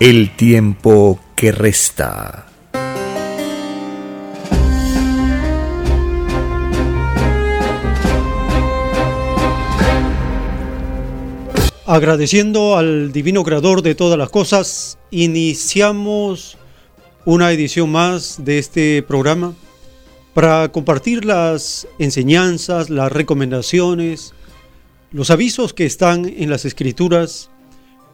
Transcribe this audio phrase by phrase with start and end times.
[0.00, 2.46] el tiempo que resta.
[11.84, 16.56] Agradeciendo al Divino Creador de todas las cosas, iniciamos
[17.26, 19.52] una edición más de este programa
[20.32, 24.32] para compartir las enseñanzas, las recomendaciones,
[25.12, 27.50] los avisos que están en las escrituras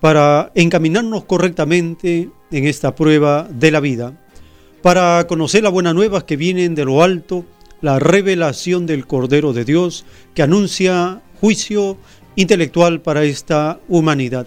[0.01, 4.13] para encaminarnos correctamente en esta prueba de la vida,
[4.83, 7.45] para conocer las buenas nuevas que vienen de lo alto,
[7.81, 11.97] la revelación del Cordero de Dios que anuncia juicio
[12.37, 14.47] intelectual para esta humanidad,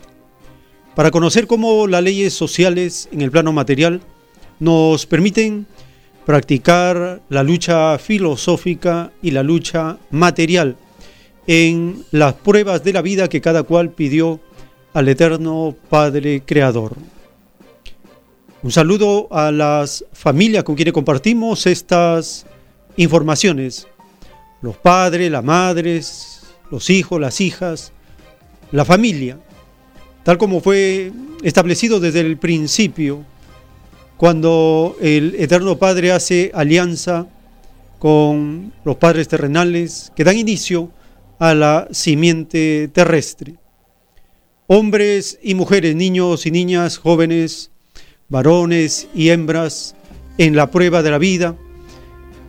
[0.96, 4.02] para conocer cómo las leyes sociales en el plano material
[4.60, 5.68] nos permiten
[6.26, 10.76] practicar la lucha filosófica y la lucha material
[11.48, 14.40] en las pruebas de la vida que cada cual pidió
[14.94, 16.96] al eterno Padre Creador.
[18.64, 22.46] Un saludo a las familias con quienes compartimos estas
[22.98, 23.88] informaciones.
[24.62, 26.42] Los padres, las madres,
[26.72, 27.94] los hijos, las hijas,
[28.72, 29.38] la familia,
[30.24, 31.12] tal como fue
[31.44, 33.24] establecido desde el principio,
[34.18, 37.28] cuando el Eterno Padre hace alianza
[38.00, 40.90] con los padres terrenales que dan inicio
[41.38, 43.59] a la simiente terrestre
[44.72, 47.72] hombres y mujeres, niños y niñas, jóvenes,
[48.30, 49.96] varones y hembras,
[50.38, 51.56] en la prueba de la vida.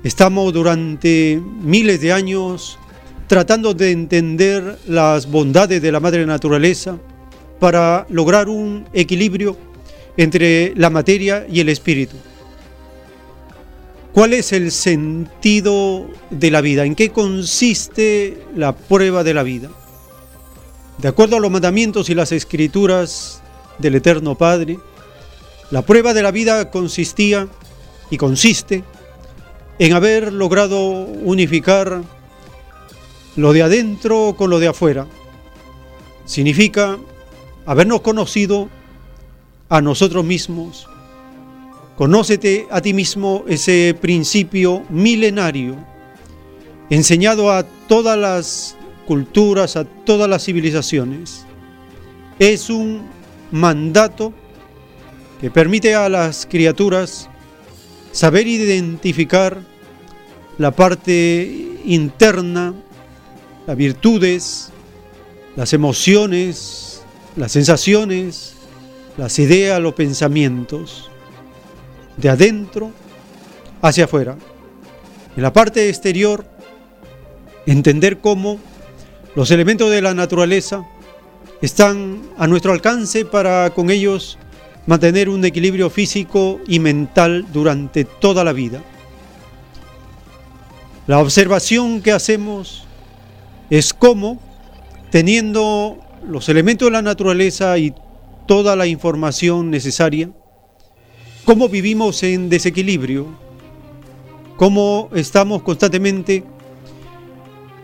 [0.05, 2.79] Estamos durante miles de años
[3.27, 6.99] tratando de entender las bondades de la madre naturaleza
[7.59, 9.57] para lograr un equilibrio
[10.19, 12.17] entre la materia y el espíritu.
[14.13, 16.85] ¿Cuál es el sentido de la vida?
[16.85, 19.71] ¿En qué consiste la prueba de la vida?
[21.01, 23.41] De acuerdo a los mandamientos y las escrituras
[23.79, 24.79] del Eterno Padre,
[25.71, 27.49] la prueba de la vida consistía
[28.11, 28.85] y consiste
[29.79, 32.03] en haber logrado unificar
[33.35, 35.07] lo de adentro con lo de afuera.
[36.27, 36.99] Significa
[37.65, 38.69] habernos conocido
[39.71, 40.87] a nosotros mismos.
[41.97, 45.77] Conócete a ti mismo ese principio milenario,
[46.91, 48.77] enseñado a todas las
[49.11, 51.45] culturas, a todas las civilizaciones.
[52.39, 53.09] Es un
[53.51, 54.33] mandato
[55.41, 57.29] que permite a las criaturas
[58.13, 59.59] saber identificar
[60.59, 62.73] la parte interna,
[63.67, 64.71] las virtudes,
[65.57, 67.03] las emociones,
[67.35, 68.55] las sensaciones,
[69.17, 71.11] las ideas, los pensamientos,
[72.17, 72.93] de adentro
[73.83, 74.37] hacia afuera.
[75.37, 76.47] En la parte exterior,
[77.67, 78.61] entender cómo
[79.35, 80.85] los elementos de la naturaleza
[81.63, 84.39] están a nuestro alcance para con ellos
[84.87, 88.83] mantener un equilibrio físico y mental durante toda la vida.
[91.07, 92.85] La observación que hacemos
[93.69, 94.41] es cómo,
[95.11, 97.95] teniendo los elementos de la naturaleza y
[98.47, 100.31] toda la información necesaria,
[101.45, 103.27] cómo vivimos en desequilibrio,
[104.57, 106.45] cómo estamos constantemente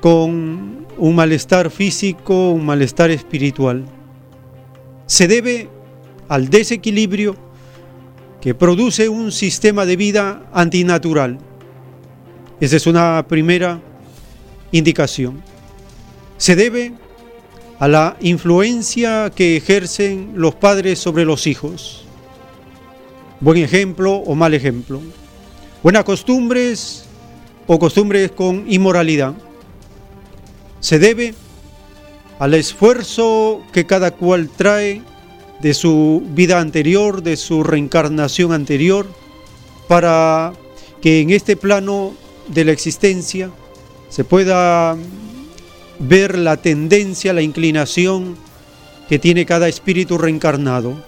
[0.01, 3.85] con un malestar físico, un malestar espiritual.
[5.07, 5.69] Se debe
[6.29, 7.37] al desequilibrio
[8.41, 11.39] que produce un sistema de vida antinatural.
[12.61, 13.81] Esa es una primera
[14.73, 15.43] indicación.
[16.39, 16.93] Se debe
[17.79, 22.05] a la influencia que ejercen los padres sobre los hijos.
[23.41, 25.01] Buen ejemplo o mal ejemplo.
[25.83, 27.05] Buenas costumbres
[27.67, 29.35] o costumbres con inmoralidad
[30.81, 31.35] se debe
[32.39, 35.03] al esfuerzo que cada cual trae
[35.61, 39.07] de su vida anterior, de su reencarnación anterior,
[39.89, 40.53] para
[41.01, 42.15] que en este plano
[42.49, 43.51] de la existencia
[44.09, 44.97] se pueda
[45.99, 48.37] ver la tendencia, la inclinación
[49.09, 51.03] que tiene cada espíritu reencarnado.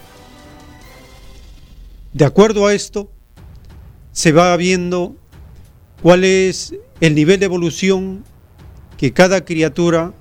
[2.12, 3.10] De acuerdo a esto,
[4.12, 5.14] se va viendo
[6.02, 8.24] cuál es el nivel de evolución
[8.98, 10.12] que cada criatura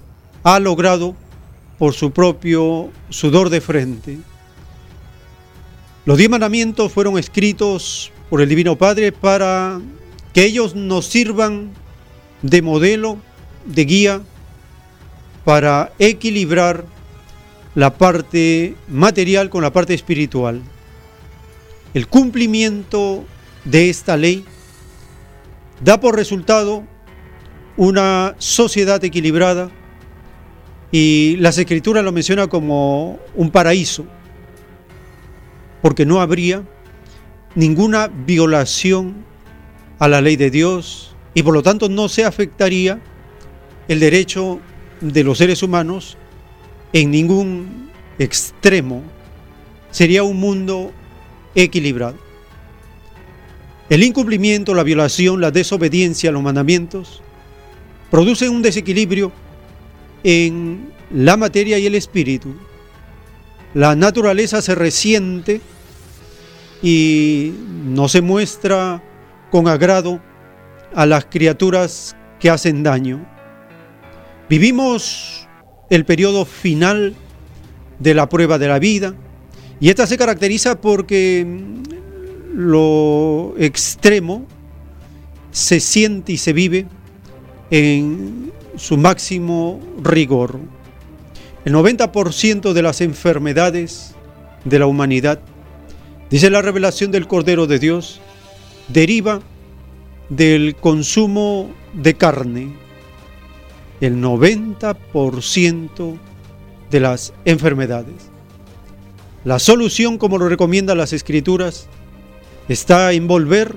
[0.44, 1.16] ha logrado
[1.78, 4.18] por su propio sudor de frente.
[6.06, 9.82] Los diez mandamientos fueron escritos por el Divino Padre para
[10.34, 11.72] que ellos nos sirvan
[12.42, 13.18] de modelo,
[13.66, 14.22] de guía,
[15.44, 16.86] para equilibrar
[17.74, 20.62] la parte material con la parte espiritual.
[21.94, 23.26] El cumplimiento
[23.66, 24.46] de esta ley
[25.84, 26.84] da por resultado
[27.78, 29.70] una sociedad equilibrada
[30.92, 34.06] y las escrituras lo menciona como un paraíso,
[35.82, 36.64] porque no habría
[37.56, 39.26] ninguna violación
[40.00, 43.00] a la ley de Dios y por lo tanto no se afectaría
[43.88, 44.60] el derecho
[45.00, 46.18] de los seres humanos
[46.94, 49.04] en ningún extremo.
[49.92, 50.92] Sería un mundo
[51.54, 52.18] equilibrado.
[53.90, 57.22] El incumplimiento, la violación, la desobediencia a los mandamientos
[58.10, 59.32] producen un desequilibrio
[60.24, 62.54] en la materia y el espíritu.
[63.74, 65.62] La naturaleza se resiente
[66.82, 67.54] y
[67.86, 69.04] no se muestra
[69.52, 70.22] con agrado
[70.96, 73.26] a las criaturas que hacen daño.
[74.50, 75.48] Vivimos
[75.90, 77.16] el periodo final
[78.00, 79.16] de la prueba de la vida
[79.80, 81.46] y esta se caracteriza porque
[82.54, 84.46] lo extremo
[85.52, 86.88] se siente y se vive
[87.72, 90.60] en su máximo rigor.
[91.66, 94.16] El 90% de las enfermedades
[94.64, 95.40] de la humanidad,
[96.30, 98.22] dice la revelación del Cordero de Dios,
[98.88, 99.42] deriva
[100.30, 102.74] del consumo de carne.
[104.00, 106.18] El 90%
[106.92, 108.30] de las enfermedades.
[109.44, 111.88] La solución, como lo recomiendan las escrituras,
[112.70, 113.76] está en volver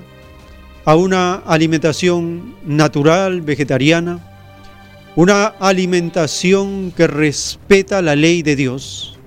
[0.85, 4.19] a una alimentación natural, vegetariana,
[5.15, 9.19] una alimentación que respeta la ley de Dios.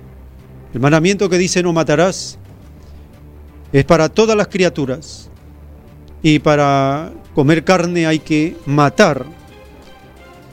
[0.73, 2.37] El mandamiento que dice no matarás
[3.71, 5.29] es para todas las criaturas
[6.21, 9.25] y para comer carne hay que matar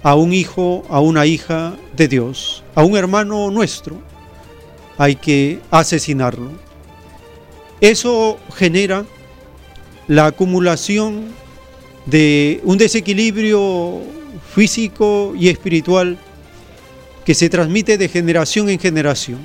[0.02, 3.98] a un hijo, a una hija de Dios, a un hermano nuestro,
[4.98, 6.50] hay que asesinarlo.
[7.81, 9.05] Eso genera
[10.08, 11.28] la acumulación
[12.06, 14.00] de un desequilibrio
[14.54, 16.19] físico y espiritual
[17.25, 19.38] que se transmite de generación en generación.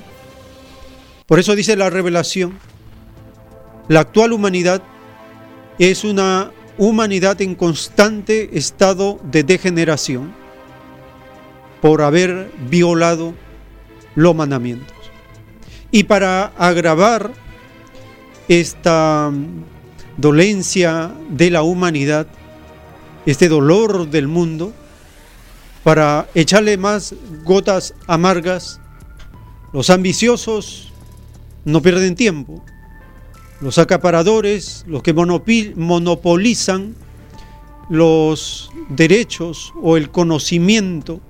[1.26, 2.58] Por eso dice la revelación,
[3.88, 4.82] la actual humanidad
[5.78, 10.34] es una humanidad en constante estado de degeneración
[11.82, 13.34] por haber violado
[14.16, 14.96] los mandamientos.
[15.92, 17.32] Y para agravar
[18.48, 19.32] esta
[20.18, 22.28] dolencia de la humanidad,
[23.26, 24.74] este dolor del mundo,
[25.84, 28.82] para echarle más gotas amargas,
[29.74, 30.92] los ambiciosos
[31.66, 32.64] no pierden tiempo.
[33.62, 36.96] Los acaparadores, los que monopolizan
[37.90, 41.22] los derechos o el conocimiento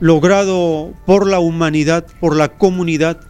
[0.00, 3.20] logrado por la humanidad, por la comunidad,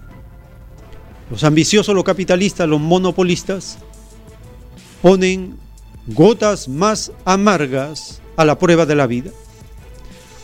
[1.30, 3.78] los ambiciosos, los capitalistas, los monopolistas,
[5.04, 5.58] ponen
[6.06, 9.32] gotas más amargas a la prueba de la vida.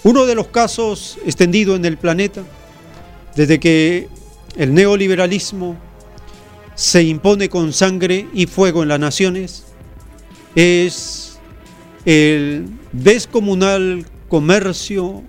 [0.04, 2.42] Uno de los casos extendido en el planeta,
[3.34, 4.08] desde que
[4.58, 5.78] el neoliberalismo
[6.74, 9.64] se impone con sangre y fuego en las naciones,
[10.54, 11.38] es
[12.04, 15.22] el descomunal comercio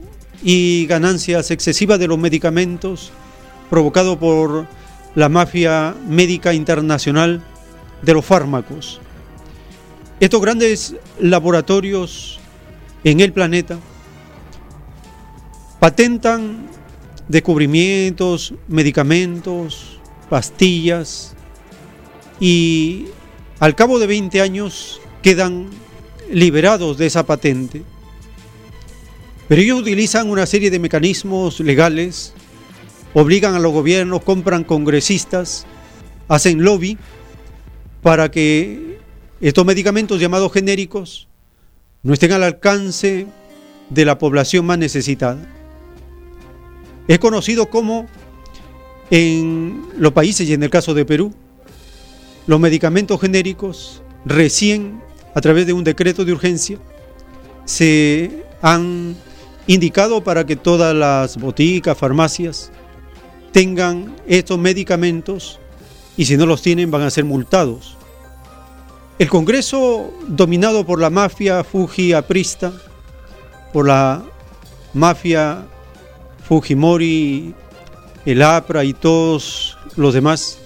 [0.44, 3.14] y ganancias excesivas de los medicamentos
[3.70, 4.68] provocado por
[5.16, 7.42] la mafia médica internacional
[8.02, 9.00] de los fármacos.
[10.22, 12.40] Estos grandes laboratorios
[13.04, 13.80] en el planeta
[15.80, 16.68] patentan
[17.28, 20.00] descubrimientos, medicamentos,
[20.30, 21.34] pastillas
[22.40, 23.08] y
[23.60, 25.72] al cabo de 20 años quedan
[26.30, 27.82] liberados de esa patente.
[29.48, 32.36] Pero ellos utilizan una serie de mecanismos legales,
[33.16, 35.66] obligan a los gobiernos, compran congresistas,
[36.28, 37.00] hacen lobby
[38.04, 38.91] para que
[39.42, 41.28] estos medicamentos llamados genéricos
[42.04, 43.28] no estén al alcance
[43.90, 45.40] de la población más necesitada.
[47.08, 48.08] Es conocido como
[49.10, 51.34] En los países y en el caso de Perú,
[52.48, 55.02] los medicamentos genéricos recién,
[55.36, 56.78] a través de un decreto de urgencia,
[57.66, 59.18] se han
[59.68, 62.72] indicado para que todas las boticas, farmacias,
[63.52, 65.60] tengan estos medicamentos
[66.16, 67.98] y si no los tienen van a ser multados.
[69.22, 72.74] El Congreso, dominado por la mafia Fuji aprista,
[73.72, 74.24] por la
[74.96, 75.64] mafia
[76.44, 77.54] Fujimori,
[78.26, 80.58] el APRA y todos los demás,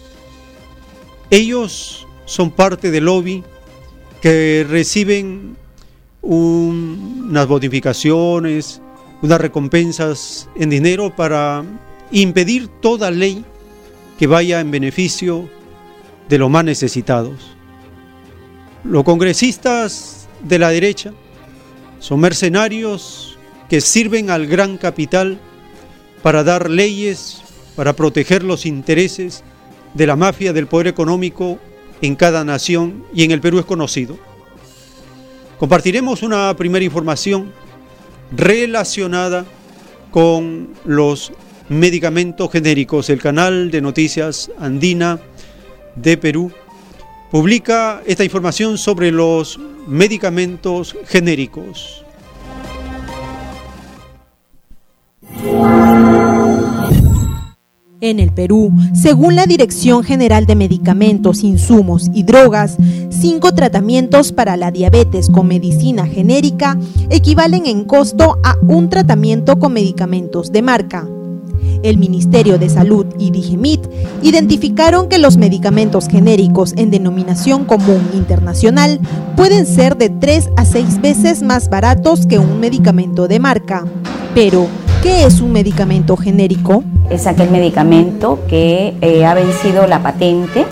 [1.29, 3.43] ellos son parte del lobby
[4.21, 5.57] que reciben
[6.21, 8.81] unas bonificaciones,
[9.21, 11.61] unas recompensas en dinero para
[12.09, 13.43] impedir toda ley
[14.17, 15.49] que vaya en beneficio
[16.29, 17.54] de los más necesitados.
[18.87, 21.11] Los congresistas de la derecha
[21.99, 23.35] son mercenarios
[23.67, 25.39] que sirven al gran capital
[26.21, 27.41] para dar leyes,
[27.75, 29.43] para proteger los intereses
[29.95, 31.57] de la mafia del poder económico
[32.01, 34.19] en cada nación y en el Perú es conocido.
[35.57, 37.51] Compartiremos una primera información
[38.37, 39.45] relacionada
[40.11, 41.31] con los
[41.69, 43.09] medicamentos genéricos.
[43.09, 45.19] El canal de noticias andina
[45.95, 46.51] de Perú
[47.35, 52.05] publica esta información sobre los medicamentos genéricos.
[57.99, 62.77] En el Perú, según la Dirección General de Medicamentos, Insumos y Drogas,
[63.09, 69.73] cinco tratamientos para la diabetes con medicina genérica equivalen en costo a un tratamiento con
[69.73, 71.05] medicamentos de marca.
[71.83, 73.87] El Ministerio de Salud y Digemit
[74.21, 78.99] identificaron que los medicamentos genéricos en denominación común internacional
[79.35, 83.85] pueden ser de 3 a 6 veces más baratos que un medicamento de marca.
[84.33, 84.67] Pero,
[85.03, 86.83] ¿qué es un medicamento genérico?
[87.09, 90.65] es aquel medicamento que eh, ha vencido la patente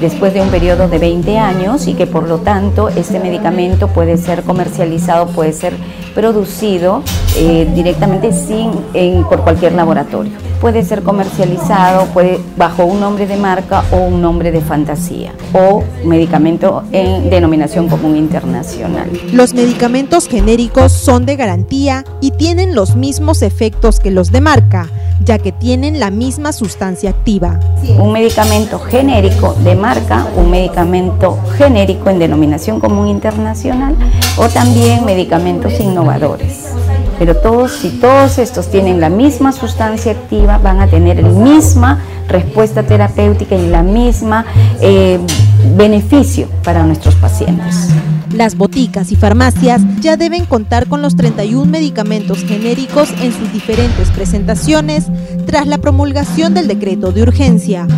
[0.00, 4.16] después de un periodo de 20 años y que por lo tanto este medicamento puede
[4.16, 5.74] ser comercializado, puede ser
[6.14, 7.02] producido
[7.36, 8.72] eh, directamente sin,
[9.24, 10.32] por cualquier laboratorio.
[10.60, 15.82] Puede ser comercializado puede, bajo un nombre de marca o un nombre de fantasía o
[16.04, 19.08] medicamento en denominación común internacional.
[19.32, 24.90] Los medicamentos genéricos son de garantía y tienen los mismos efectos que los de marca
[25.24, 27.60] ya que tienen la misma sustancia activa.
[27.98, 33.96] Un medicamento genérico de marca, un medicamento genérico en denominación común internacional
[34.36, 36.70] o también medicamentos innovadores.
[37.18, 42.00] Pero todos, si todos estos tienen la misma sustancia activa, van a tener la misma
[42.26, 44.46] respuesta terapéutica y la misma
[44.80, 45.20] eh,
[45.76, 47.88] beneficio para nuestros pacientes.
[48.32, 54.08] Las boticas y farmacias ya deben contar con los 31 medicamentos genéricos en sus diferentes
[54.10, 55.06] presentaciones
[55.46, 57.88] tras la promulgación del decreto de urgencia.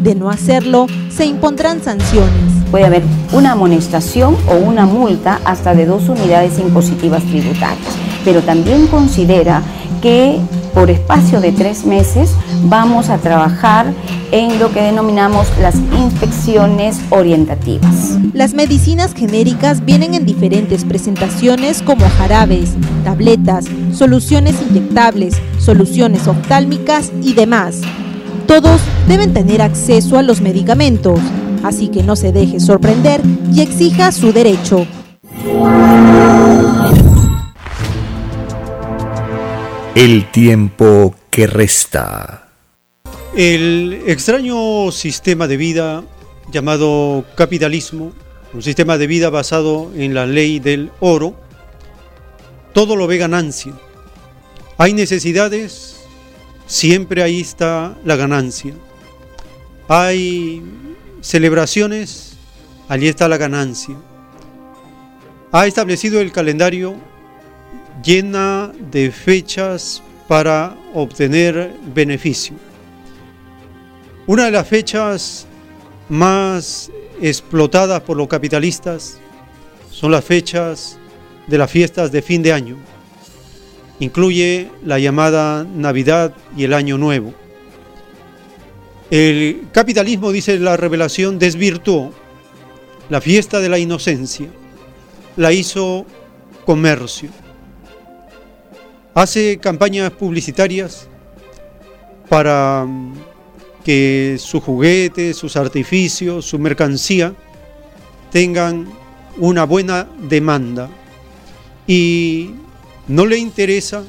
[0.00, 2.30] De no hacerlo, se impondrán sanciones.
[2.70, 8.86] Puede haber una amonestación o una multa hasta de dos unidades impositivas tributarias, pero también
[8.86, 9.62] considera
[10.00, 10.38] que
[10.74, 12.30] por espacio de tres meses
[12.64, 13.92] vamos a trabajar
[14.32, 18.18] en lo que denominamos las inspecciones orientativas.
[18.32, 27.34] Las medicinas genéricas vienen en diferentes presentaciones como jarabes, tabletas, soluciones inyectables, soluciones oftálmicas y
[27.34, 27.80] demás.
[28.46, 31.20] Todos deben tener acceso a los medicamentos,
[31.62, 33.20] así que no se deje sorprender
[33.52, 34.86] y exija su derecho.
[39.96, 42.48] El tiempo que resta.
[43.36, 46.04] El extraño sistema de vida
[46.52, 48.12] llamado capitalismo,
[48.54, 51.34] un sistema de vida basado en la ley del oro,
[52.72, 53.72] todo lo ve ganancia.
[54.78, 55.96] Hay necesidades,
[56.66, 58.74] siempre ahí está la ganancia.
[59.88, 60.62] Hay
[61.20, 62.36] celebraciones,
[62.88, 63.96] allí está la ganancia.
[65.50, 67.09] Ha establecido el calendario
[68.02, 72.54] llena de fechas para obtener beneficio.
[74.26, 75.46] Una de las fechas
[76.08, 76.90] más
[77.20, 79.18] explotadas por los capitalistas
[79.90, 80.98] son las fechas
[81.46, 82.76] de las fiestas de fin de año.
[83.98, 87.34] Incluye la llamada Navidad y el Año Nuevo.
[89.10, 92.14] El capitalismo, dice la revelación, desvirtuó
[93.08, 94.48] la fiesta de la inocencia,
[95.36, 96.06] la hizo
[96.64, 97.30] comercio
[99.14, 101.08] hace campañas publicitarias
[102.28, 103.14] para mm,
[103.84, 107.34] que sus juguetes, sus artificios, su mercancía
[108.30, 108.88] tengan
[109.38, 110.88] una buena demanda
[111.86, 112.54] y
[113.08, 114.04] no le interesa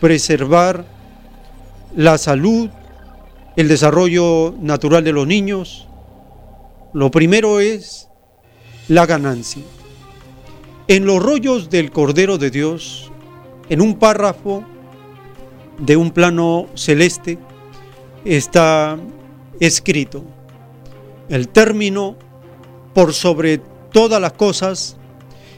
[0.00, 0.84] preservar
[1.96, 2.68] la salud
[3.56, 5.86] el desarrollo natural de los niños,
[6.92, 8.08] lo primero es
[8.88, 9.62] la ganancia.
[10.88, 13.12] En los rollos del Cordero de Dios,
[13.68, 14.64] en un párrafo
[15.78, 17.38] de un plano celeste,
[18.24, 18.96] está
[19.60, 20.24] escrito,
[21.28, 22.16] el término
[22.92, 23.58] por sobre
[23.92, 24.96] todas las cosas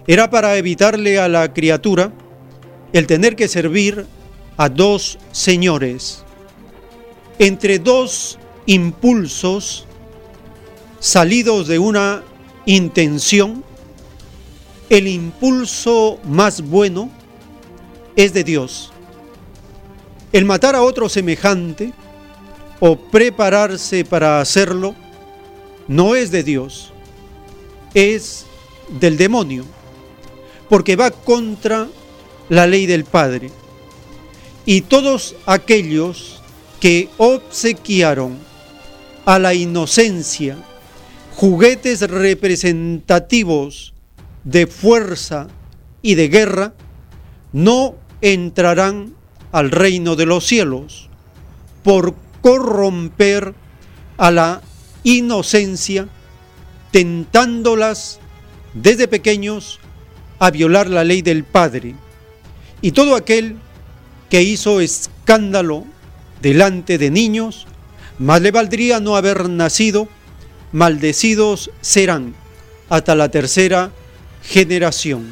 [0.07, 2.13] era para evitarle a la criatura
[2.93, 4.07] el tener que servir
[4.57, 6.25] a dos señores,
[7.39, 9.87] entre dos impulsos
[10.99, 12.23] salidos de una
[12.65, 13.63] intención,
[14.89, 17.11] el impulso más bueno
[18.17, 18.93] es de Dios.
[20.33, 21.93] El matar a otro semejante
[22.81, 24.95] o prepararse para hacerlo
[25.89, 26.93] no es de Dios,
[27.95, 28.47] es
[29.01, 29.65] del demonio,
[30.69, 31.89] porque va contra
[32.49, 33.51] la ley del Padre.
[34.65, 36.43] Y todos aquellos
[36.81, 38.37] que obsequiaron
[39.25, 40.57] a la inocencia
[41.37, 43.93] juguetes representativos
[44.45, 45.49] de fuerza
[46.01, 46.75] y de guerra,
[47.53, 47.95] no
[48.33, 49.15] entrarán
[49.53, 51.09] al reino de los cielos
[51.85, 53.55] por corromper
[54.17, 54.63] a la
[55.05, 56.09] inocencia,
[56.91, 58.19] tentándolas
[58.75, 59.79] desde pequeños
[60.41, 61.95] a violar la ley del Padre.
[62.83, 63.57] Y todo aquel
[64.29, 65.85] que hizo escándalo
[66.43, 67.69] delante de niños,
[68.19, 70.09] más le valdría no haber nacido,
[70.73, 72.35] maldecidos serán
[72.89, 73.93] hasta la tercera
[74.43, 75.29] generación.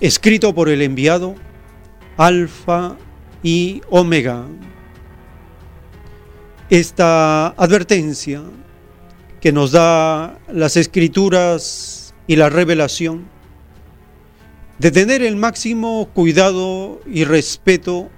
[0.00, 1.36] Escrito por el enviado
[2.18, 2.96] Alfa
[3.44, 4.44] y Omega.
[6.68, 8.42] Esta advertencia
[9.40, 13.28] que nos da las escrituras y la revelación
[14.80, 18.10] de tener el máximo cuidado y respeto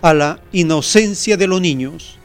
[0.00, 2.18] a la inocencia de los niños.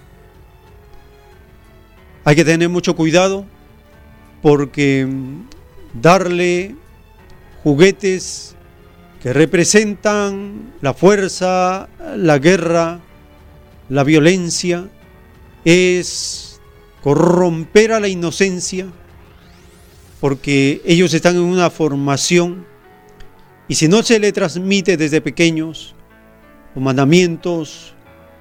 [2.24, 3.46] Hay que tener mucho cuidado
[4.42, 5.06] porque
[5.94, 6.76] darle
[7.64, 8.57] juguetes
[9.22, 13.00] que representan la fuerza, la guerra,
[13.90, 14.90] la violencia,
[15.66, 16.60] es
[17.02, 18.88] corromper a la inocencia
[20.20, 22.66] porque ellos están en una formación
[23.68, 25.94] y si no se le transmite desde pequeños
[26.74, 27.94] los mandamientos,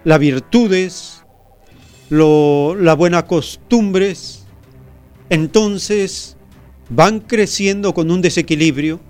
[0.04, 1.24] las virtudes,
[2.08, 4.46] las buenas costumbres,
[5.28, 6.36] entonces
[6.88, 9.00] van creciendo con un desequilibrio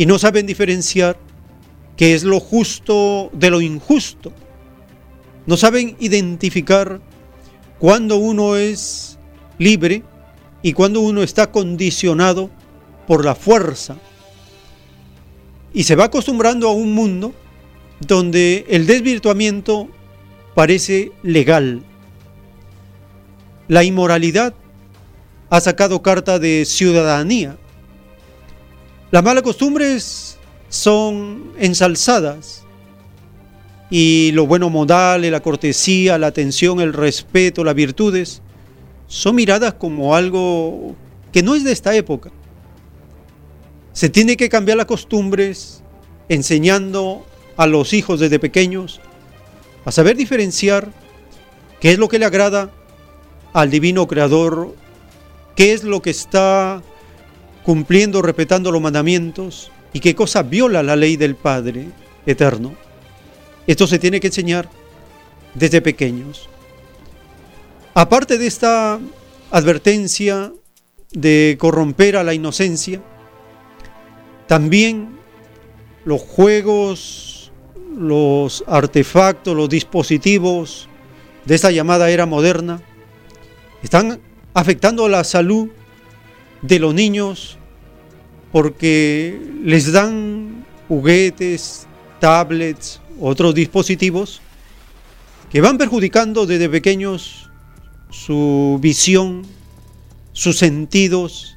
[0.00, 1.18] y no saben diferenciar
[1.94, 4.32] qué es lo justo de lo injusto.
[5.44, 7.02] No saben identificar
[7.78, 9.18] cuando uno es
[9.58, 10.02] libre
[10.62, 12.48] y cuando uno está condicionado
[13.06, 13.98] por la fuerza.
[15.74, 17.34] Y se va acostumbrando a un mundo
[18.00, 19.90] donde el desvirtuamiento
[20.54, 21.82] parece legal.
[23.68, 24.54] La inmoralidad
[25.50, 27.58] ha sacado carta de ciudadanía.
[29.10, 32.62] Las malas costumbres son ensalzadas
[33.90, 38.40] y lo bueno modal, la cortesía, la atención, el respeto, las virtudes,
[39.08, 40.94] son miradas como algo
[41.32, 42.30] que no es de esta época.
[43.92, 45.82] Se tiene que cambiar las costumbres
[46.28, 49.00] enseñando a los hijos desde pequeños
[49.84, 50.92] a saber diferenciar
[51.80, 52.70] qué es lo que le agrada
[53.52, 54.76] al divino creador,
[55.56, 56.80] qué es lo que está
[57.70, 61.86] cumpliendo, respetando los mandamientos y qué cosa viola la ley del Padre
[62.26, 62.74] eterno.
[63.64, 64.68] Esto se tiene que enseñar
[65.54, 66.48] desde pequeños.
[67.94, 68.98] Aparte de esta
[69.52, 70.52] advertencia
[71.12, 73.02] de corromper a la inocencia,
[74.48, 75.10] también
[76.04, 77.52] los juegos,
[77.96, 80.88] los artefactos, los dispositivos
[81.44, 82.82] de esta llamada era moderna
[83.80, 84.20] están
[84.54, 85.68] afectando la salud
[86.62, 87.58] de los niños
[88.52, 91.86] porque les dan juguetes,
[92.18, 94.40] tablets, otros dispositivos
[95.50, 97.50] que van perjudicando desde pequeños
[98.10, 99.42] su visión,
[100.32, 101.56] sus sentidos,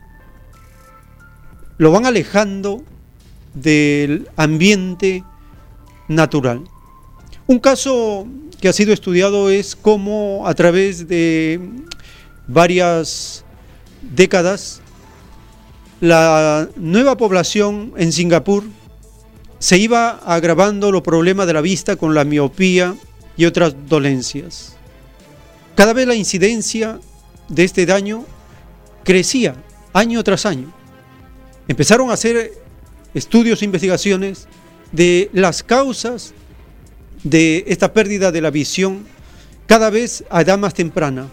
[1.77, 2.83] lo van alejando
[3.53, 5.23] del ambiente
[6.07, 6.63] natural.
[7.45, 8.27] Un caso
[8.61, 11.59] que ha sido estudiado es cómo a través de
[12.47, 13.43] varias
[14.01, 14.81] décadas
[16.03, 18.65] la nueva población en Singapur
[19.57, 22.93] se iba agravando los problemas de la vista con la miopía
[23.37, 24.75] y otras dolencias.
[25.75, 26.99] Cada vez la incidencia
[27.47, 28.25] de este daño
[29.05, 29.55] crecía
[29.93, 30.73] año tras año.
[31.69, 32.51] Empezaron a hacer
[33.13, 34.49] estudios e investigaciones
[34.91, 36.33] de las causas
[37.23, 39.05] de esta pérdida de la visión
[39.67, 41.29] cada vez a edad más temprana,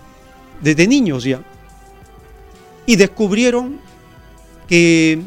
[0.63, 1.43] desde niños ya.
[2.87, 3.90] Y descubrieron
[4.71, 5.19] que,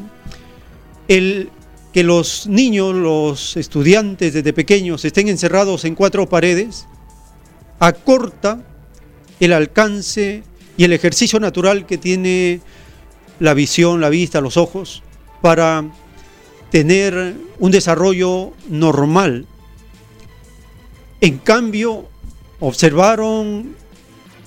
[1.06, 1.50] el,
[1.92, 6.86] que los niños, los estudiantes desde pequeños estén encerrados en cuatro paredes,
[7.78, 8.64] acorta
[9.38, 10.42] el alcance
[10.78, 12.62] y el ejercicio natural que tiene
[13.38, 15.02] la visión, la vista, los ojos,
[15.42, 15.84] para
[16.70, 19.46] tener un desarrollo normal.
[21.20, 22.08] En cambio,
[22.60, 23.76] observaron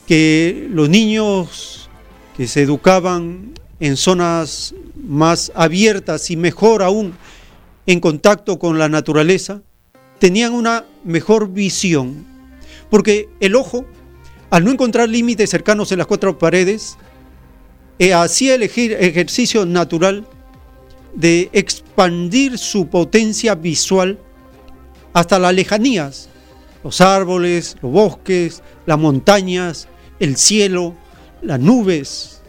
[0.08, 1.88] que los niños
[2.36, 4.74] que se educaban en zonas
[5.08, 7.14] más abiertas y mejor aún
[7.86, 9.62] en contacto con la naturaleza,
[10.20, 12.26] tenían una mejor visión,
[12.90, 13.86] porque el ojo,
[14.50, 16.98] al no encontrar límites cercanos en las cuatro paredes,
[18.00, 20.28] eh, hacía el ejercicio natural
[21.16, 24.20] de expandir su potencia visual
[25.14, 26.30] hasta las lejanías,
[26.84, 29.88] los árboles, los bosques, las montañas,
[30.20, 30.94] el cielo,
[31.42, 32.42] las nubes.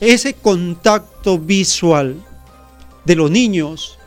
[0.00, 2.16] Ese contacto visual
[3.04, 3.98] de los niños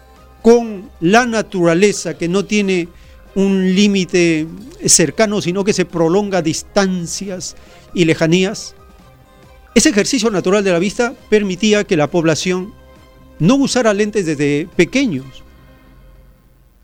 [0.42, 2.90] con la naturaleza que no tiene
[3.36, 4.48] un límite
[4.86, 7.56] cercano, sino que se prolonga a distancias
[7.94, 8.76] y lejanías,
[9.76, 12.74] ese ejercicio natural de la vista permitía que la población
[13.40, 15.44] no usara lentes desde pequeños.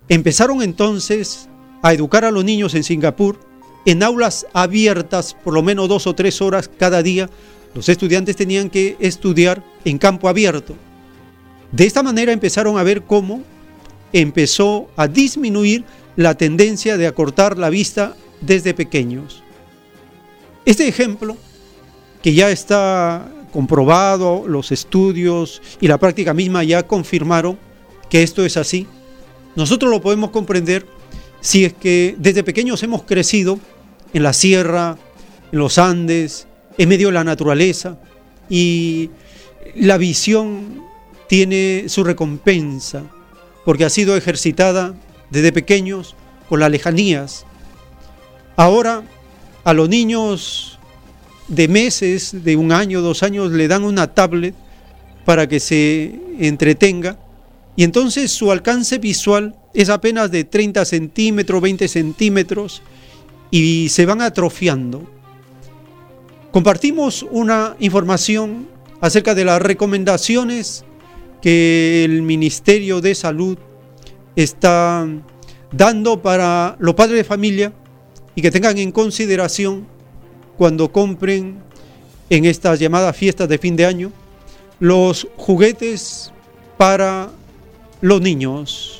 [0.07, 1.47] Empezaron entonces
[1.83, 3.39] a educar a los niños en Singapur
[3.85, 7.29] en aulas abiertas por lo menos dos o tres horas cada día.
[7.73, 10.75] Los estudiantes tenían que estudiar en campo abierto.
[11.71, 13.43] De esta manera empezaron a ver cómo
[14.11, 15.83] empezó a disminuir
[16.15, 19.43] la tendencia de acortar la vista desde pequeños.
[20.65, 21.37] Este ejemplo
[22.21, 27.57] que ya está comprobado, los estudios y la práctica misma ya confirmaron
[28.09, 28.87] que esto es así.
[29.55, 30.85] Nosotros lo podemos comprender
[31.41, 33.59] si es que desde pequeños hemos crecido
[34.13, 34.97] en la sierra,
[35.51, 36.47] en los Andes,
[36.79, 37.99] en medio de la naturaleza
[38.49, 39.11] y
[39.75, 40.81] la visión
[41.27, 43.03] tiene su recompensa
[43.65, 44.95] porque ha sido ejercitada
[45.29, 46.15] desde pequeños
[46.47, 47.45] con las lejanías.
[48.55, 49.03] Ahora
[49.65, 50.79] a los niños
[51.49, 54.55] de meses, de un año, dos años, le dan una tablet
[55.25, 57.19] para que se entretenga
[57.75, 62.81] y entonces su alcance visual es apenas de 30 centímetros, 20 centímetros
[63.51, 65.18] y se van atrofiando.
[66.51, 68.67] Compartimos una información
[69.01, 70.83] acerca de las recomendaciones
[71.41, 73.57] que el Ministerio de Salud
[74.35, 75.07] está
[75.71, 77.71] dando para los padres de familia
[78.33, 79.85] y que tengan en consideración
[80.57, 81.61] cuando compren
[82.31, 84.11] en estas llamadas fiestas de fin de año
[84.79, 86.31] los juguetes
[86.77, 87.29] para
[88.01, 88.98] los niños.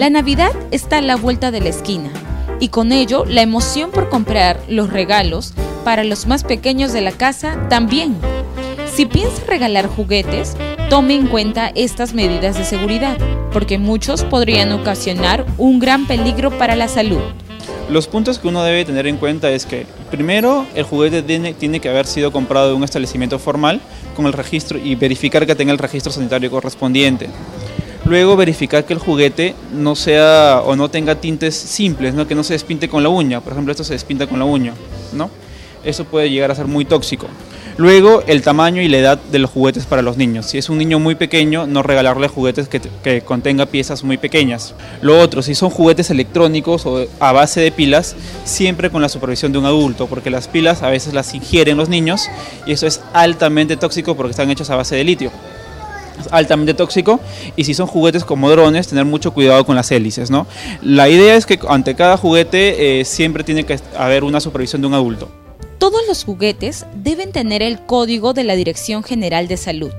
[0.00, 2.10] La Navidad está a la vuelta de la esquina
[2.58, 5.52] y con ello la emoción por comprar los regalos
[5.84, 8.16] para los más pequeños de la casa también.
[8.90, 10.56] Si piensa regalar juguetes,
[10.88, 13.18] tome en cuenta estas medidas de seguridad,
[13.52, 17.20] porque muchos podrían ocasionar un gran peligro para la salud.
[17.90, 21.88] Los puntos que uno debe tener en cuenta es que, primero, el juguete tiene, que
[21.90, 23.82] haber sido comprado en un establecimiento formal
[24.16, 27.28] con el registro y verificar que tenga el registro sanitario correspondiente.
[28.10, 32.26] Luego verificar que el juguete no sea o no tenga tintes simples, ¿no?
[32.26, 33.40] que no se despinte con la uña.
[33.40, 34.74] Por ejemplo, esto se despinta con la uña.
[35.12, 35.30] ¿no?
[35.84, 37.28] Eso puede llegar a ser muy tóxico.
[37.76, 40.46] Luego, el tamaño y la edad de los juguetes para los niños.
[40.46, 44.74] Si es un niño muy pequeño, no regalarle juguetes que, que contenga piezas muy pequeñas.
[45.02, 49.52] Lo otro, si son juguetes electrónicos o a base de pilas, siempre con la supervisión
[49.52, 52.28] de un adulto, porque las pilas a veces las ingieren los niños
[52.66, 55.30] y eso es altamente tóxico porque están hechos a base de litio
[56.30, 57.20] altamente tóxico
[57.56, 60.46] y si son juguetes como drones tener mucho cuidado con las hélices no
[60.82, 64.88] la idea es que ante cada juguete eh, siempre tiene que haber una supervisión de
[64.88, 65.28] un adulto
[65.80, 69.94] todos los juguetes deben tener el código de la Dirección General de Salud.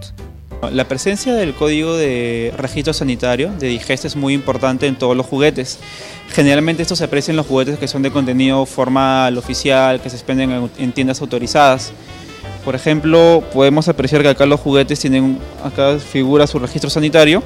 [0.72, 5.26] La presencia del código de registro sanitario de Digest es muy importante en todos los
[5.26, 5.80] juguetes.
[6.30, 10.18] Generalmente esto se aprecia en los juguetes que son de contenido formal, oficial, que se
[10.18, 11.94] expenden en tiendas autorizadas.
[12.64, 17.42] Por ejemplo, podemos apreciar que acá los juguetes tienen, acá figura su registro sanitario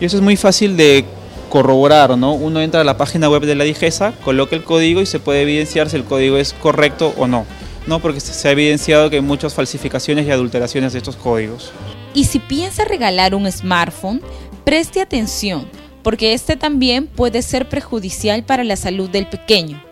[0.00, 1.04] y eso es muy fácil de
[1.48, 2.32] corroborar, ¿no?
[2.32, 5.42] Uno entra a la página web de la Digesa, coloca el código y se puede
[5.42, 7.44] evidenciar si el código es correcto o no.
[7.86, 8.00] ¿no?
[8.00, 11.72] porque se ha evidenciado que hay muchas falsificaciones y adulteraciones de estos códigos.
[12.14, 14.20] Y si piensa regalar un smartphone,
[14.64, 15.66] preste atención,
[16.02, 19.82] porque este también puede ser perjudicial para la salud del pequeño.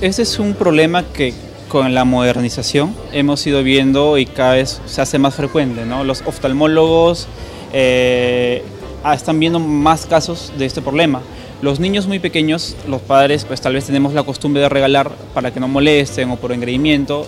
[0.00, 1.32] Este es un problema que
[1.68, 5.84] con la modernización hemos ido viendo y cada vez se hace más frecuente.
[5.84, 6.04] ¿no?
[6.04, 7.26] Los oftalmólogos
[7.72, 8.62] eh,
[9.04, 11.20] ah, están viendo más casos de este problema.
[11.62, 15.52] Los niños muy pequeños, los padres pues tal vez tenemos la costumbre de regalar para
[15.52, 17.26] que no molesten o por engreimiento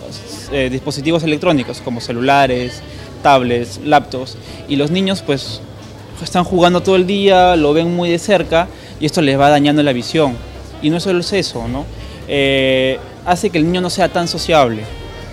[0.52, 2.82] eh, dispositivos electrónicos como celulares,
[3.22, 4.36] tablets, laptops
[4.68, 5.62] y los niños pues
[6.22, 8.68] están jugando todo el día, lo ven muy de cerca
[9.00, 10.36] y esto les va dañando la visión.
[10.82, 11.84] Y no solo es eso, ¿no?
[12.28, 14.82] Eh, hace que el niño no sea tan sociable.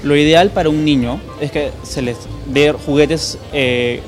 [0.04, 4.02] Lo ideal para un niño es que se les dé juguetes eh,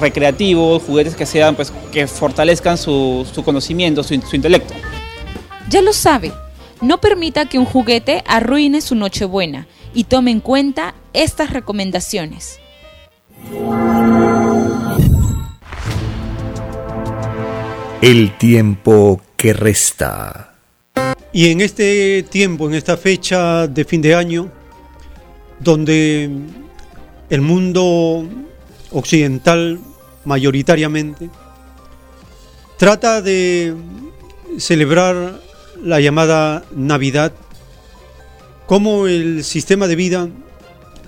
[0.00, 4.74] recreativos, juguetes que sean, pues, que fortalezcan su, conocimiento, su, su intelecto.
[5.68, 6.32] Ya lo sabe,
[6.80, 12.58] no permita que un juguete arruine su Nochebuena y tome en cuenta estas recomendaciones.
[18.00, 20.51] El tiempo que resta.
[21.32, 24.50] Y en este tiempo, en esta fecha de fin de año,
[25.60, 26.30] donde
[27.30, 28.28] el mundo
[28.90, 29.80] occidental
[30.26, 31.30] mayoritariamente
[32.76, 33.74] trata de
[34.58, 35.40] celebrar
[35.82, 37.32] la llamada Navidad,
[38.66, 40.28] como el sistema de vida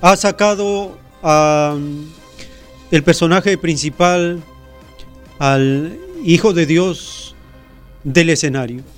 [0.00, 1.76] ha sacado a
[2.90, 4.42] el personaje principal,
[5.38, 7.34] al Hijo de Dios
[8.02, 8.93] del escenario.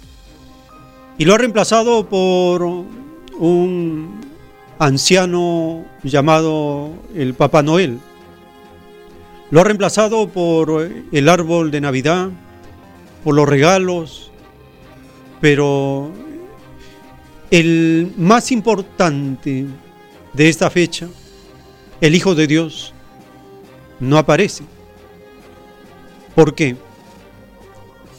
[1.19, 4.21] Y lo ha reemplazado por un
[4.79, 7.99] anciano llamado el Papá Noel.
[9.51, 12.29] Lo ha reemplazado por el árbol de Navidad,
[13.25, 14.31] por los regalos,
[15.41, 16.13] pero
[17.51, 19.67] el más importante
[20.35, 21.09] de esta fecha,
[22.03, 22.93] el Hijo de Dios,
[24.01, 24.65] no aparece.
[26.35, 26.77] ¿Por qué?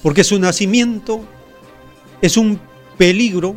[0.01, 1.21] Porque su nacimiento
[2.21, 2.59] es un
[2.97, 3.55] peligro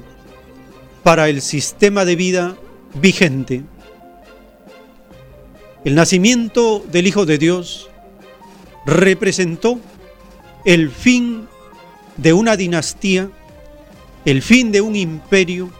[1.02, 2.56] para el sistema de vida
[2.94, 3.62] vigente.
[5.84, 7.88] El nacimiento del Hijo de Dios
[8.84, 9.80] representó
[10.64, 11.48] el fin
[12.16, 13.30] de una dinastía,
[14.26, 15.70] el fin de un imperio,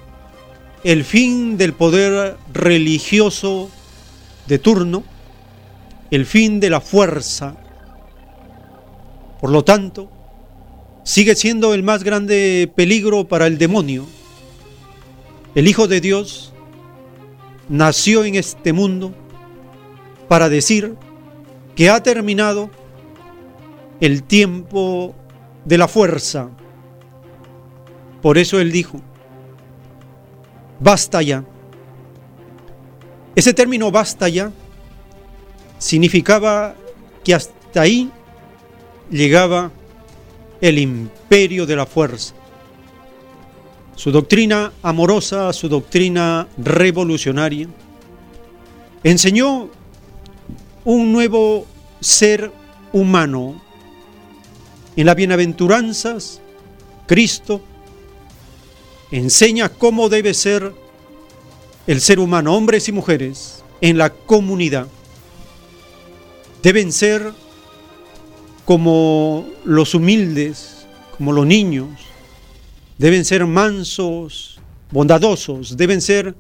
[0.84, 3.70] el fin del poder religioso
[4.46, 5.04] de turno,
[6.10, 7.56] el fin de la fuerza.
[9.40, 10.10] Por lo tanto,
[11.04, 14.06] sigue siendo el más grande peligro para el demonio.
[15.54, 16.52] El Hijo de Dios
[17.68, 19.14] nació en este mundo
[20.28, 20.94] para decir
[21.74, 22.70] que ha terminado
[24.00, 25.14] el tiempo
[25.64, 26.50] de la fuerza.
[28.22, 29.00] Por eso él dijo,
[30.78, 31.44] basta ya.
[33.34, 34.52] Ese término basta ya
[35.78, 36.74] significaba
[37.24, 38.10] que hasta ahí
[39.10, 39.72] llegaba
[40.60, 42.34] el imperio de la fuerza.
[43.94, 47.68] Su doctrina amorosa, su doctrina revolucionaria,
[49.02, 49.68] enseñó
[50.84, 51.66] un nuevo
[52.00, 52.50] ser
[52.92, 53.60] humano.
[54.96, 56.40] En las bienaventuranzas,
[57.06, 57.60] Cristo
[59.10, 60.72] enseña cómo debe ser
[61.86, 64.86] el ser humano, hombres y mujeres, en la comunidad.
[66.62, 67.32] Deben ser
[68.70, 70.86] como los humildes,
[71.18, 71.88] como los niños,
[72.98, 74.60] deben ser mansos,
[74.92, 76.36] bondadosos, deben ser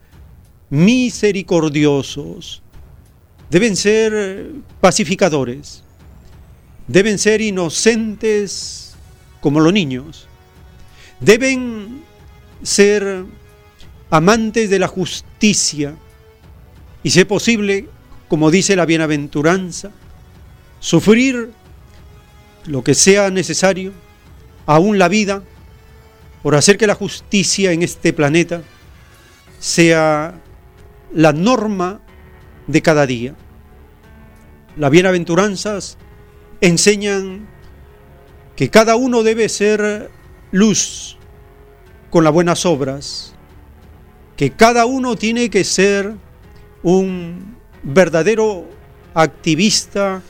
[0.68, 2.62] misericordiosos,
[3.50, 5.82] deben ser pacificadores,
[6.86, 8.94] deben ser inocentes
[9.40, 10.28] como los niños,
[11.18, 12.00] deben
[12.62, 13.24] ser
[14.08, 15.96] amantes de la justicia
[17.02, 17.88] y, si es posible,
[18.28, 19.90] como dice la bienaventuranza,
[20.78, 21.58] sufrir
[22.66, 23.92] lo que sea necesario,
[24.66, 25.42] aún la vida,
[26.42, 28.62] por hacer que la justicia en este planeta
[29.58, 30.40] sea
[31.12, 32.00] la norma
[32.66, 33.34] de cada día.
[34.76, 35.98] Las bienaventuranzas
[36.60, 37.48] enseñan
[38.56, 40.10] que cada uno debe ser
[40.50, 41.18] luz
[42.10, 43.34] con las buenas obras,
[44.36, 46.14] que cada uno tiene que ser
[46.82, 48.66] un verdadero
[49.14, 50.22] activista,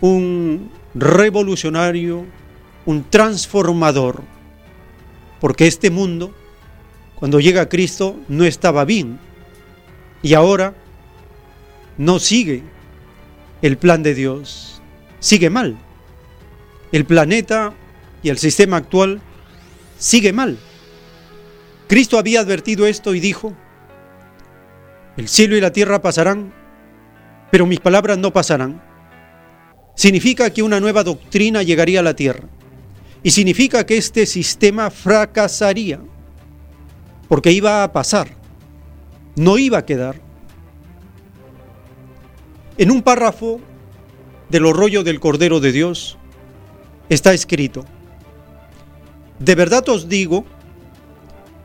[0.00, 2.26] un revolucionario,
[2.86, 4.22] un transformador,
[5.40, 6.34] porque este mundo,
[7.14, 9.18] cuando llega Cristo, no estaba bien
[10.22, 10.74] y ahora
[11.96, 12.62] no sigue
[13.62, 14.82] el plan de Dios,
[15.18, 15.76] sigue mal.
[16.92, 17.72] El planeta
[18.22, 19.20] y el sistema actual
[19.98, 20.58] sigue mal.
[21.86, 23.54] Cristo había advertido esto y dijo,
[25.16, 26.52] el cielo y la tierra pasarán,
[27.50, 28.89] pero mis palabras no pasarán
[29.94, 32.48] significa que una nueva doctrina llegaría a la tierra.
[33.22, 36.00] Y significa que este sistema fracasaría.
[37.28, 38.36] Porque iba a pasar.
[39.36, 40.20] No iba a quedar.
[42.78, 43.60] En un párrafo
[44.48, 46.18] de los rollos del Cordero de Dios,
[47.08, 47.84] está escrito,
[49.38, 50.44] de verdad os digo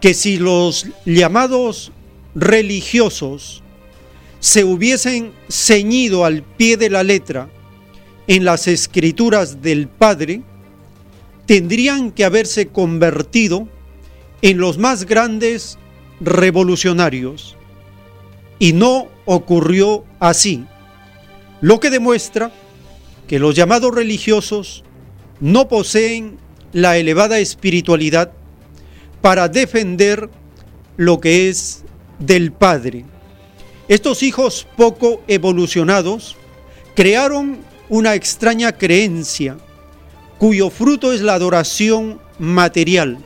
[0.01, 1.91] que si los llamados
[2.35, 3.63] religiosos
[4.39, 7.49] se hubiesen ceñido al pie de la letra
[8.27, 10.41] en las escrituras del Padre,
[11.45, 13.67] tendrían que haberse convertido
[14.41, 15.77] en los más grandes
[16.19, 17.55] revolucionarios.
[18.57, 20.65] Y no ocurrió así,
[21.61, 22.51] lo que demuestra
[23.27, 24.83] que los llamados religiosos
[25.39, 26.38] no poseen
[26.71, 28.31] la elevada espiritualidad
[29.21, 30.29] para defender
[30.97, 31.83] lo que es
[32.19, 33.05] del Padre.
[33.88, 36.35] Estos hijos poco evolucionados
[36.95, 39.57] crearon una extraña creencia
[40.37, 43.17] cuyo fruto es la adoración material,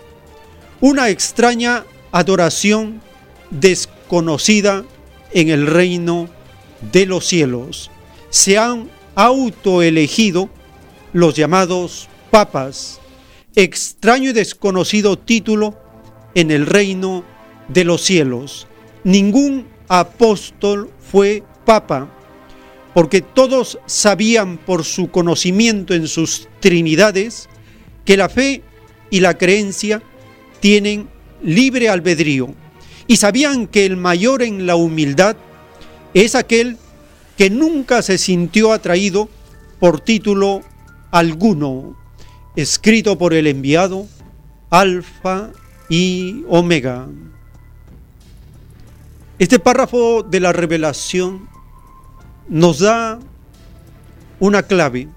[0.79, 3.01] una extraña adoración
[3.49, 4.83] desconocida
[5.31, 6.29] en el reino
[6.91, 7.91] de los cielos.
[8.29, 10.49] Se han autoelegido
[11.13, 12.99] los llamados papas,
[13.55, 15.75] extraño y desconocido título
[16.35, 17.23] en el reino
[17.67, 18.67] de los cielos.
[19.03, 22.09] Ningún apóstol fue papa,
[22.99, 27.47] porque todos sabían por su conocimiento en sus trinidades
[28.03, 28.61] que la fe
[29.09, 30.03] y la creencia
[30.59, 31.07] tienen
[31.41, 32.53] libre albedrío
[33.07, 35.37] y sabían que el mayor en la humildad
[36.13, 36.75] es aquel
[37.37, 39.29] que nunca se sintió atraído
[39.79, 40.61] por título
[41.09, 41.97] alguno,
[42.57, 44.07] escrito por el enviado
[44.69, 45.51] Alfa
[45.87, 47.07] y Omega.
[49.37, 51.47] Este párrafo de la revelación
[52.49, 53.19] nos da
[54.39, 55.07] una clave.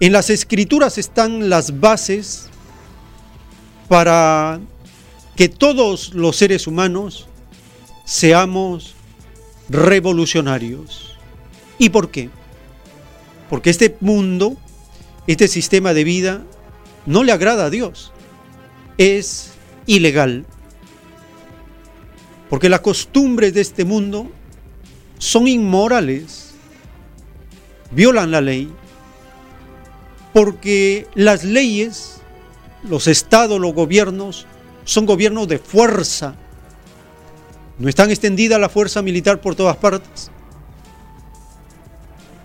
[0.00, 2.48] En las escrituras están las bases
[3.88, 4.60] para
[5.36, 7.28] que todos los seres humanos
[8.04, 8.94] seamos
[9.68, 11.16] revolucionarios.
[11.78, 12.28] ¿Y por qué?
[13.48, 14.56] Porque este mundo,
[15.26, 16.42] este sistema de vida,
[17.06, 18.12] no le agrada a Dios.
[18.98, 19.52] Es
[19.86, 20.44] ilegal.
[22.50, 24.30] Porque las costumbres de este mundo
[25.24, 26.50] son inmorales.
[27.90, 28.70] Violan la ley.
[30.34, 32.20] Porque las leyes,
[32.82, 34.46] los estados, los gobiernos,
[34.84, 36.34] son gobiernos de fuerza.
[37.78, 40.30] No están extendida la fuerza militar por todas partes.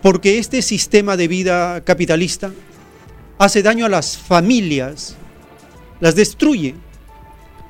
[0.00, 2.50] Porque este sistema de vida capitalista
[3.38, 5.16] hace daño a las familias,
[6.00, 6.74] las destruye,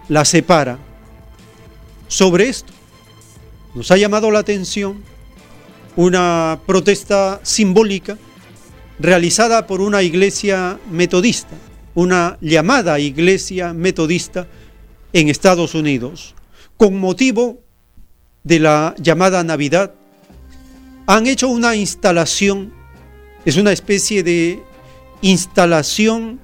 [0.08, 0.78] las separa.
[2.06, 2.72] Sobre esto
[3.74, 5.02] nos ha llamado la atención
[5.96, 8.16] una protesta simbólica
[8.98, 11.56] realizada por una iglesia metodista,
[11.94, 14.46] una llamada iglesia metodista
[15.12, 16.34] en Estados Unidos,
[16.76, 17.60] con motivo
[18.44, 19.94] de la llamada Navidad,
[21.06, 22.72] han hecho una instalación,
[23.44, 24.62] es una especie de
[25.22, 26.38] instalación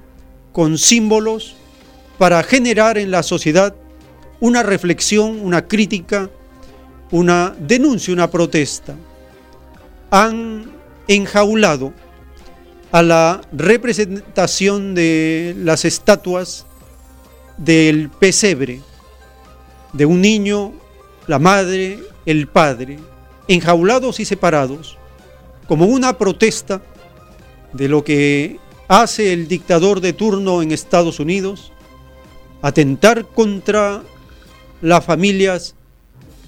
[0.51, 1.55] con símbolos
[2.17, 3.75] para generar en la sociedad
[4.39, 6.29] una reflexión, una crítica,
[7.11, 8.95] una denuncia, una protesta.
[10.09, 10.71] Han
[11.07, 11.93] enjaulado
[12.91, 16.65] a la representación de las estatuas
[17.57, 18.81] del pesebre,
[19.93, 20.73] de un niño,
[21.27, 22.99] la madre, el padre,
[23.47, 24.97] enjaulados y separados,
[25.67, 26.81] como una protesta
[27.73, 31.71] de lo que hace el dictador de turno en Estados Unidos,
[32.61, 34.01] atentar contra
[34.81, 35.75] las familias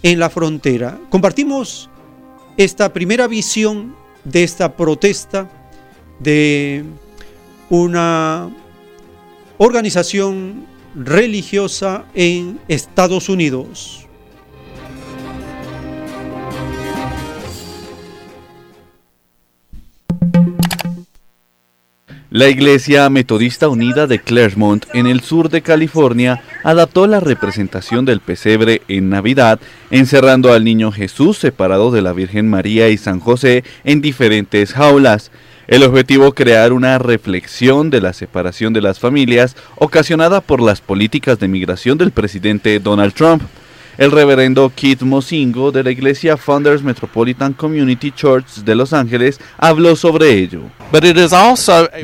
[0.04, 1.00] en la frontera.
[1.10, 1.90] Compartimos
[2.58, 5.50] esta primera visión de esta protesta
[6.20, 6.84] de
[7.70, 8.50] una
[9.58, 13.99] organización religiosa en Estados Unidos.
[22.32, 28.20] La Iglesia Metodista Unida de Claremont, en el sur de California, adaptó la representación del
[28.20, 29.60] pesebre en Navidad,
[29.90, 35.32] encerrando al niño Jesús separado de la Virgen María y San José en diferentes jaulas.
[35.68, 41.40] El objetivo crear una reflexión de la separación de las familias ocasionada por las políticas
[41.40, 43.42] de migración del presidente Donald Trump.
[44.00, 49.94] El reverendo Keith Mosingo de la iglesia Founders Metropolitan Community Church de Los Ángeles habló
[49.98, 50.62] sobre ello.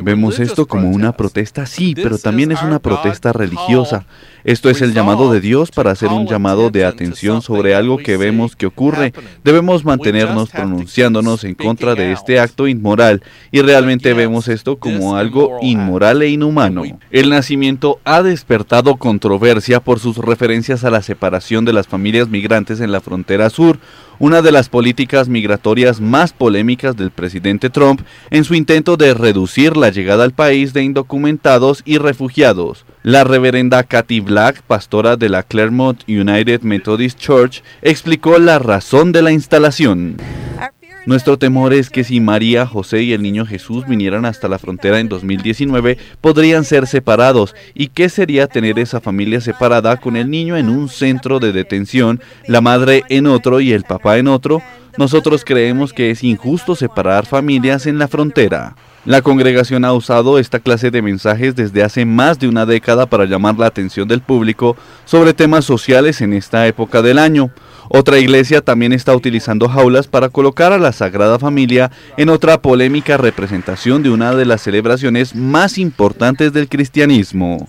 [0.02, 4.04] Vemos esto como una protesta, sí, pero también es una protesta religiosa.
[4.46, 8.16] Esto es el llamado de Dios para hacer un llamado de atención sobre algo que
[8.16, 9.12] vemos que ocurre.
[9.42, 15.58] Debemos mantenernos pronunciándonos en contra de este acto inmoral y realmente vemos esto como algo
[15.62, 16.84] inmoral e inhumano.
[17.10, 22.78] El nacimiento ha despertado controversia por sus referencias a la separación de las familias migrantes
[22.78, 23.80] en la frontera sur,
[24.18, 28.00] una de las políticas migratorias más polémicas del presidente Trump
[28.30, 32.84] en su intento de reducir la llegada al país de indocumentados y refugiados.
[33.02, 39.22] La reverenda Kathy Black, pastora de la Claremont United Methodist Church, explicó la razón de
[39.22, 40.16] la instalación.
[41.06, 44.98] Nuestro temor es que si María, José y el niño Jesús vinieran hasta la frontera
[44.98, 47.54] en 2019, podrían ser separados.
[47.74, 52.20] ¿Y qué sería tener esa familia separada con el niño en un centro de detención,
[52.48, 54.62] la madre en otro y el papá en otro?
[54.98, 58.74] Nosotros creemos que es injusto separar familias en la frontera.
[59.04, 63.26] La congregación ha usado esta clase de mensajes desde hace más de una década para
[63.26, 67.52] llamar la atención del público sobre temas sociales en esta época del año.
[67.88, 73.16] Otra iglesia también está utilizando jaulas para colocar a la Sagrada Familia en otra polémica
[73.16, 77.68] representación de una de las celebraciones más importantes del cristianismo.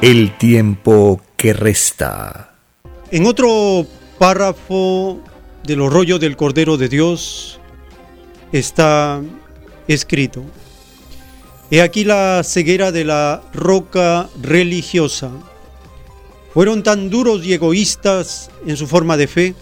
[0.00, 2.54] El tiempo que resta.
[3.10, 3.86] En otro
[4.18, 5.20] párrafo
[5.64, 7.60] de los rollos del Cordero de Dios
[8.52, 9.20] está
[9.88, 10.44] escrito,
[11.70, 15.30] He aquí la ceguera de la roca religiosa
[16.54, 19.54] fueron tan duros y egoístas en su forma de fe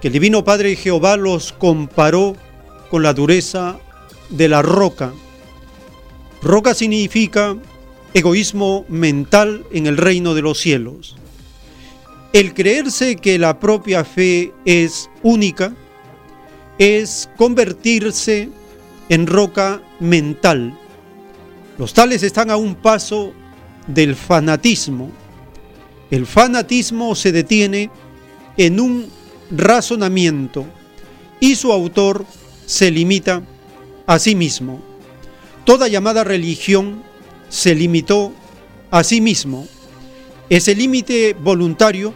[0.00, 2.36] que el Divino Padre Jehová los comparó
[2.90, 3.78] con la dureza
[4.28, 5.12] de la roca.
[6.42, 7.56] Roca significa
[8.12, 11.16] egoísmo mental en el reino de los cielos.
[12.32, 15.74] El creerse que la propia fe es única
[16.78, 18.50] es convertirse
[19.08, 20.78] en roca mental.
[21.78, 23.32] Los tales están a un paso
[23.86, 25.10] del fanatismo
[26.10, 27.90] el fanatismo se detiene
[28.56, 29.06] en un
[29.50, 30.66] razonamiento
[31.40, 32.24] y su autor
[32.64, 33.42] se limita
[34.06, 34.80] a sí mismo.
[35.64, 37.02] Toda llamada religión
[37.48, 38.32] se limitó
[38.90, 39.66] a sí mismo.
[40.48, 42.14] Ese límite voluntario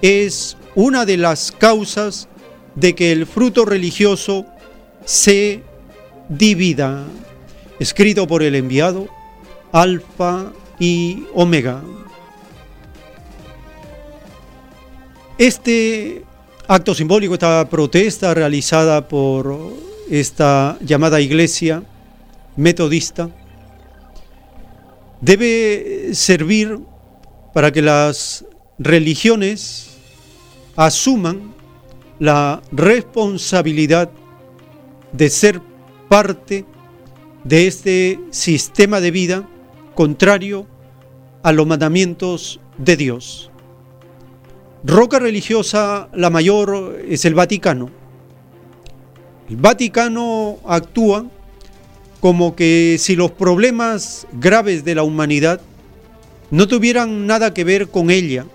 [0.00, 2.28] es una de las causas
[2.74, 4.46] de que el fruto religioso
[5.04, 5.62] se
[6.28, 7.04] divida.
[7.78, 9.08] Escrito por el enviado
[9.72, 11.82] Alfa y Omega.
[15.38, 16.24] Este
[16.66, 19.56] acto simbólico, esta protesta realizada por
[20.10, 21.84] esta llamada iglesia
[22.56, 23.30] metodista,
[25.20, 26.80] debe servir
[27.54, 28.44] para que las
[28.80, 29.90] religiones
[30.74, 31.54] asuman
[32.18, 34.10] la responsabilidad
[35.12, 35.60] de ser
[36.08, 36.64] parte
[37.44, 39.48] de este sistema de vida
[39.94, 40.66] contrario
[41.44, 43.52] a los mandamientos de Dios.
[44.84, 47.90] Roca religiosa la mayor es el Vaticano.
[49.50, 51.26] El Vaticano actúa
[52.20, 55.60] como que si los problemas graves de la humanidad
[56.50, 58.46] no tuvieran nada que ver con ella.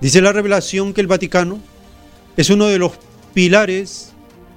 [0.00, 1.58] Dice la revelación que el Vaticano
[2.36, 2.92] es uno de los
[3.32, 4.12] pilares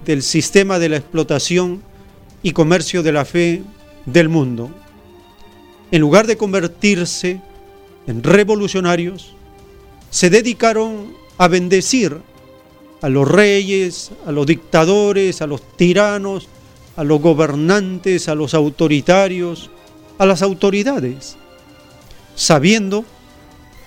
[0.06, 1.82] del sistema de la explotación
[2.44, 3.64] y comercio de la fe
[4.06, 4.70] del mundo.
[5.92, 7.42] En lugar de convertirse
[8.08, 9.35] en revolucionarios,
[10.16, 12.22] se dedicaron a bendecir
[13.02, 16.48] a los reyes, a los dictadores, a los tiranos,
[16.96, 19.70] a los gobernantes, a los autoritarios,
[20.18, 21.36] a las autoridades,
[22.34, 23.04] sabiendo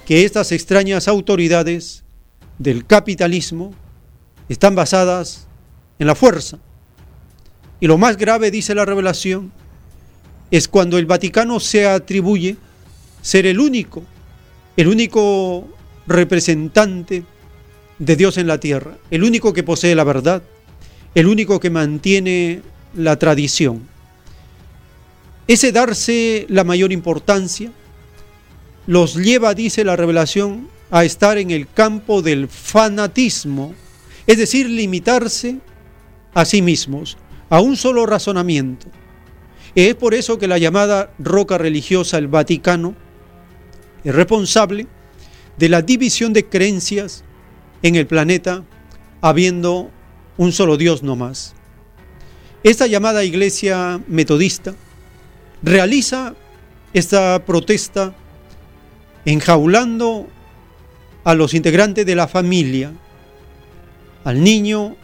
[0.04, 2.04] que estas extrañas autoridades
[2.58, 3.72] del capitalismo
[4.50, 5.46] están basadas
[5.98, 6.58] en la fuerza.
[7.80, 9.50] Y lo más grave, dice la revelación,
[10.50, 12.58] es cuando el Vaticano se atribuye
[13.22, 14.02] ser el único,
[14.76, 15.77] el único
[16.08, 17.24] representante
[17.98, 20.42] de Dios en la tierra, el único que posee la verdad,
[21.14, 22.62] el único que mantiene
[22.94, 23.86] la tradición.
[25.46, 27.72] Ese darse la mayor importancia
[28.86, 33.74] los lleva, dice la revelación, a estar en el campo del fanatismo,
[34.26, 35.58] es decir, limitarse
[36.32, 37.18] a sí mismos,
[37.50, 38.86] a un solo razonamiento.
[39.74, 42.94] Es por eso que la llamada roca religiosa, el Vaticano,
[44.04, 44.86] es responsable
[45.58, 47.24] de la división de creencias
[47.82, 48.64] en el planeta,
[49.20, 49.90] habiendo
[50.36, 51.54] un solo Dios no más.
[52.62, 54.74] Esta llamada iglesia metodista
[55.62, 56.34] realiza
[56.92, 58.14] esta protesta
[59.24, 60.28] enjaulando
[61.24, 62.92] a los integrantes de la familia,
[64.24, 64.96] al niño,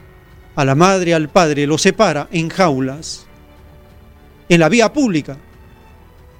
[0.54, 3.26] a la madre, al padre, los separa en jaulas,
[4.48, 5.36] en la vía pública,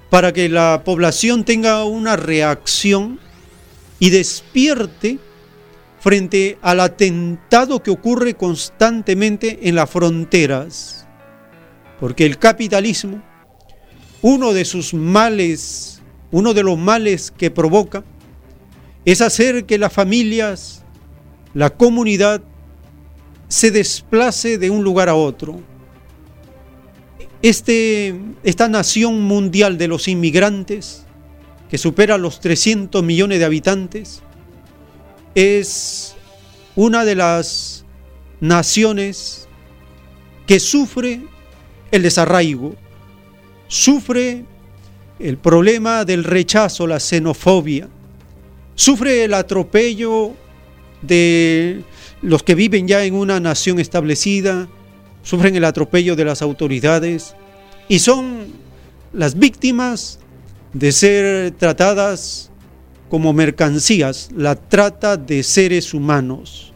[0.09, 3.19] para que la población tenga una reacción
[4.05, 5.17] y despierte
[5.99, 11.07] frente al atentado que ocurre constantemente en las fronteras.
[11.99, 13.23] Porque el capitalismo,
[14.21, 18.03] uno de sus males, uno de los males que provoca,
[19.05, 20.83] es hacer que las familias,
[21.55, 22.43] la comunidad,
[23.47, 25.61] se desplace de un lugar a otro.
[27.41, 31.04] Este, esta nación mundial de los inmigrantes,
[31.69, 34.21] que supera los 300 millones de habitantes,
[35.33, 36.15] es
[36.75, 37.85] una de las
[38.39, 39.47] naciones
[40.45, 41.21] que sufre
[41.91, 42.75] el desarraigo,
[43.67, 44.45] sufre
[45.19, 47.87] el problema del rechazo, la xenofobia,
[48.75, 50.33] sufre el atropello
[51.01, 51.83] de
[52.21, 54.67] los que viven ya en una nación establecida,
[55.23, 57.35] sufren el atropello de las autoridades
[57.87, 58.47] y son
[59.13, 60.19] las víctimas
[60.75, 62.51] de ser tratadas
[63.09, 66.73] como mercancías, la trata de seres humanos.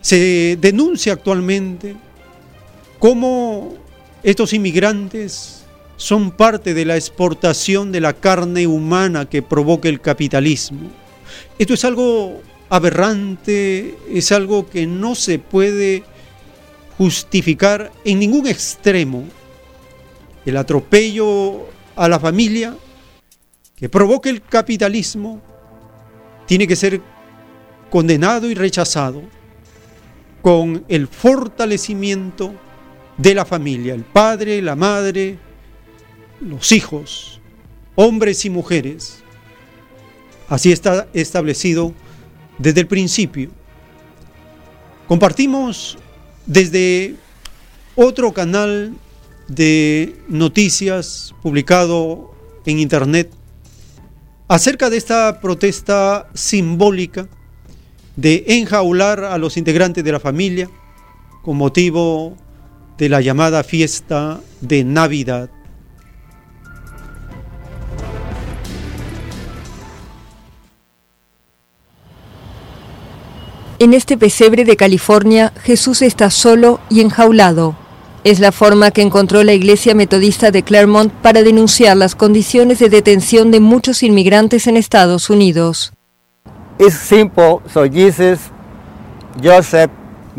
[0.00, 1.96] Se denuncia actualmente
[3.00, 3.74] cómo
[4.22, 5.64] estos inmigrantes
[5.96, 10.88] son parte de la exportación de la carne humana que provoca el capitalismo.
[11.58, 16.04] Esto es algo aberrante, es algo que no se puede
[16.96, 19.24] justificar en ningún extremo.
[20.46, 21.66] El atropello
[22.00, 22.74] a la familia
[23.76, 25.38] que provoca el capitalismo
[26.46, 27.02] tiene que ser
[27.90, 29.22] condenado y rechazado
[30.40, 32.54] con el fortalecimiento
[33.18, 35.36] de la familia, el padre, la madre,
[36.40, 37.38] los hijos,
[37.96, 39.22] hombres y mujeres.
[40.48, 41.92] Así está establecido
[42.56, 43.50] desde el principio.
[45.06, 45.98] Compartimos
[46.46, 47.16] desde
[47.94, 48.94] otro canal
[49.50, 52.30] de noticias publicado
[52.64, 53.32] en internet
[54.46, 57.28] acerca de esta protesta simbólica
[58.14, 60.70] de enjaular a los integrantes de la familia
[61.42, 62.36] con motivo
[62.96, 65.50] de la llamada fiesta de Navidad.
[73.80, 77.79] En este pesebre de California, Jesús está solo y enjaulado.
[78.22, 82.90] Es la forma que encontró la iglesia metodista de Claremont para denunciar las condiciones de
[82.90, 85.92] detención de muchos inmigrantes en Estados Unidos.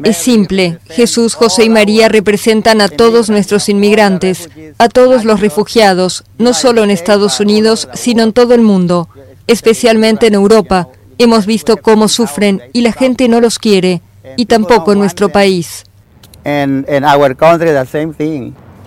[0.03, 0.79] Es simple.
[0.89, 6.83] Jesús, José y María representan a todos nuestros inmigrantes, a todos los refugiados, no solo
[6.83, 9.09] en Estados Unidos, sino en todo el mundo,
[9.47, 10.87] especialmente en Europa.
[11.17, 14.01] Hemos visto cómo sufren y la gente no los quiere,
[14.37, 15.83] y tampoco en nuestro país.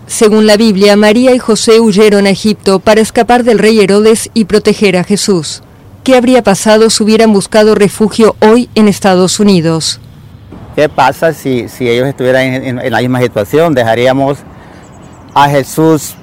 [0.07, 4.45] Según la Biblia, María y José huyeron a Egipto para escapar del rey Herodes y
[4.45, 5.63] proteger a Jesús.
[6.03, 10.01] ¿Qué habría pasado si hubieran buscado refugio hoy en Estados Unidos?
[10.77, 13.73] ¿Qué pasa si, si ellos estuvieran en, la misma situación?
[13.73, 14.39] ¿Dejaríamos
[15.33, 16.15] a Jesús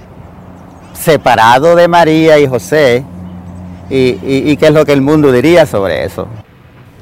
[0.93, 3.03] separado de María y José?
[3.89, 6.27] ¿Y, y qué es lo que el mundo diría sobre eso?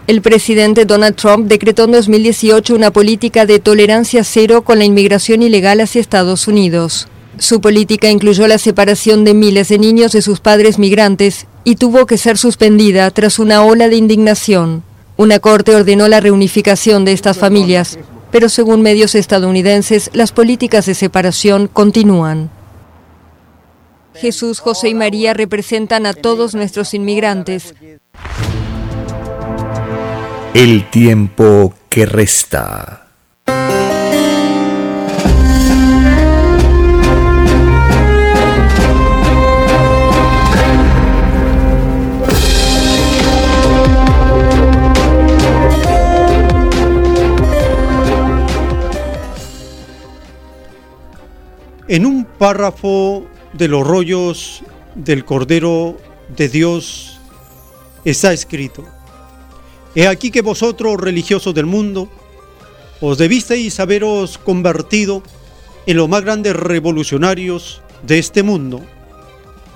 [0.10, 5.44] El presidente Donald Trump decretó en 2018 una política de tolerancia cero con la inmigración
[5.44, 7.08] ilegal hacia Estados Unidos.
[7.38, 12.08] Su política incluyó la separación de miles de niños de sus padres migrantes y tuvo
[12.08, 14.82] que ser suspendida tras una ola de indignación.
[15.16, 18.00] Una corte ordenó la reunificación de estas familias,
[18.32, 22.50] pero según medios estadounidenses, las políticas de separación continúan.
[24.16, 27.76] Jesús, José y María representan a todos nuestros inmigrantes.
[30.54, 33.06] El tiempo que resta.
[51.88, 54.64] En un párrafo de los rollos
[54.96, 55.98] del Cordero
[56.36, 57.20] de Dios
[58.04, 58.86] está escrito,
[59.96, 62.10] He aquí que vosotros, religiosos del mundo,
[63.02, 65.24] os debisteis haberos convertido
[65.86, 68.82] en los más grandes revolucionarios de este mundo.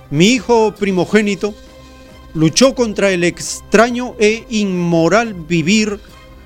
[0.09, 1.53] Mi hijo primogénito
[2.33, 5.99] luchó contra el extraño e inmoral vivir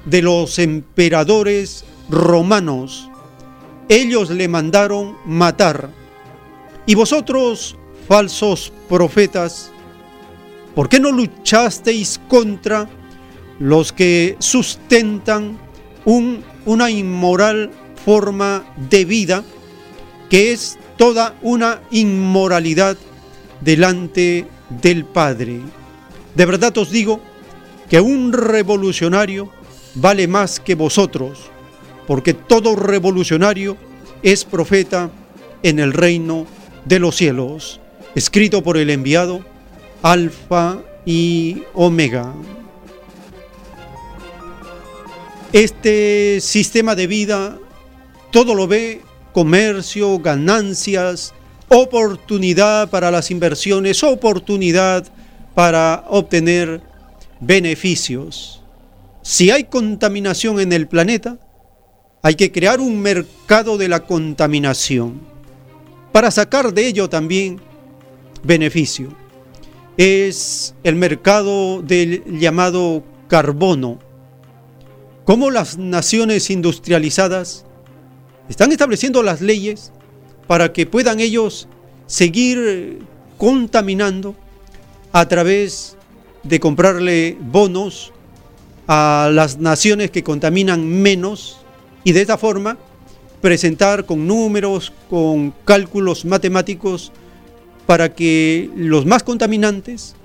[0.05, 3.09] de los emperadores romanos
[3.89, 5.89] ellos le mandaron matar.
[6.85, 7.75] Y vosotros,
[8.07, 9.71] falsos profetas,
[10.75, 12.89] ¿por qué no luchasteis contra
[13.59, 15.57] los que sustentan
[16.05, 17.71] un, una inmoral
[18.05, 19.43] forma de vida
[20.29, 22.97] que es toda una inmoralidad
[23.61, 25.59] delante del Padre?
[26.35, 27.19] De verdad os digo
[27.89, 29.49] que un revolucionario
[29.95, 31.49] vale más que vosotros
[32.07, 33.77] porque todo revolucionario
[34.23, 35.11] es profeta
[35.61, 36.47] en el reino
[36.85, 37.81] de los cielos,
[38.15, 39.41] escrito por el enviado
[40.01, 42.33] Alfa y omega.
[45.53, 47.57] Este sistema de vida
[48.31, 49.01] todo lo ve
[49.33, 51.33] comercio, ganancias,
[51.69, 55.05] oportunidad para las inversiones, oportunidad
[55.55, 56.81] para obtener
[57.39, 58.61] beneficios.
[59.21, 61.37] Si hay contaminación en el planeta,
[62.21, 65.21] hay que crear un mercado de la contaminación
[66.11, 67.61] para sacar de ello también
[68.43, 69.13] beneficio.
[69.97, 73.99] Es el mercado del llamado carbono.
[75.27, 77.65] Como las naciones industrializadas
[78.47, 79.91] están estableciendo las leyes
[80.47, 81.67] para que puedan ellos
[82.05, 82.99] seguir
[83.37, 84.37] contaminando
[85.11, 85.97] a través
[86.43, 88.13] de comprarle bonos
[88.87, 91.57] a las naciones que contaminan menos
[92.05, 92.77] y de esta forma
[93.41, 97.11] presentar con números, con cálculos matemáticos,
[97.85, 100.15] para que los más contaminantes,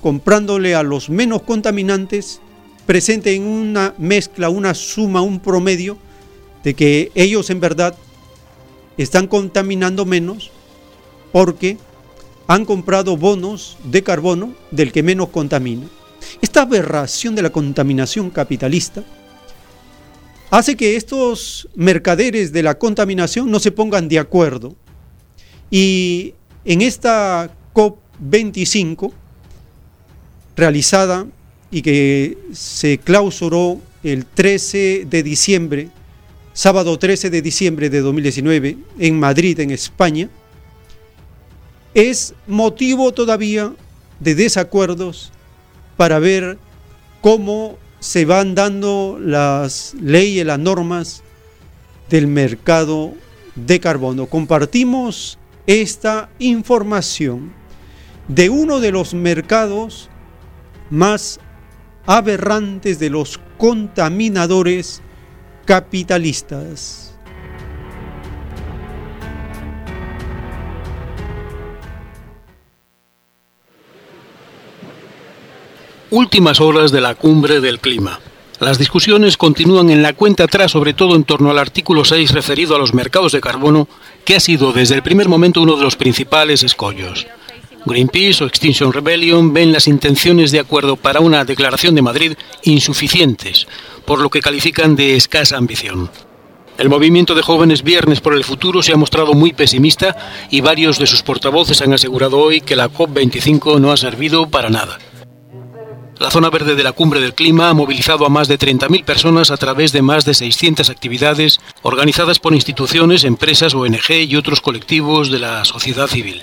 [0.00, 2.40] comprándole a los menos contaminantes,
[2.88, 5.98] presenten una mezcla, una suma, un promedio
[6.64, 7.94] de que ellos en verdad
[8.96, 10.50] están contaminando menos
[11.30, 11.76] porque
[12.46, 15.86] han comprado bonos de carbono del que menos contamina.
[16.40, 19.04] Esta aberración de la contaminación capitalista
[20.50, 24.74] hace que estos mercaderes de la contaminación no se pongan de acuerdo.
[25.70, 26.32] Y
[26.64, 29.12] en esta COP25,
[30.56, 31.26] realizada
[31.70, 35.90] y que se clausuró el 13 de diciembre
[36.58, 40.28] sábado 13 de diciembre de 2019 en Madrid, en España,
[41.94, 43.72] es motivo todavía
[44.18, 45.30] de desacuerdos
[45.96, 46.58] para ver
[47.20, 51.22] cómo se van dando las leyes, las normas
[52.10, 53.14] del mercado
[53.54, 54.26] de carbono.
[54.26, 55.38] Compartimos
[55.68, 57.52] esta información
[58.26, 60.10] de uno de los mercados
[60.90, 61.38] más
[62.08, 65.02] aberrantes de los contaminadores
[65.66, 67.14] capitalistas.
[76.10, 78.18] Últimas horas de la cumbre del clima.
[78.58, 82.74] Las discusiones continúan en la cuenta atrás, sobre todo en torno al artículo 6 referido
[82.74, 83.86] a los mercados de carbono,
[84.24, 87.26] que ha sido desde el primer momento uno de los principales escollos.
[87.88, 93.66] Greenpeace o Extinction Rebellion ven las intenciones de acuerdo para una declaración de Madrid insuficientes,
[94.04, 96.08] por lo que califican de escasa ambición.
[96.78, 100.16] El movimiento de jóvenes Viernes por el Futuro se ha mostrado muy pesimista
[100.48, 104.70] y varios de sus portavoces han asegurado hoy que la COP25 no ha servido para
[104.70, 104.96] nada.
[106.20, 109.50] La zona verde de la cumbre del clima ha movilizado a más de 30.000 personas
[109.50, 115.30] a través de más de 600 actividades organizadas por instituciones, empresas, ONG y otros colectivos
[115.30, 116.42] de la sociedad civil.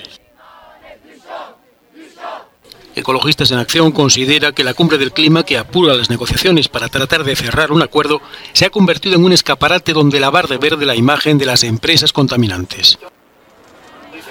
[2.95, 7.25] Ecologistas en Acción considera que la cumbre del clima, que apura las negociaciones para tratar
[7.25, 8.21] de cerrar un acuerdo,
[8.53, 12.13] se ha convertido en un escaparate donde lavar de verde la imagen de las empresas
[12.13, 12.97] contaminantes.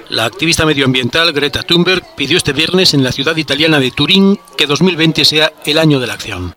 [0.08, 4.66] La activista medioambiental Greta Thunberg pidió este viernes en la ciudad italiana de Turín que
[4.66, 6.54] 2020 sea el año de la acción.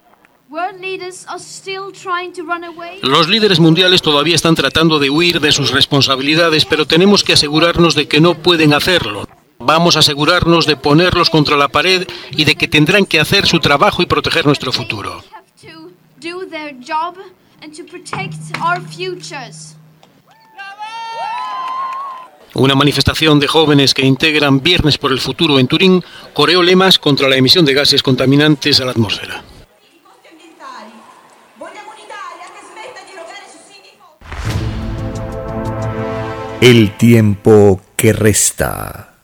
[3.02, 7.96] Los líderes mundiales todavía están tratando de huir de sus responsabilidades, pero tenemos que asegurarnos
[7.96, 9.28] de que no pueden hacerlo.
[9.60, 13.60] Vamos a asegurarnos de ponerlos contra la pared y de que tendrán que hacer su
[13.60, 15.24] trabajo y proteger nuestro futuro.
[22.54, 26.04] Una manifestación de jóvenes que integran Viernes por el Futuro en Turín
[26.34, 29.44] coreó lemas contra la emisión de gases contaminantes a la atmósfera.
[36.62, 39.17] El tiempo que resta.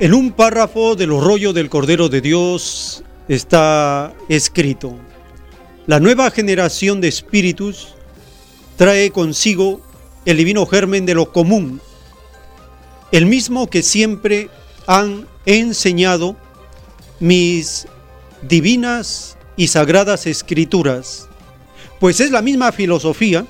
[0.00, 4.96] En un párrafo de los rollos del Cordero de Dios está escrito,
[5.88, 7.94] la nueva generación de espíritus
[8.76, 9.80] trae consigo
[10.24, 11.80] el divino germen de lo común,
[13.10, 14.50] el mismo que siempre
[14.88, 16.34] han enseñado
[17.20, 17.86] mis
[18.40, 21.28] divinas y sagradas escrituras,
[22.00, 23.44] pues es la misma filosofía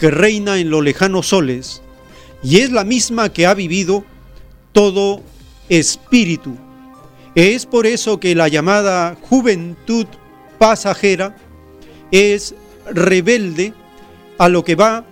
[0.00, 1.82] que reina en los lejanos soles
[2.42, 4.02] y es la misma que ha vivido
[4.72, 5.20] todo
[5.68, 6.56] espíritu.
[7.34, 10.06] Es por eso que la llamada juventud
[10.58, 11.36] pasajera
[12.10, 12.54] es
[12.90, 13.74] rebelde
[14.38, 15.04] a lo que va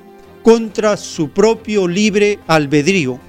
[0.42, 3.20] contra su propio libre albedrío,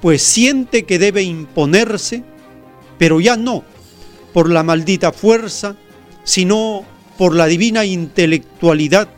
[0.00, 2.22] pues siente que debe imponerse,
[2.98, 3.64] pero ya no
[4.32, 5.76] por la maldita fuerza,
[6.24, 6.84] sino
[7.16, 9.08] por la divina intelectualidad,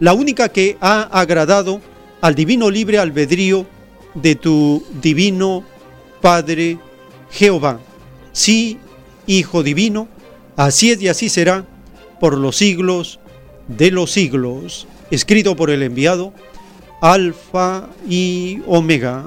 [0.00, 1.80] la única que ha agradado
[2.20, 3.66] al divino libre albedrío
[4.14, 5.64] de tu divino
[6.20, 6.78] Padre
[7.30, 7.80] Jehová.
[8.32, 8.78] Sí,
[9.26, 10.06] Hijo divino,
[10.54, 11.64] así es y así será
[12.20, 13.20] por los siglos
[13.68, 14.86] de los siglos.
[15.10, 16.34] Escrito por el enviado
[17.00, 19.24] Alfa y Omega.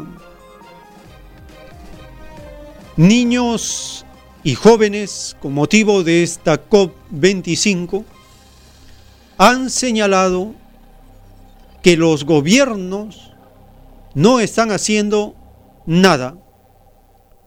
[2.97, 4.07] Niños
[4.43, 8.03] y jóvenes, con motivo de esta COP25,
[9.37, 10.55] han señalado
[11.83, 13.33] que los gobiernos
[14.15, 15.35] no están haciendo
[15.85, 16.37] nada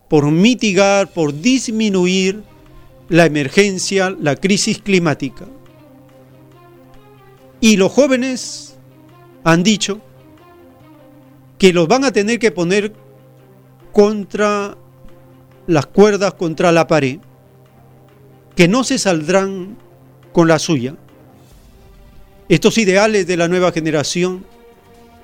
[0.08, 2.44] por mitigar, por disminuir
[3.08, 5.46] la emergencia, la crisis climática.
[7.60, 8.78] Y los jóvenes
[9.42, 10.00] han dicho
[11.58, 12.94] que los van a tener que poner
[13.92, 14.76] contra
[15.66, 17.18] las cuerdas, contra la pared,
[18.56, 19.76] que no se saldrán
[20.32, 20.96] con la suya.
[22.48, 24.44] Estos ideales de la nueva generación,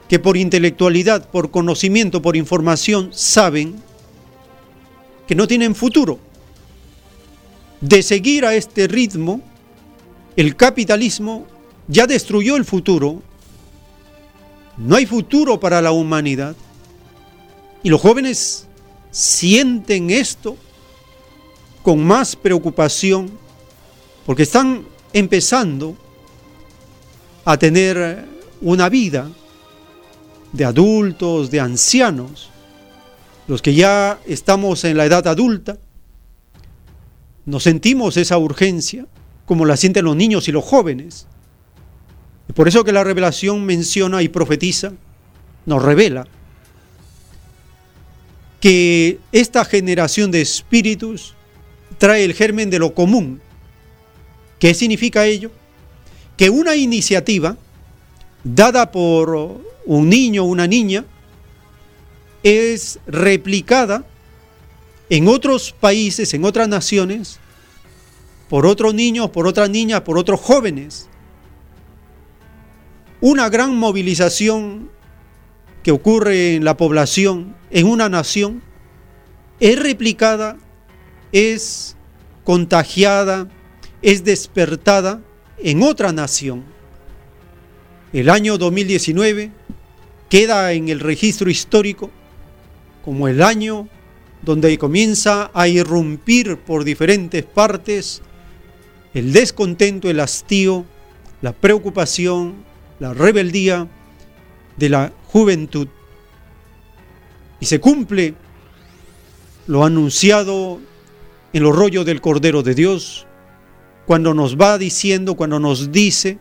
[0.08, 3.76] que por intelectualidad, por conocimiento, por información, saben
[5.26, 6.18] que no tienen futuro.
[7.80, 9.40] De seguir a este ritmo,
[10.36, 11.46] el capitalismo
[11.88, 13.22] ya destruyó el futuro.
[14.76, 16.56] No hay futuro para la humanidad.
[17.82, 18.65] Y los jóvenes
[19.16, 20.58] sienten esto
[21.82, 23.30] con más preocupación
[24.26, 25.96] porque están empezando
[27.46, 28.26] a tener
[28.60, 29.30] una vida
[30.52, 32.50] de adultos, de ancianos,
[33.48, 35.78] los que ya estamos en la edad adulta,
[37.46, 39.06] nos sentimos esa urgencia
[39.46, 41.26] como la sienten los niños y los jóvenes.
[42.54, 44.92] Por eso que la revelación menciona y profetiza,
[45.64, 46.26] nos revela
[48.66, 51.36] que esta generación de espíritus
[51.98, 53.40] trae el germen de lo común.
[54.58, 55.52] ¿Qué significa ello?
[56.36, 57.56] Que una iniciativa
[58.42, 61.04] dada por un niño o una niña
[62.42, 64.04] es replicada
[65.10, 67.38] en otros países, en otras naciones,
[68.48, 71.08] por otros niños, por otras niñas, por otros jóvenes
[73.20, 74.90] una gran movilización
[75.86, 78.60] que ocurre en la población, en una nación,
[79.60, 80.56] es replicada,
[81.30, 81.96] es
[82.42, 83.48] contagiada,
[84.02, 85.22] es despertada
[85.58, 86.64] en otra nación.
[88.12, 89.52] El año 2019
[90.28, 92.10] queda en el registro histórico
[93.04, 93.88] como el año
[94.42, 98.22] donde comienza a irrumpir por diferentes partes
[99.14, 100.84] el descontento, el hastío,
[101.42, 102.56] la preocupación,
[102.98, 103.86] la rebeldía
[104.76, 105.88] de la juventud.
[107.60, 108.34] Y se cumple
[109.66, 110.80] lo anunciado
[111.52, 113.26] en los rollos del Cordero de Dios,
[114.06, 116.38] cuando nos va diciendo, cuando nos dice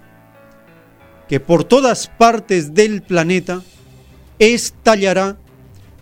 [1.28, 3.64] que por todas partes del planeta
[4.39, 5.38] estallará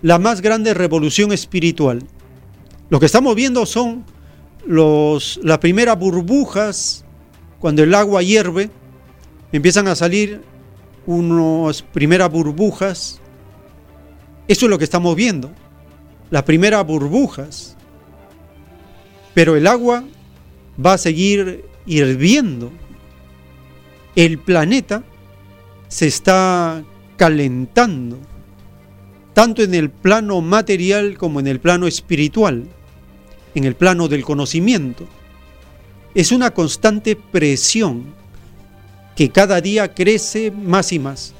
[0.03, 2.03] la más grande revolución espiritual.
[2.89, 4.05] Lo que estamos viendo son
[4.67, 7.05] los, las primeras burbujas,
[7.59, 8.69] cuando el agua hierve,
[9.51, 10.52] empiezan a salir
[11.05, 13.19] unas primeras burbujas.
[14.47, 15.51] Eso es lo que estamos viendo,
[16.29, 17.75] las primeras burbujas.
[19.33, 20.03] Pero el agua
[20.83, 22.71] va a seguir hirviendo.
[24.15, 25.03] El planeta
[25.87, 26.83] se está
[27.17, 28.19] calentando,
[29.33, 32.67] tanto en el plano material como en el plano espiritual,
[33.55, 35.07] en el plano del conocimiento.
[36.15, 38.13] Es una constante presión
[39.15, 41.33] que cada día crece más y más.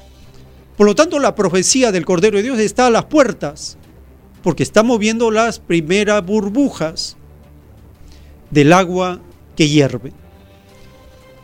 [0.76, 3.76] Por lo tanto, la profecía del Cordero de Dios está a las puertas,
[4.42, 7.16] porque estamos viendo las primeras burbujas
[8.50, 9.20] del agua
[9.56, 10.12] que hierve.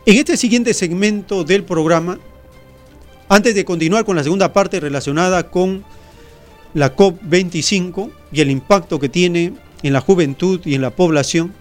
[0.05, 2.19] En este siguiente segmento del programa,
[3.29, 5.83] antes de continuar con la segunda parte relacionada con
[6.73, 9.53] la COP25 y el impacto que tiene
[9.83, 11.53] en la juventud y en la población,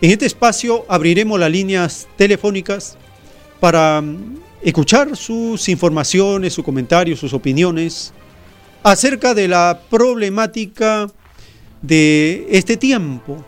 [0.00, 2.98] en este espacio abriremos las líneas telefónicas
[3.62, 8.12] para mm, escuchar sus informaciones, sus comentarios, sus opiniones
[8.82, 11.06] acerca de la problemática
[11.80, 13.44] de este tiempo.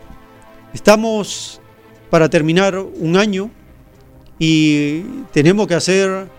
[0.73, 1.59] Estamos
[2.09, 3.51] para terminar un año
[4.39, 5.01] y
[5.33, 6.29] tenemos que hacer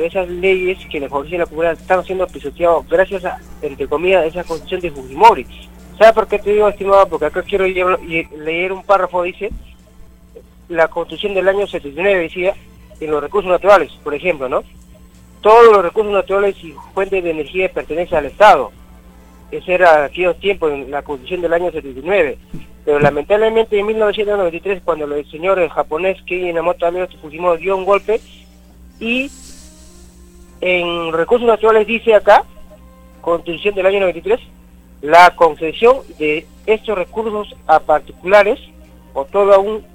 [0.05, 4.43] esas leyes que le favorecen la comunidad están siendo pisoteados gracias a, entre comillas, esa
[4.43, 5.45] constitución de Fujimori.
[5.97, 7.07] ¿Sabes por qué te digo, estimado?
[7.09, 9.49] Porque acá quiero leer un párrafo, dice,
[10.69, 12.53] la constitución del año 79 decía,
[13.01, 14.63] en los recursos naturales, por ejemplo, ¿no?
[15.41, 18.71] Todos los recursos naturales y fuentes de energía pertenecen al Estado.
[19.51, 22.37] Ese era aquellos tiempos, en la constitución del año 79.
[22.89, 26.87] Pero lamentablemente en 1993, cuando el señor japonés Kei Inamoto
[27.21, 28.19] Fujimori dio un golpe
[28.99, 29.29] y
[30.59, 32.43] en recursos naturales dice acá,
[33.21, 34.39] constitución del año 93,
[35.03, 38.59] la concesión de estos recursos a particulares
[39.13, 39.85] o todo un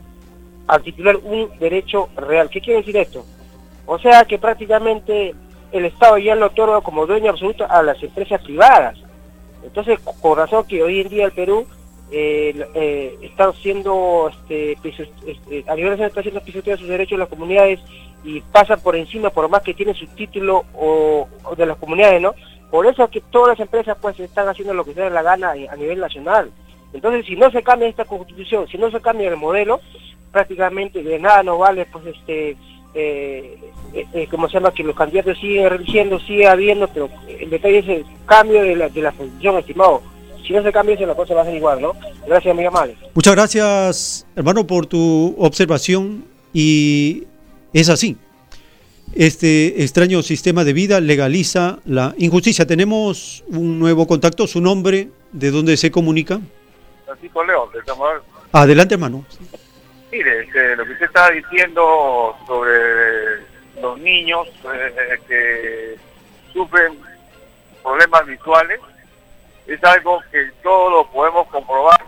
[0.68, 2.48] articular un derecho real.
[2.48, 3.26] ¿Qué quiere decir esto?
[3.86, 5.34] O sea que prácticamente
[5.72, 8.96] el Estado ya lo otorga como dueño absoluto a las empresas privadas.
[9.64, 11.66] Entonces, por razón que hoy en día el Perú
[12.10, 14.78] eh, eh, está siendo, este,
[15.26, 17.80] este, a nivel nacional está haciendo pisoteados sus derechos de las comunidades
[18.22, 22.34] y pasa por encima, por más que tiene su título o, de las comunidades, ¿no?
[22.70, 25.22] Por eso es que todas las empresas pues están haciendo lo que se les la
[25.22, 26.50] gana a nivel nacional.
[26.92, 29.80] Entonces, si no se cambia esta constitución, si no se cambia el modelo,
[30.32, 32.56] prácticamente de nada nos vale, pues, este,
[32.94, 33.58] eh,
[33.92, 37.78] eh, eh, como se llama, que los candidatos siguen eligiendo, sigue habiendo, pero el detalle
[37.78, 40.02] es el cambio de la, de la constitución, estimado.
[40.46, 41.94] Si no se cambia eso, la cosa va a ser igual, ¿no?
[42.26, 42.96] Gracias, muy amable.
[43.14, 47.24] Muchas gracias, hermano, por tu observación y
[47.72, 48.16] es así.
[49.14, 52.66] Este extraño sistema de vida legaliza la injusticia.
[52.66, 54.46] Tenemos un nuevo contacto.
[54.46, 55.08] ¿Su nombre?
[55.32, 56.40] ¿De dónde se comunica?
[57.06, 58.18] Francisco León, de Samuel.
[58.52, 59.24] Adelante, hermano.
[60.10, 62.74] Mire, este, lo que usted está diciendo sobre
[63.80, 65.96] los niños eh, que
[66.52, 66.92] sufren
[67.82, 68.80] problemas visuales
[69.66, 72.00] es algo que todos lo podemos comprobar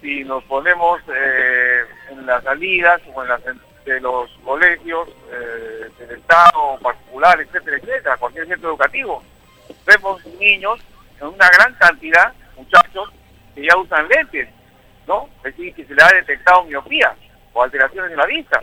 [0.00, 3.42] si nos ponemos eh, en las salidas o en las
[3.84, 9.22] de los colegios eh, del Estado, particular, etcétera, etcétera, cualquier centro educativo.
[9.86, 10.80] Vemos niños
[11.20, 13.10] en una gran cantidad, muchachos,
[13.54, 14.48] que ya usan lentes,
[15.06, 15.28] ¿no?
[15.38, 17.14] Es decir, que se le ha detectado miopía
[17.52, 18.60] o alteraciones en la vista.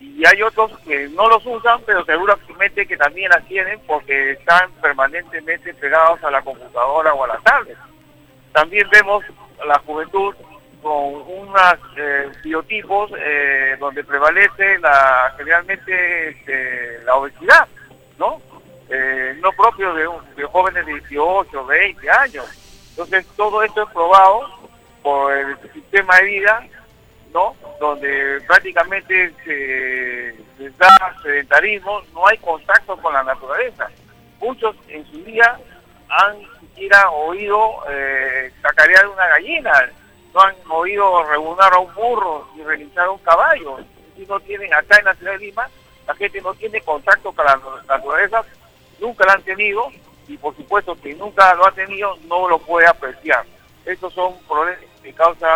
[0.00, 4.70] Y hay otros que no los usan, pero seguramente que también las tienen porque están
[4.80, 7.76] permanentemente pegados a la computadora o a la tablet.
[8.52, 9.22] También vemos
[9.66, 10.34] la juventud
[10.82, 14.78] con unos eh, biotipos eh, donde prevalece
[15.36, 17.68] generalmente este, la obesidad,
[18.18, 18.40] ¿no?
[18.88, 22.46] Eh, no propio de, de, jóvenes de 18, 20 años.
[22.90, 24.48] Entonces todo esto es probado
[25.02, 26.66] por el sistema de vida,
[27.32, 27.54] ¿no?
[27.78, 30.88] Donde prácticamente se les da
[31.22, 33.88] sedentarismo, no hay contacto con la naturaleza.
[34.40, 35.58] Muchos en su día
[36.08, 38.52] han siquiera oído eh,
[39.12, 39.90] una gallina,
[40.32, 43.78] no han oído regular a un burro ni realizar a un caballo.
[44.16, 45.68] Si no tienen acá en la ciudad de Lima,
[46.06, 48.44] la gente no tiene contacto con la naturaleza,
[48.98, 49.90] nunca la han tenido
[50.26, 53.44] y por supuesto que nunca lo ha tenido, no lo puede apreciar.
[53.84, 55.48] Estos son problemas que causa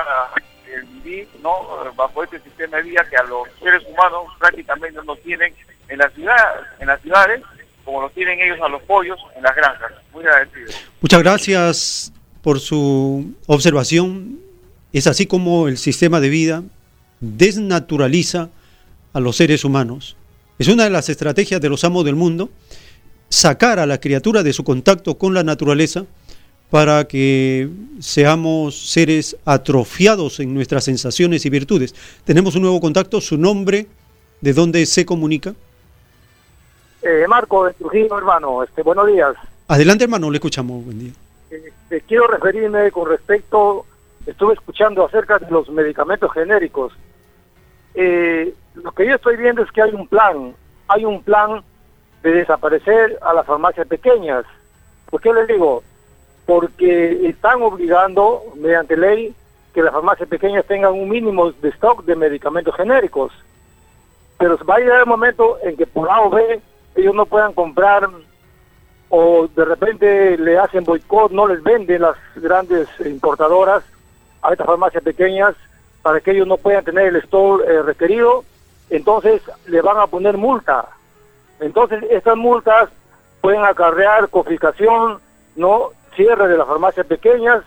[0.75, 1.53] el vivir ¿no?
[1.97, 5.55] bajo este sistema de vida que a los seres humanos prácticamente no tienen
[5.89, 7.43] en la ciudad, en las ciudades,
[7.85, 9.93] como lo tienen ellos a los pollos en las granjas.
[10.13, 10.73] Muy agradecido.
[11.01, 12.13] Muchas gracias
[12.43, 14.41] por su observación
[14.95, 16.63] es así como el sistema de vida
[17.19, 18.51] desnaturaliza
[19.13, 20.17] a los seres humanos.
[20.61, 22.49] Es una de las estrategias de los amos del mundo
[23.29, 26.07] sacar a la criatura de su contacto con la naturaleza
[26.71, 27.69] para que
[28.01, 31.95] seamos seres atrofiados en nuestras sensaciones y virtudes.
[32.25, 33.87] Tenemos un nuevo contacto, su nombre,
[34.41, 35.55] de dónde se comunica.
[37.03, 39.35] Eh, Marco de Trujillo, hermano, este, buenos días.
[39.69, 41.13] Adelante, hermano, le escuchamos, buen día.
[41.51, 43.87] Este, quiero referirme con respecto
[44.27, 46.93] estuve escuchando acerca de los medicamentos genéricos.
[47.95, 50.55] Eh, lo que yo estoy viendo es que hay un plan,
[50.89, 51.63] hay un plan
[52.23, 54.45] de desaparecer a las farmacias pequeñas.
[55.11, 55.83] ¿Por qué les digo?
[56.47, 59.35] Porque están obligando, mediante ley,
[59.73, 63.33] que las farmacias pequeñas tengan un mínimo de stock de medicamentos genéricos.
[64.39, 66.61] Pero va a llegar el momento en que por A o B
[66.95, 68.09] ellos no puedan comprar
[69.09, 73.85] o de repente le hacen boicot, no les venden las grandes importadoras
[74.43, 75.55] a estas farmacias pequeñas
[76.03, 78.45] para que ellos no puedan tener el stock eh, requerido,
[78.91, 80.89] entonces le van a poner multa.
[81.61, 82.91] Entonces estas multas
[83.41, 85.19] pueden acarrear confiscación,
[85.57, 87.63] no cierre de las farmacias pequeñas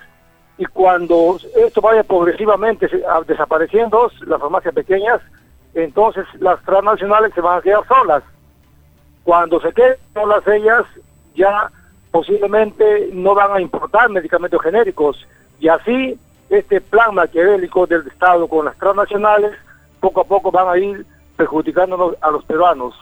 [0.57, 2.89] y cuando esto vaya progresivamente
[3.27, 5.21] desapareciendo, las farmacias pequeñas,
[5.73, 8.23] entonces las transnacionales se van a quedar solas.
[9.23, 10.83] Cuando se queden solas ellas,
[11.35, 11.69] ya
[12.11, 15.27] posiblemente no van a importar medicamentos genéricos
[15.59, 16.17] y así
[16.49, 19.51] este plan maquiavélico del Estado con las transnacionales
[19.99, 22.95] poco a poco van a ir perjudicándonos a los peruanos.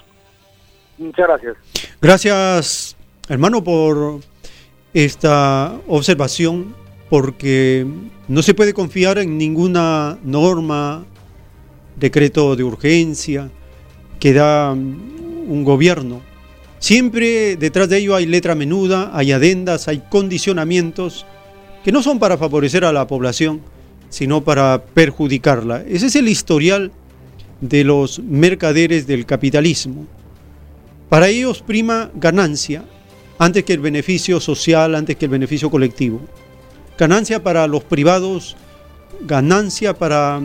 [0.98, 1.58] Muchas gracias.
[2.02, 2.96] Gracias,
[3.30, 4.20] hermano, por
[4.96, 6.76] esta observación,
[7.12, 7.86] porque
[8.28, 11.06] no se puede confiar en ninguna norma,
[11.96, 13.52] decreto de urgencia
[14.20, 16.22] que da un gobierno
[16.86, 21.26] Siempre detrás de ello hay letra menuda, hay adendas, hay condicionamientos
[21.84, 23.62] que no son para favorecer a la población,
[24.10, 25.84] sino para perjudicarla.
[25.88, 26.92] Ese es el historial
[27.60, 30.06] de los mercaderes del capitalismo.
[31.10, 32.84] Para ellos prima ganancia
[33.38, 36.22] antes que el beneficio social, antes que el beneficio colectivo.
[36.98, 38.56] Ganancia para los privados,
[39.22, 40.42] ganancia para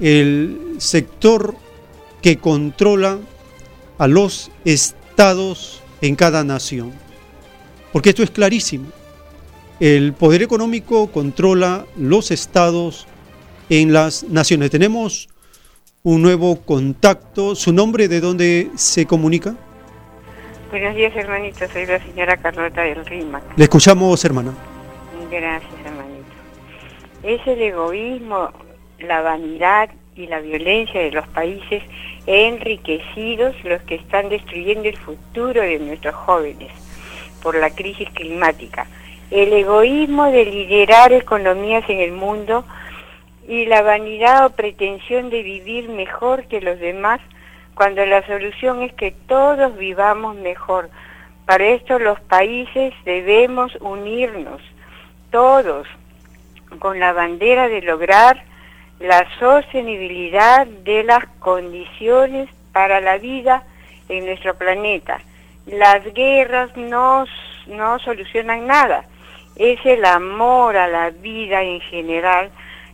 [0.00, 1.54] el sector
[2.22, 3.18] que controla
[3.98, 6.92] a los estados en cada nación.
[7.92, 8.86] Porque esto es clarísimo.
[9.78, 13.06] El poder económico controla los estados
[13.68, 14.70] en las naciones.
[14.70, 15.28] Tenemos
[16.02, 17.54] un nuevo contacto.
[17.54, 19.56] ¿Su nombre de dónde se comunica?
[20.74, 21.68] Buenos días, hermanito.
[21.68, 23.40] Soy la señora Carlota del Rima.
[23.54, 24.52] Le escuchamos, hermana.
[25.30, 26.32] Gracias, hermanito.
[27.22, 28.50] Es el egoísmo,
[28.98, 31.84] la vanidad y la violencia de los países
[32.26, 36.72] enriquecidos los que están destruyendo el futuro de nuestros jóvenes
[37.40, 38.88] por la crisis climática.
[39.30, 42.64] El egoísmo de liderar economías en el mundo
[43.46, 47.20] y la vanidad o pretensión de vivir mejor que los demás
[47.74, 50.90] cuando la solución es que todos vivamos mejor.
[51.46, 54.62] Para esto los países debemos unirnos,
[55.30, 55.86] todos,
[56.78, 58.42] con la bandera de lograr
[59.00, 63.64] la sostenibilidad de las condiciones para la vida
[64.08, 65.20] en nuestro planeta.
[65.66, 67.24] Las guerras no,
[67.66, 69.04] no solucionan nada.
[69.56, 72.50] Es el amor a la vida en general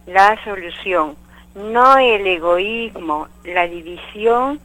[0.07, 1.17] la solución,
[1.55, 4.61] no el egoísmo, la división,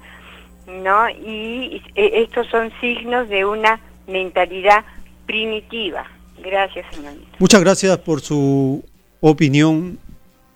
[0.68, 1.10] ¿no?
[1.10, 4.84] Y estos son signos de una mentalidad
[5.26, 6.06] primitiva.
[6.38, 7.38] Gracias, hermanito.
[7.40, 8.84] Muchas gracias por su
[9.22, 9.98] opinión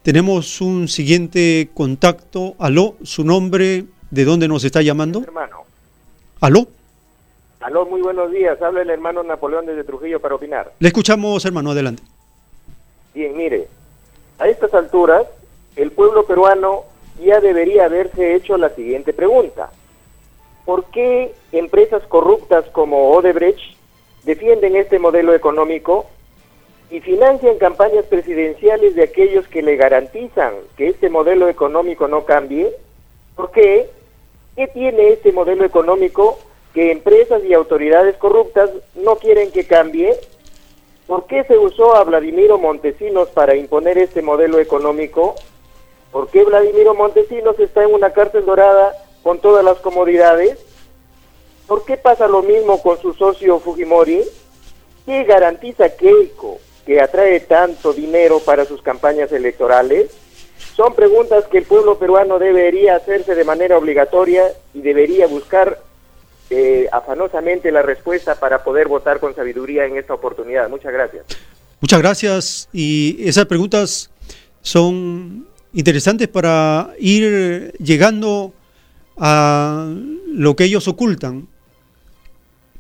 [0.03, 2.55] tenemos un siguiente contacto.
[2.57, 5.21] Aló, su nombre, ¿de dónde nos está llamando?
[5.21, 5.57] Hermano.
[6.39, 6.67] Aló.
[7.59, 8.61] Aló, muy buenos días.
[8.61, 10.71] Habla el hermano Napoleón desde Trujillo para opinar.
[10.79, 12.01] Le escuchamos, hermano, adelante.
[13.13, 13.67] Bien, mire,
[14.39, 15.27] a estas alturas,
[15.75, 16.85] el pueblo peruano
[17.21, 19.69] ya debería haberse hecho la siguiente pregunta.
[20.69, 23.75] ¿Por qué empresas corruptas como Odebrecht
[24.23, 26.05] defienden este modelo económico
[26.91, 32.69] y financian campañas presidenciales de aquellos que le garantizan que este modelo económico no cambie.
[33.35, 33.89] ¿Por qué?
[34.55, 36.37] ¿Qué tiene este modelo económico
[36.75, 40.15] que empresas y autoridades corruptas no quieren que cambie?
[41.07, 45.33] ¿Por qué se usó a Vladimiro Montesinos para imponer este modelo económico?
[46.11, 50.57] ¿Por qué Vladimiro Montesinos está en una cárcel dorada con todas las comodidades?
[51.67, 54.23] ¿Por qué pasa lo mismo con su socio Fujimori?
[55.05, 56.59] ¿Qué garantiza Keiko?
[56.89, 60.09] que atrae tanto dinero para sus campañas electorales?
[60.75, 65.83] Son preguntas que el pueblo peruano debería hacerse de manera obligatoria y debería buscar
[66.49, 70.67] eh, afanosamente la respuesta para poder votar con sabiduría en esta oportunidad.
[70.67, 71.25] Muchas gracias.
[71.79, 72.69] Muchas gracias.
[72.73, 74.09] Y esas preguntas
[74.63, 78.51] son interesantes para ir llegando
[79.19, 79.93] a
[80.33, 81.47] lo que ellos ocultan.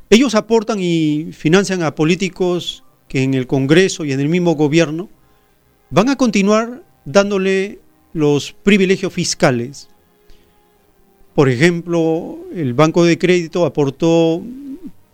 [0.09, 5.09] Ellos aportan y financian a políticos que en el Congreso y en el mismo gobierno
[5.89, 7.79] van a continuar dándole
[8.13, 9.89] los privilegios fiscales.
[11.35, 14.41] Por ejemplo, el Banco de Crédito aportó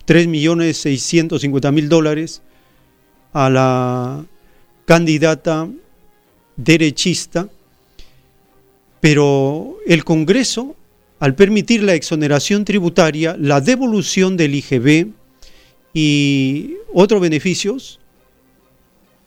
[0.07, 2.41] 3.650.000 dólares
[3.33, 4.25] a la
[4.85, 5.67] candidata
[6.55, 7.49] derechista,
[9.01, 10.75] pero el Congreso,
[11.19, 15.13] al permitir la exoneración tributaria, la devolución del IGB,
[15.93, 18.01] y otros beneficios,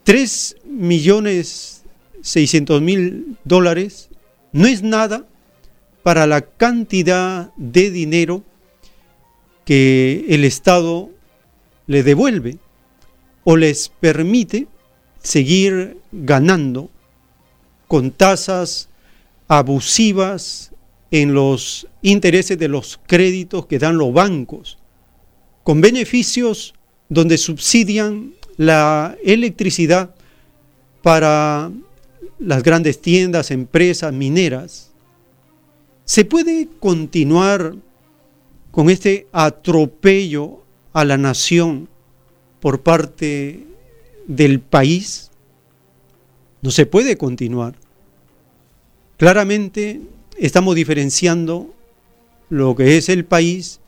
[0.05, 1.83] 3 millones
[2.21, 4.11] 600 mil dólares
[4.53, 5.27] no es nada
[6.03, 8.45] para la cantidad de dinero
[9.65, 11.11] que el Estado
[11.87, 12.59] le devuelve
[13.45, 14.67] o les permite
[15.23, 16.91] seguir ganando
[17.87, 18.91] con tasas
[19.49, 20.73] abusivas
[21.11, 24.79] en los intereses de los créditos que dan los bancos,
[25.65, 26.75] con beneficios
[27.09, 30.15] donde subsidian la electricidad
[31.03, 31.71] para
[32.39, 34.91] las grandes tiendas, empresas mineras.
[36.05, 37.75] ¿Se puede continuar
[38.71, 41.89] con este atropello a la nación
[42.61, 43.67] por parte
[44.27, 45.31] del país?
[46.61, 47.75] No se puede continuar.
[49.17, 50.01] Claramente
[50.39, 51.75] estamos diferenciando
[52.49, 53.81] lo que es el país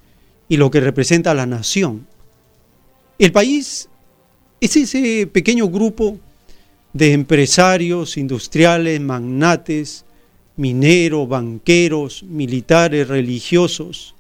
[0.49, 2.07] y lo que representa la nación.
[3.19, 3.89] El país
[4.61, 6.19] es ese pequeño grupo
[6.93, 10.05] de empresarios, industriales, magnates,
[10.57, 14.15] mineros, banqueros, militares, religiosos.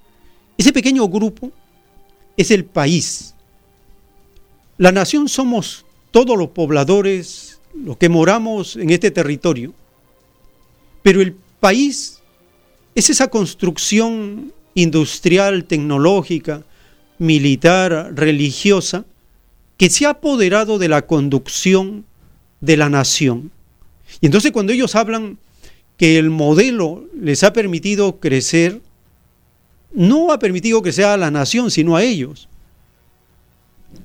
[0.57, 1.51] Ese pequeño grupo
[2.37, 3.35] es el país.
[4.79, 9.75] La nación somos todos los pobladores, los que moramos en este territorio.
[11.03, 12.20] Pero el país
[12.95, 16.65] es esa construcción industrial, tecnológica,
[17.19, 19.05] militar, religiosa,
[19.77, 22.05] que se ha apoderado de la conducción
[22.61, 23.51] de la nación.
[24.21, 25.39] Y entonces cuando ellos hablan
[25.97, 28.81] que el modelo les ha permitido crecer,
[29.93, 32.49] no ha permitido que sea a la nación, sino a ellos.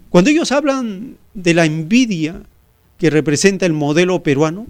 [0.10, 2.42] Cuando ellos hablan de la envidia
[2.98, 4.68] que representa el modelo peruano,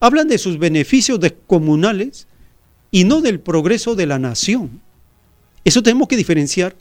[0.00, 2.26] hablan de sus beneficios descomunales
[2.94, 4.80] y no del progreso de la nación.
[5.64, 6.76] Eso tenemos que diferenciar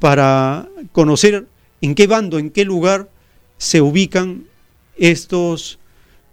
[0.00, 1.46] para conocer
[1.80, 3.08] en qué bando, en qué lugar
[3.56, 4.46] se ubican
[4.96, 5.78] estos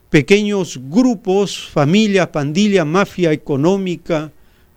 [0.10, 4.32] pequeños grupos, familias, pandillas, mafia económica,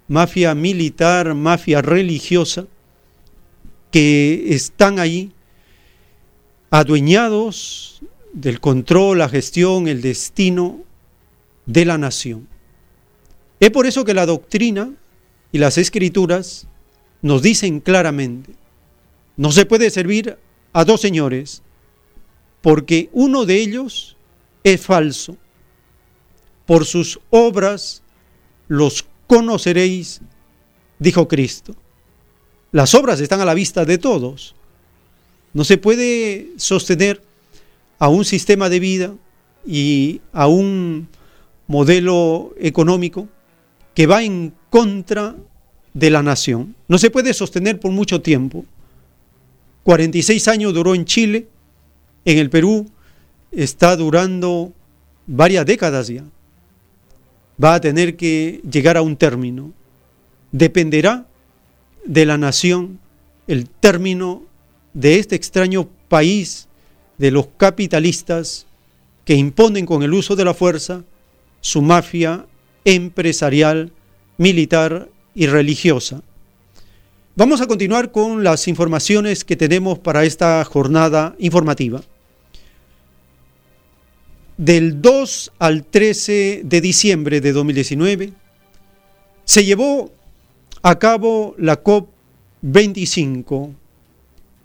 [0.08, 2.66] mafia militar, mafia religiosa,
[3.90, 5.32] que están ahí
[6.68, 8.02] adueñados
[8.34, 10.80] del control, la gestión, el destino
[11.64, 12.52] de la nación.
[13.64, 14.92] Es por eso que la doctrina
[15.50, 16.66] y las escrituras
[17.22, 18.52] nos dicen claramente,
[19.38, 20.36] no se puede servir
[20.74, 21.62] a dos señores,
[22.60, 24.18] porque uno de ellos
[24.64, 25.38] es falso.
[26.66, 28.02] Por sus obras
[28.68, 30.20] los conoceréis,
[30.98, 31.74] dijo Cristo.
[32.70, 34.54] Las obras están a la vista de todos.
[35.54, 37.22] No se puede sostener
[37.98, 39.14] a un sistema de vida
[39.66, 41.08] y a un
[41.66, 43.26] modelo económico
[43.94, 45.36] que va en contra
[45.92, 46.74] de la nación.
[46.88, 48.64] No se puede sostener por mucho tiempo.
[49.84, 51.46] 46 años duró en Chile,
[52.24, 52.90] en el Perú
[53.52, 54.72] está durando
[55.26, 56.24] varias décadas ya.
[57.62, 59.72] Va a tener que llegar a un término.
[60.50, 61.26] Dependerá
[62.04, 62.98] de la nación
[63.46, 64.42] el término
[64.92, 66.68] de este extraño país
[67.18, 68.66] de los capitalistas
[69.24, 71.04] que imponen con el uso de la fuerza
[71.60, 72.46] su mafia
[72.84, 73.92] empresarial,
[74.36, 76.22] militar y religiosa.
[77.36, 82.02] Vamos a continuar con las informaciones que tenemos para esta jornada informativa
[84.56, 88.32] del 2 al 13 de diciembre de 2019
[89.44, 90.12] se llevó
[90.82, 93.74] a cabo la COP25.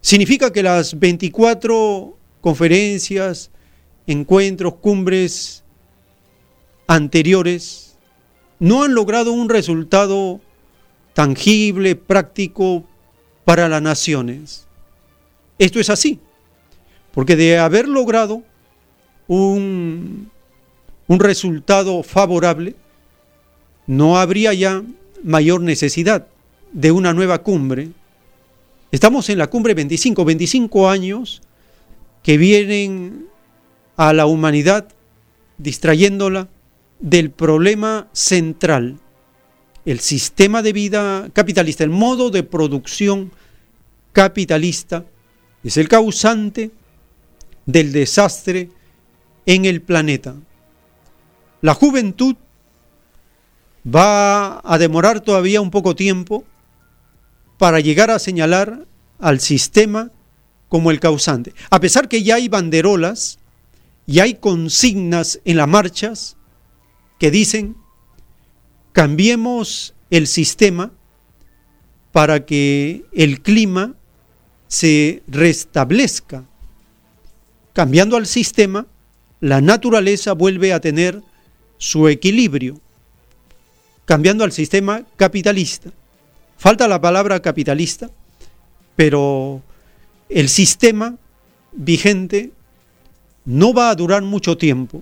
[0.02, 3.52] Significa que las 24 conferencias,
[4.08, 5.64] encuentros, cumbres
[6.88, 7.89] anteriores
[8.60, 10.42] no han logrado un resultado
[11.14, 12.84] tangible, práctico
[13.46, 14.68] para las naciones.
[15.58, 16.20] Esto es así,
[17.14, 18.44] porque de haber logrado
[19.28, 20.30] un,
[21.08, 22.76] resultado favorable,
[23.88, 24.84] no habría ya
[25.24, 26.28] mayor necesidad
[26.72, 27.90] de una nueva cumbre.
[28.92, 31.42] Estamos en la cumbre 25, 25 años
[32.24, 33.28] que vienen
[33.98, 34.88] a la humanidad
[35.58, 36.48] distrayéndola
[37.00, 39.00] del problema central,
[39.86, 43.32] el sistema de vida capitalista, el modo de producción
[44.12, 45.06] capitalista,
[45.64, 46.72] es el causante
[47.66, 48.70] del desastre
[49.46, 50.36] en el planeta.
[51.62, 52.36] La juventud
[53.86, 56.44] va a demorar todavía un poco tiempo
[57.58, 58.86] para llegar a señalar
[59.20, 60.12] al sistema
[60.70, 61.54] como el causante.
[61.70, 63.40] A pesar que ya hay banderolas
[64.06, 66.38] y hay consignas en las marchas
[67.20, 67.76] que dicen,
[68.94, 70.92] cambiemos el sistema
[72.12, 73.94] para que el clima
[74.68, 76.46] se restablezca.
[77.74, 78.88] Cambiando al sistema,
[79.40, 81.22] la naturaleza vuelve a tener
[81.78, 82.80] su equilibrio,
[84.06, 85.92] cambiando al sistema capitalista.
[86.58, 88.10] Falta la palabra capitalista,
[88.96, 89.62] pero
[90.28, 91.18] el sistema
[91.72, 92.52] vigente
[93.46, 95.02] no va a durar mucho tiempo.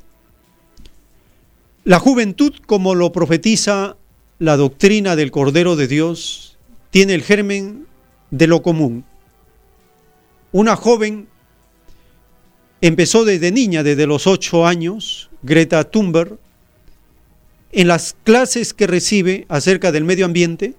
[1.87, 3.95] La juventud, como lo profetiza
[4.39, 6.57] la doctrina del Cordero de Dios,
[6.89, 7.87] tiene el germen
[8.29, 9.05] de lo común.
[10.51, 11.29] Una joven
[12.81, 16.37] empezó desde niña, desde los ocho años, Greta Thunberg,
[17.71, 20.73] en las clases que recibe acerca del medio ambiente,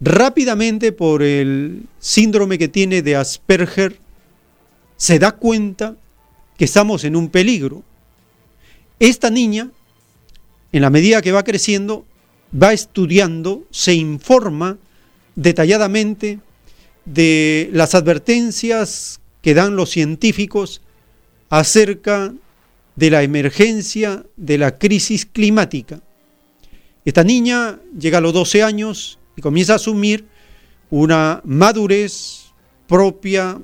[0.00, 4.00] rápidamente por el síndrome que tiene de Asperger,
[4.96, 5.94] se da cuenta
[6.58, 7.84] que estamos en un peligro.
[8.98, 9.70] Esta niña
[10.72, 12.04] en la medida que va creciendo,
[12.52, 14.78] va estudiando, se informa
[15.34, 16.40] detalladamente
[17.04, 20.82] de las advertencias que dan los científicos
[21.48, 22.34] acerca
[22.96, 26.00] de la emergencia de la crisis climática.
[27.04, 30.26] Esta niña llega a los 12 años y comienza a asumir
[30.90, 32.46] una madurez
[32.88, 33.60] propia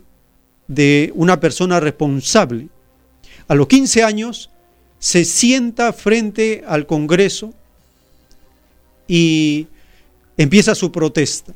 [0.69, 2.69] de una persona responsable.
[3.49, 4.51] A los 15 años
[5.03, 7.53] se sienta frente al Congreso
[9.09, 9.67] y
[10.37, 11.55] empieza su protesta.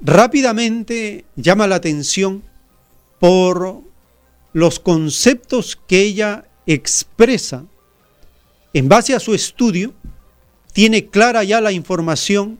[0.00, 2.42] Rápidamente llama la atención
[3.18, 3.82] por
[4.54, 7.66] los conceptos que ella expresa
[8.72, 9.92] en base a su estudio,
[10.72, 12.58] tiene clara ya la información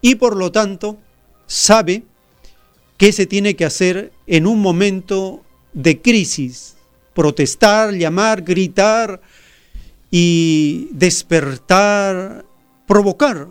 [0.00, 0.98] y por lo tanto
[1.46, 2.02] sabe
[2.96, 6.74] qué se tiene que hacer en un momento de crisis
[7.14, 9.20] protestar, llamar, gritar
[10.10, 12.44] y despertar,
[12.86, 13.48] provocar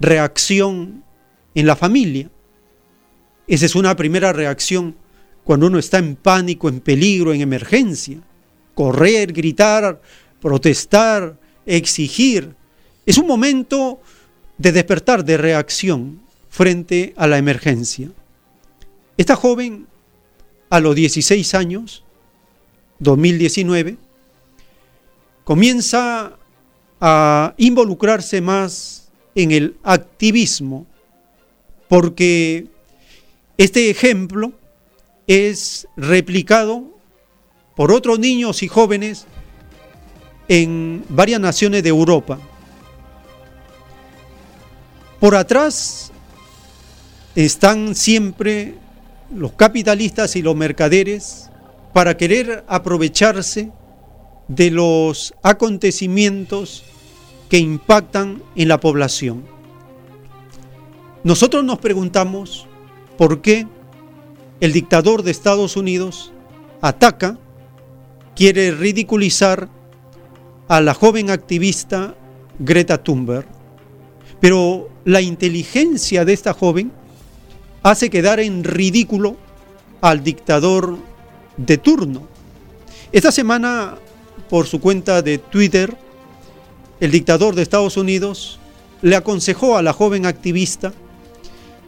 [0.00, 1.04] reacción
[1.54, 2.30] en la familia.
[3.46, 4.96] Esa es una primera reacción
[5.44, 8.18] cuando uno está en pánico, en peligro, en emergencia.
[8.74, 10.00] Correr, gritar,
[10.40, 12.54] protestar, exigir.
[13.06, 14.00] Es un momento
[14.58, 16.20] de despertar, de reacción
[16.50, 18.10] frente a la emergencia.
[19.16, 19.86] Esta joven,
[20.68, 22.04] a los 16 años,
[22.98, 23.96] 2019,
[25.44, 26.36] comienza
[27.00, 30.86] a involucrarse más en el activismo,
[31.88, 32.66] porque
[33.58, 34.52] este ejemplo
[35.26, 36.84] es replicado
[37.74, 39.26] por otros niños y jóvenes
[40.48, 42.38] en varias naciones de Europa.
[45.20, 46.12] Por atrás
[47.34, 48.74] están siempre
[49.34, 51.50] los capitalistas y los mercaderes
[51.96, 53.72] para querer aprovecharse
[54.48, 56.84] de los acontecimientos
[57.48, 59.46] que impactan en la población.
[61.24, 62.66] Nosotros nos preguntamos
[63.16, 63.66] por qué
[64.60, 66.34] el dictador de Estados Unidos
[66.82, 67.38] ataca,
[68.34, 69.70] quiere ridiculizar
[70.68, 72.14] a la joven activista
[72.58, 73.46] Greta Thunberg.
[74.38, 76.92] Pero la inteligencia de esta joven
[77.82, 79.38] hace quedar en ridículo
[80.02, 81.15] al dictador
[81.56, 82.22] de turno.
[83.12, 83.96] Esta semana,
[84.50, 85.96] por su cuenta de Twitter,
[87.00, 88.58] el dictador de Estados Unidos
[89.02, 90.92] le aconsejó a la joven activista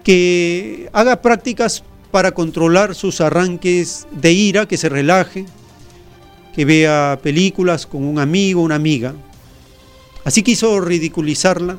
[0.05, 5.47] que haga prácticas para controlar sus arranques de ira, que se relaje,
[6.55, 9.15] que vea películas con un amigo, una amiga.
[10.25, 11.79] Así quiso ridiculizarla.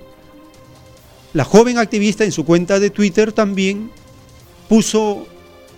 [1.34, 3.92] La joven activista en su cuenta de Twitter también
[4.68, 5.28] puso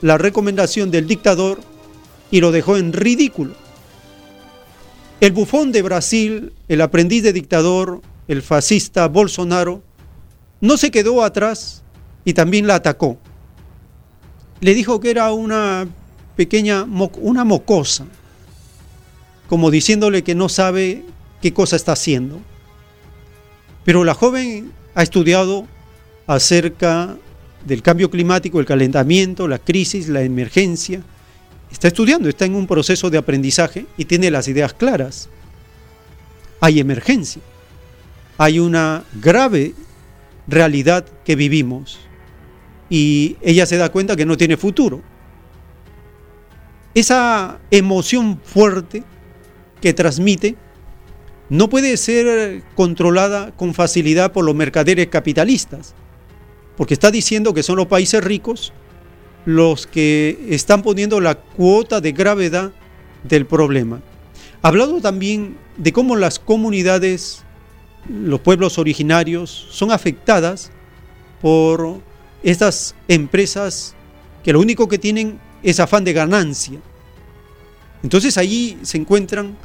[0.01, 1.59] la recomendación del dictador
[2.31, 3.53] y lo dejó en ridículo.
[5.19, 9.83] El bufón de Brasil, el aprendiz de dictador, el fascista Bolsonaro,
[10.61, 11.83] no se quedó atrás
[12.25, 13.19] y también la atacó.
[14.61, 15.87] Le dijo que era una
[16.35, 16.87] pequeña,
[17.19, 18.05] una mocosa,
[19.49, 21.03] como diciéndole que no sabe
[21.41, 22.39] qué cosa está haciendo.
[23.83, 25.67] Pero la joven ha estudiado
[26.27, 27.17] acerca
[27.65, 31.01] del cambio climático, el calentamiento, la crisis, la emergencia,
[31.71, 35.29] está estudiando, está en un proceso de aprendizaje y tiene las ideas claras.
[36.59, 37.41] Hay emergencia,
[38.37, 39.73] hay una grave
[40.47, 41.99] realidad que vivimos
[42.89, 45.01] y ella se da cuenta que no tiene futuro.
[46.93, 49.03] Esa emoción fuerte
[49.79, 50.57] que transmite
[51.49, 55.95] no puede ser controlada con facilidad por los mercaderes capitalistas,
[56.77, 58.73] porque está diciendo que son los países ricos
[59.45, 62.71] los que están poniendo la cuota de gravedad
[63.23, 64.01] del problema.
[64.61, 67.43] Ha hablado también de cómo las comunidades,
[68.07, 70.71] los pueblos originarios, son afectadas
[71.41, 71.99] por
[72.43, 73.95] estas empresas
[74.43, 76.79] que lo único que tienen es afán de ganancia.
[78.03, 79.55] Entonces allí se encuentran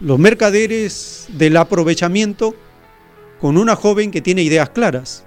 [0.00, 2.54] los mercaderes del aprovechamiento
[3.40, 5.24] con una joven que tiene ideas claras.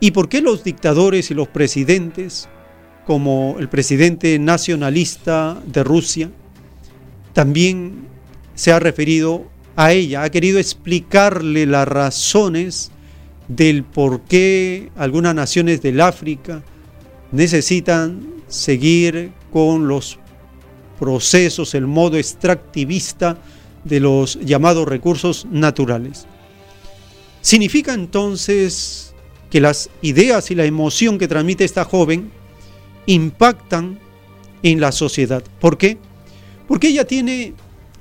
[0.00, 2.48] ¿Y por qué los dictadores y los presidentes,
[3.06, 6.30] como el presidente nacionalista de Rusia,
[7.32, 8.06] también
[8.54, 9.44] se ha referido
[9.76, 12.90] a ella, ha querido explicarle las razones
[13.48, 16.62] del por qué algunas naciones del África
[17.32, 20.18] necesitan seguir con los
[20.98, 23.38] procesos, el modo extractivista
[23.82, 26.26] de los llamados recursos naturales.
[27.40, 29.14] Significa entonces
[29.50, 32.30] que las ideas y la emoción que transmite esta joven
[33.06, 33.98] impactan
[34.62, 35.42] en la sociedad.
[35.60, 35.98] ¿Por qué?
[36.66, 37.54] Porque ella tiene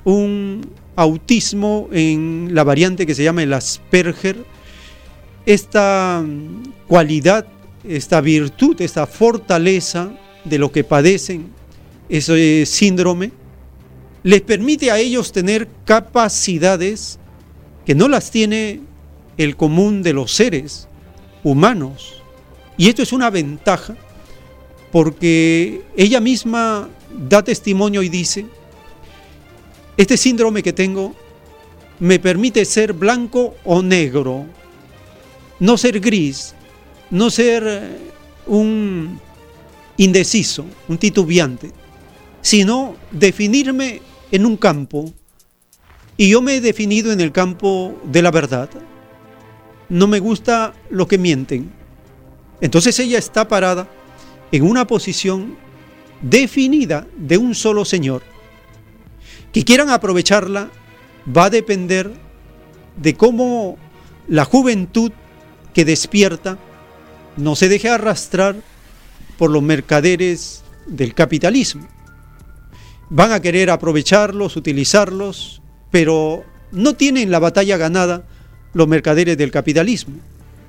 [0.03, 0.65] un
[0.95, 4.45] autismo en la variante que se llama el Asperger.
[5.45, 6.23] Esta
[6.88, 7.45] cualidad,
[7.84, 10.13] esta virtud, esta fortaleza
[10.45, 11.47] de lo que padecen
[12.09, 13.31] ese síndrome,
[14.23, 17.19] les permite a ellos tener capacidades
[17.85, 18.81] que no las tiene
[19.38, 20.88] el común de los seres
[21.43, 22.21] humanos.
[22.77, 23.95] Y esto es una ventaja
[24.94, 28.45] porque ella misma da testimonio y dice,
[29.98, 31.15] este síndrome que tengo
[31.99, 34.45] me permite ser blanco o negro,
[35.60, 36.53] no ser gris,
[37.10, 37.98] no ser eh,
[38.45, 39.20] un
[39.98, 41.72] indeciso, un titubeante,
[42.44, 43.99] sino definirme
[44.32, 45.11] en un campo.
[46.18, 48.70] Y yo me he definido en el campo de la verdad.
[49.90, 51.72] No me gusta lo que mienten.
[52.61, 53.90] Entonces ella está parada
[54.53, 55.57] en una posición
[56.21, 58.21] definida de un solo Señor.
[59.51, 60.69] Que quieran aprovecharla
[61.25, 62.13] va a depender
[62.95, 63.77] de cómo
[64.27, 65.11] la juventud
[65.73, 66.59] que despierta
[67.35, 68.55] no se deje arrastrar
[69.39, 71.88] por los mercaderes del capitalismo.
[73.09, 78.23] Van a querer aprovecharlos, utilizarlos, pero no tienen la batalla ganada
[78.73, 80.13] los mercaderes del capitalismo,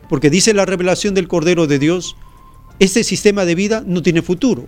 [0.08, 2.16] porque dice la revelación del Cordero de Dios,
[2.78, 4.66] este sistema de vida no tiene futuro.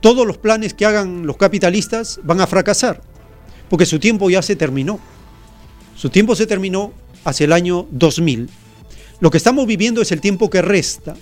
[0.00, 3.00] Todos los planes que hagan los capitalistas van a fracasar,
[3.68, 5.00] porque su tiempo ya se terminó.
[5.96, 6.92] Su tiempo se terminó
[7.24, 8.48] hacia el año 2000.
[9.20, 11.16] Lo que estamos viviendo es el tiempo que resta,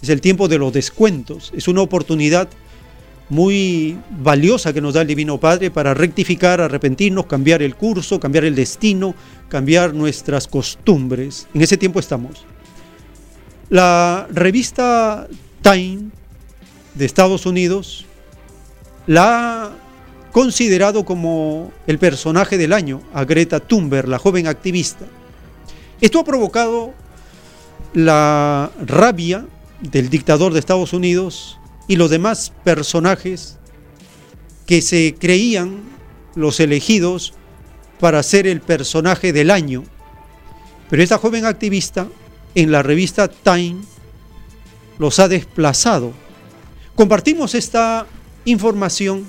[0.00, 2.48] es el tiempo de los descuentos, es una oportunidad
[3.28, 8.44] muy valiosa que nos da el Divino Padre para rectificar, arrepentirnos, cambiar el curso, cambiar
[8.44, 9.14] el destino,
[9.48, 11.48] cambiar nuestras costumbres.
[11.52, 12.44] En ese tiempo estamos.
[13.68, 15.26] La revista
[15.62, 16.10] Time
[16.94, 18.06] de Estados Unidos
[19.08, 19.70] la ha
[20.30, 25.06] considerado como el personaje del año a Greta Thunberg, la joven activista.
[26.00, 26.94] Esto ha provocado
[27.92, 29.46] la rabia
[29.80, 33.56] del dictador de Estados Unidos y los demás personajes
[34.66, 35.80] que se creían
[36.36, 37.34] los elegidos
[37.98, 39.82] para ser el personaje del año.
[40.88, 42.06] Pero esta joven activista
[42.56, 43.76] en la revista Time
[44.98, 46.12] los ha desplazado.
[46.94, 48.06] Compartimos esta
[48.46, 49.26] información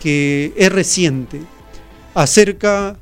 [0.00, 1.42] que es reciente
[2.14, 2.96] acerca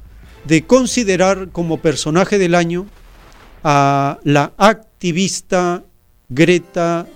[0.45, 2.87] de considerar como personaje del año
[3.63, 5.85] a la activista
[6.31, 7.07] Greta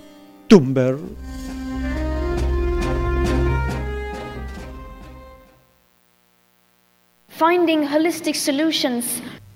[0.47, 0.99] Thunberg.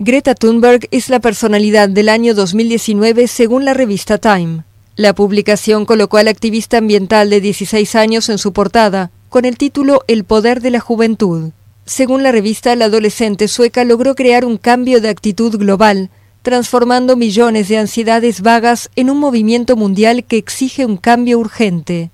[0.03, 4.63] Greta Thunberg es la personalidad del año 2019 según la revista Time.
[4.95, 10.01] La publicación colocó al activista ambiental de 16 años en su portada, con el título
[10.07, 11.51] El poder de la juventud.
[11.85, 16.09] Según la revista, la adolescente sueca logró crear un cambio de actitud global,
[16.41, 22.09] transformando millones de ansiedades vagas en un movimiento mundial que exige un cambio urgente.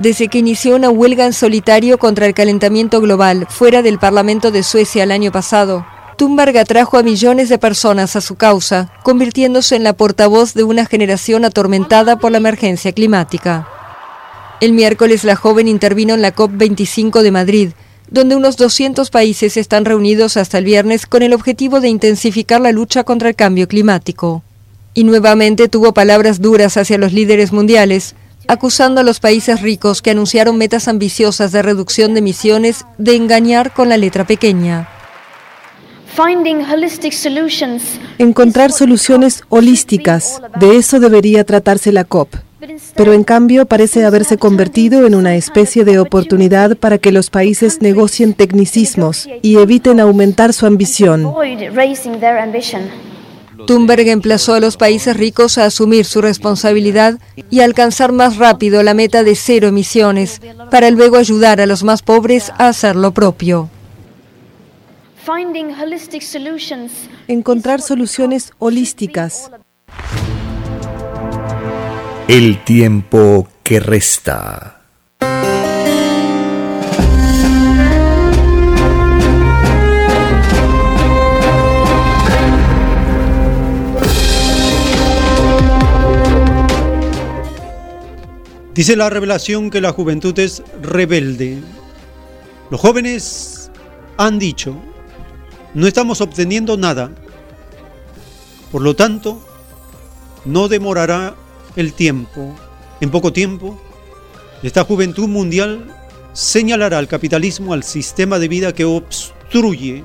[0.00, 4.62] Desde que inició una huelga en solitario contra el calentamiento global fuera del Parlamento de
[4.62, 5.86] Suecia el año pasado,
[6.16, 10.86] Thunberg atrajo a millones de personas a su causa, convirtiéndose en la portavoz de una
[10.86, 13.68] generación atormentada por la emergencia climática.
[14.60, 17.70] El miércoles la joven intervino en la COP25 de Madrid,
[18.10, 22.70] donde unos 200 países están reunidos hasta el viernes con el objetivo de intensificar la
[22.70, 24.42] lucha contra el cambio climático.
[24.94, 28.14] Y nuevamente tuvo palabras duras hacia los líderes mundiales,
[28.48, 33.72] acusando a los países ricos que anunciaron metas ambiciosas de reducción de emisiones de engañar
[33.72, 34.88] con la letra pequeña.
[38.18, 42.34] Encontrar soluciones holísticas, de eso debería tratarse la COP
[42.94, 47.82] pero en cambio parece haberse convertido en una especie de oportunidad para que los países
[47.82, 51.32] negocien tecnicismos y eviten aumentar su ambición.
[53.66, 57.18] Thunberg emplazó a los países ricos a asumir su responsabilidad
[57.50, 60.40] y alcanzar más rápido la meta de cero emisiones,
[60.70, 63.68] para luego ayudar a los más pobres a hacer lo propio.
[67.28, 69.52] Encontrar soluciones holísticas.
[72.26, 74.82] El tiempo que resta.
[88.74, 91.58] Dice la revelación que la juventud es rebelde.
[92.70, 93.70] Los jóvenes
[94.16, 94.74] han dicho,
[95.74, 97.10] no estamos obteniendo nada.
[98.70, 99.40] Por lo tanto,
[100.44, 101.34] no demorará
[101.76, 102.54] el tiempo.
[103.00, 103.78] En poco tiempo,
[104.62, 105.94] esta juventud mundial
[106.32, 110.04] señalará al capitalismo, al sistema de vida que obstruye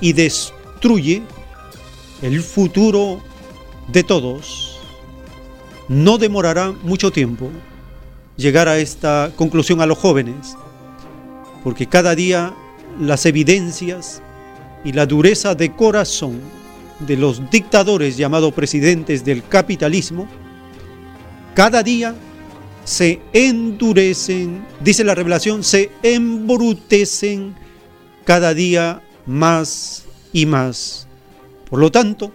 [0.00, 1.22] y destruye
[2.22, 3.20] el futuro
[3.88, 4.78] de todos.
[5.88, 7.50] No demorará mucho tiempo
[8.36, 10.56] llegar a esta conclusión a los jóvenes,
[11.64, 12.54] porque cada día
[13.00, 14.22] las evidencias
[14.84, 16.40] y la dureza de corazón
[17.00, 20.28] de los dictadores llamados presidentes del capitalismo,
[21.54, 22.14] cada día
[22.84, 27.54] se endurecen, dice la revelación, se embrutecen
[28.24, 31.06] cada día más y más.
[31.68, 32.32] Por lo tanto,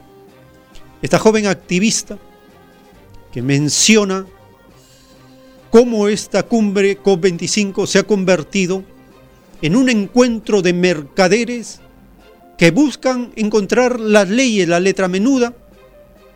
[1.02, 2.18] esta joven activista
[3.32, 4.26] que menciona
[5.72, 8.84] cómo esta cumbre COP25 se ha convertido
[9.61, 11.80] en un encuentro de mercaderes
[12.64, 15.53] que buscan encontrar las leyes, la letra menuda,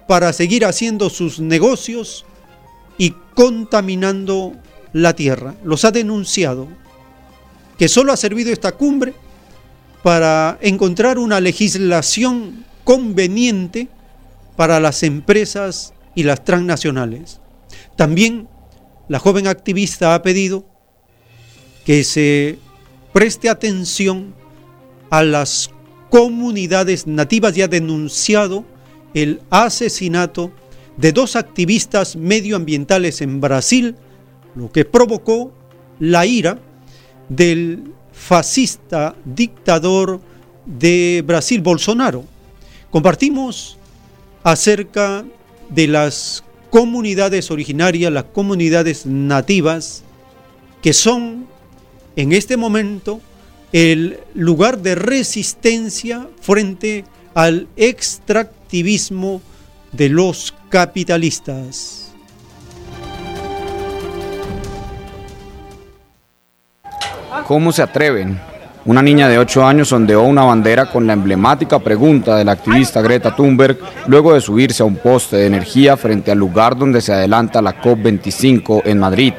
[0.10, 2.26] para seguir haciendo sus negocios
[2.98, 4.52] y contaminando
[4.92, 5.56] la tierra.
[5.64, 6.68] Los ha denunciado
[7.78, 9.14] que solo ha servido esta cumbre
[10.04, 13.88] para encontrar una legislación conveniente
[14.58, 17.40] para las empresas y las transnacionales.
[17.96, 18.50] También
[19.08, 20.66] la joven activista ha pedido
[21.86, 22.60] que se
[23.14, 24.36] preste atención
[25.10, 25.70] a las
[26.10, 28.66] comunidades nativas y ha denunciado
[29.14, 30.52] el asesinato
[30.98, 33.96] de dos activistas medioambientales en Brasil,
[34.56, 35.52] lo que provocó
[36.00, 36.60] la ira
[37.30, 40.20] del fascista dictador
[40.66, 42.24] de Brasil, Bolsonaro.
[42.90, 43.78] Compartimos
[44.44, 45.26] acerca
[45.70, 50.04] de las comunidades originarias, las comunidades nativas,
[50.82, 51.48] que son
[52.16, 53.22] en este momento
[53.72, 59.42] el lugar de resistencia frente al extractivismo
[59.92, 62.12] de los capitalistas.
[67.46, 68.40] ¿Cómo se atreven?
[68.86, 73.02] Una niña de 8 años ondeó una bandera con la emblemática pregunta de la activista
[73.02, 73.78] Greta Thunberg
[74.08, 77.82] luego de subirse a un poste de energía frente al lugar donde se adelanta la
[77.82, 79.34] COP25 en Madrid.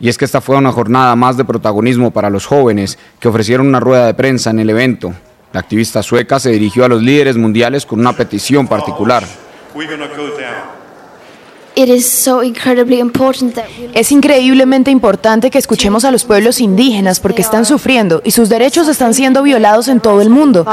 [0.00, 3.66] Y es que esta fue una jornada más de protagonismo para los jóvenes que ofrecieron
[3.66, 5.12] una rueda de prensa en el evento.
[5.52, 9.24] La activista sueca se dirigió a los líderes mundiales con una petición particular.
[13.94, 18.88] Es increíblemente importante que escuchemos a los pueblos indígenas porque están sufriendo y sus derechos
[18.88, 20.66] están siendo violados en todo el mundo.
[20.66, 20.70] Uh,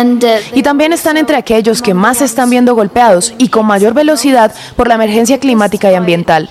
[0.00, 3.94] uh, y también están entre aquellos que más se están viendo golpeados y con mayor
[3.94, 6.50] velocidad por la emergencia climática y ambiental.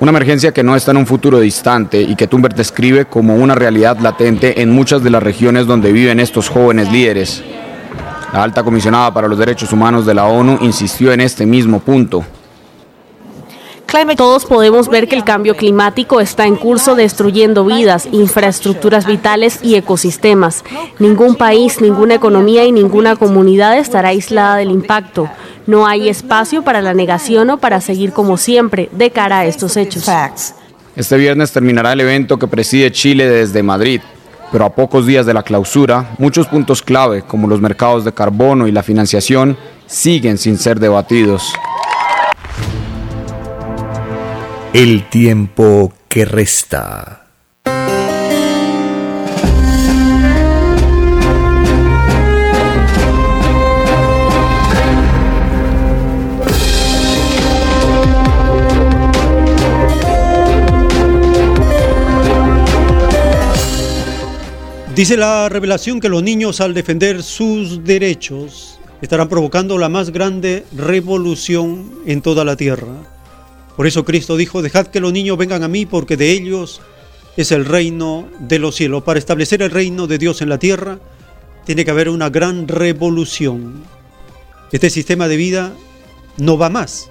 [0.00, 3.54] Una emergencia que no está en un futuro distante y que Thunberg describe como una
[3.54, 7.44] realidad latente en muchas de las regiones donde viven estos jóvenes líderes.
[8.34, 12.24] La alta comisionada para los derechos humanos de la ONU insistió en este mismo punto.
[14.16, 19.76] Todos podemos ver que el cambio climático está en curso destruyendo vidas, infraestructuras vitales y
[19.76, 20.64] ecosistemas.
[20.98, 25.30] Ningún país, ninguna economía y ninguna comunidad estará aislada del impacto.
[25.68, 29.76] No hay espacio para la negación o para seguir como siempre de cara a estos
[29.76, 30.08] hechos.
[30.96, 34.00] Este viernes terminará el evento que preside Chile desde Madrid
[34.54, 38.68] pero a pocos días de la clausura, muchos puntos clave, como los mercados de carbono
[38.68, 39.56] y la financiación,
[39.88, 41.52] siguen sin ser debatidos.
[44.72, 47.23] El tiempo que resta.
[64.94, 70.64] Dice la revelación que los niños al defender sus derechos estarán provocando la más grande
[70.70, 73.02] revolución en toda la tierra.
[73.76, 76.80] Por eso Cristo dijo, dejad que los niños vengan a mí porque de ellos
[77.36, 79.02] es el reino de los cielos.
[79.02, 81.00] Para establecer el reino de Dios en la tierra
[81.66, 83.82] tiene que haber una gran revolución.
[84.70, 85.72] Este sistema de vida
[86.36, 87.10] no va más.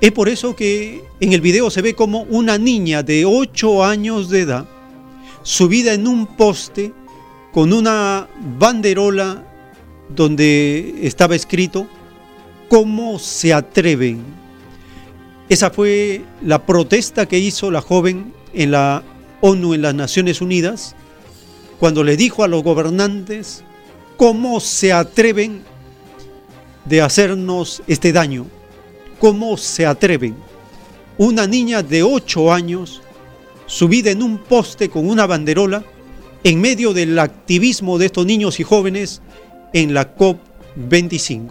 [0.00, 4.28] Es por eso que en el video se ve como una niña de 8 años
[4.28, 4.79] de edad
[5.42, 6.92] subida en un poste
[7.52, 9.44] con una banderola
[10.08, 11.86] donde estaba escrito
[12.68, 14.22] ¿Cómo se atreven?
[15.48, 19.02] Esa fue la protesta que hizo la joven en la
[19.40, 20.94] ONU, en las Naciones Unidas,
[21.80, 23.64] cuando le dijo a los gobernantes
[24.16, 25.62] cómo se atreven
[26.84, 28.46] de hacernos este daño,
[29.18, 30.36] cómo se atreven.
[31.18, 33.02] Una niña de 8 años
[33.70, 35.84] subida en un poste con una banderola
[36.42, 39.22] en medio del activismo de estos niños y jóvenes
[39.72, 41.50] en la COP25.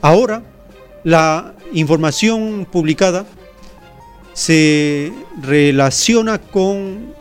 [0.00, 0.44] Ahora,
[1.02, 3.26] la información publicada
[4.34, 5.12] se
[5.42, 7.12] relaciona con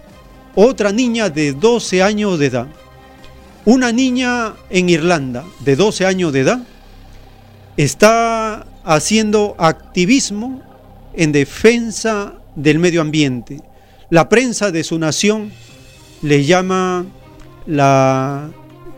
[0.53, 2.67] otra niña de 12 años de edad.
[3.65, 6.59] Una niña en Irlanda de 12 años de edad
[7.75, 10.61] está haciendo activismo
[11.15, 13.63] en defensa del medio ambiente.
[14.09, 15.51] La prensa de su nación
[16.21, 17.05] le llama
[17.65, 18.49] la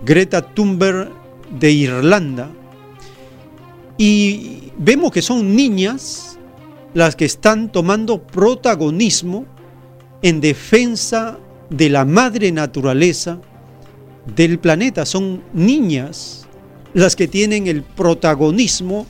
[0.05, 1.11] Greta Thunberg
[1.49, 2.51] de Irlanda.
[3.97, 6.37] Y vemos que son niñas
[6.93, 9.47] las que están tomando protagonismo
[10.21, 11.39] en defensa
[11.71, 13.39] de la madre naturaleza
[14.35, 15.07] del planeta.
[15.07, 16.47] Son niñas
[16.93, 19.07] las que tienen el protagonismo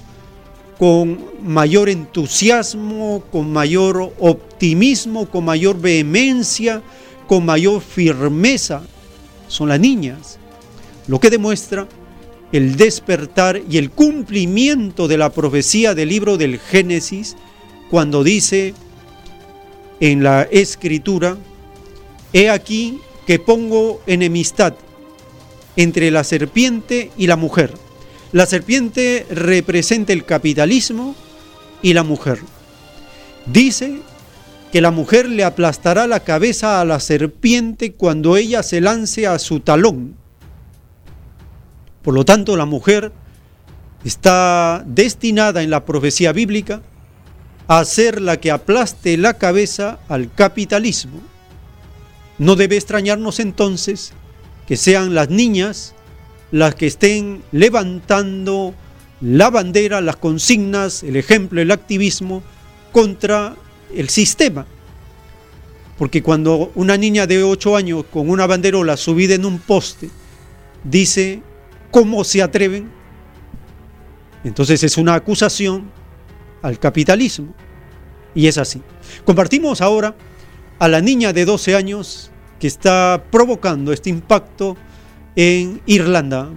[0.80, 6.82] con mayor entusiasmo, con mayor optimismo, con mayor vehemencia,
[7.28, 8.82] con mayor firmeza.
[9.50, 10.40] Son las niñas.
[11.08, 11.86] Lo que demuestra
[12.54, 17.36] el despertar y el cumplimiento de la profecía del libro del Génesis,
[17.92, 18.74] cuando dice
[20.00, 21.38] en la escritura,
[22.32, 24.76] he aquí que pongo enemistad
[25.76, 27.74] entre la serpiente y la mujer.
[28.32, 31.16] La serpiente representa el capitalismo
[31.82, 32.40] y la mujer.
[33.48, 34.02] Dice
[34.72, 39.40] que la mujer le aplastará la cabeza a la serpiente cuando ella se lance a
[39.40, 40.16] su talón.
[42.04, 43.12] Por lo tanto, la mujer
[44.04, 46.84] está destinada en la profecía bíblica
[47.68, 51.20] a ser la que aplaste la cabeza al capitalismo.
[52.38, 54.14] No debe extrañarnos entonces
[54.68, 55.96] que sean las niñas
[56.52, 58.74] las que estén levantando
[59.22, 62.42] la bandera, las consignas, el ejemplo, el activismo
[62.92, 63.56] contra
[63.94, 64.66] el sistema.
[65.98, 70.10] Porque cuando una niña de 8 años con una banderola subida en un poste
[70.84, 71.42] dice
[71.92, 72.90] cómo se atreven,
[74.44, 75.92] entonces es una acusación
[76.62, 77.54] al capitalismo.
[78.34, 78.82] Y es así.
[79.26, 80.16] Compartimos ahora
[80.78, 84.78] a la niña de 12 años que está provocando este impacto
[85.42, 86.50] en Irlanda.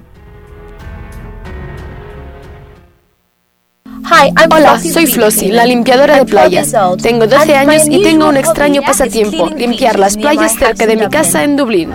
[4.50, 6.74] Hola, soy Flossie, la limpiadora de playas.
[7.00, 11.44] Tengo 12 años y tengo un extraño pasatiempo, limpiar las playas cerca de mi casa
[11.44, 11.90] en Dublín.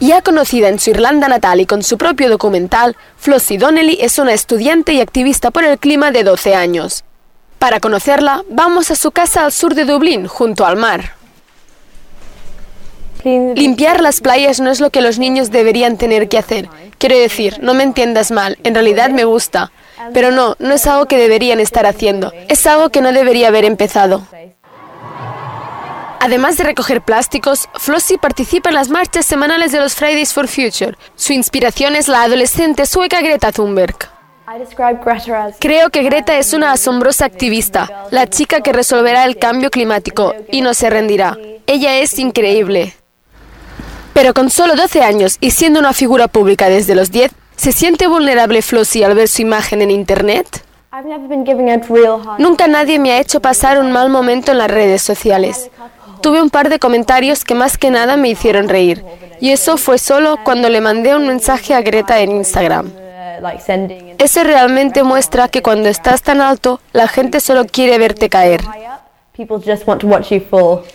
[0.00, 4.32] Ya conocida en su Irlanda natal y con su propio documental, Flossie Donnelly es una
[4.32, 7.04] estudiante y activista por el clima de 12 años.
[7.58, 11.16] Para conocerla, vamos a su casa al sur de Dublín, junto al mar.
[13.26, 16.68] Limpiar las playas no es lo que los niños deberían tener que hacer.
[16.98, 19.72] Quiero decir, no me entiendas mal, en realidad me gusta.
[20.14, 22.32] Pero no, no es algo que deberían estar haciendo.
[22.48, 24.24] Es algo que no debería haber empezado.
[26.20, 30.96] Además de recoger plásticos, Flossie participa en las marchas semanales de los Fridays for Future.
[31.16, 33.96] Su inspiración es la adolescente sueca Greta Thunberg.
[35.58, 40.60] Creo que Greta es una asombrosa activista, la chica que resolverá el cambio climático y
[40.60, 41.36] no se rendirá.
[41.66, 42.94] Ella es increíble.
[44.16, 48.06] Pero con solo 12 años y siendo una figura pública desde los 10, ¿se siente
[48.06, 50.64] vulnerable Flossie al ver su imagen en Internet?
[52.38, 55.70] Nunca nadie me ha hecho pasar un mal momento en las redes sociales.
[56.22, 59.04] Tuve un par de comentarios que más que nada me hicieron reír.
[59.38, 62.90] Y eso fue solo cuando le mandé un mensaje a Greta en Instagram.
[64.16, 68.62] Eso realmente muestra que cuando estás tan alto, la gente solo quiere verte caer.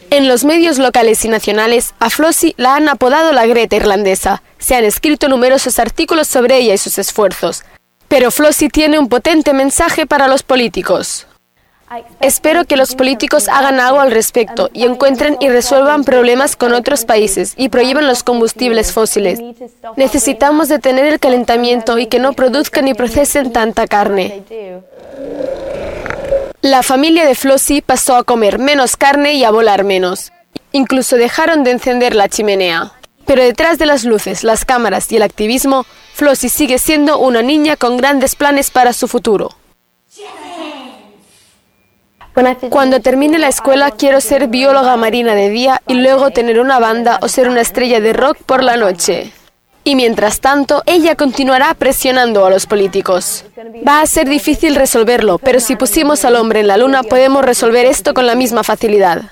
[0.10, 4.42] En los medios locales y nacionales, a Flossie la han apodado la Greta irlandesa.
[4.58, 7.64] Se han escrito numerosos artículos sobre ella y sus esfuerzos.
[8.08, 11.28] Pero Flossie tiene un potente mensaje para los políticos.
[12.22, 17.04] Espero que los políticos hagan algo al respecto y encuentren y resuelvan problemas con otros
[17.04, 19.42] países y prohíban los combustibles fósiles.
[19.98, 24.44] Necesitamos detener el calentamiento y que no produzcan ni procesen tanta carne.
[26.62, 30.32] La familia de Flossie pasó a comer menos carne y a volar menos.
[30.72, 32.92] Incluso dejaron de encender la chimenea.
[33.26, 37.78] Pero detrás de las luces, las cámaras y el activismo, Flossie sigue siendo una niña
[37.78, 39.56] con grandes planes para su futuro.
[42.70, 47.18] Cuando termine la escuela quiero ser bióloga marina de día y luego tener una banda
[47.24, 49.34] o ser una estrella de rock por la noche.
[49.84, 53.46] Y mientras tanto, ella continuará presionando a los políticos.
[53.88, 57.86] Va a ser difícil resolverlo, pero si pusimos al hombre en la luna podemos resolver
[57.86, 59.32] esto con la misma facilidad.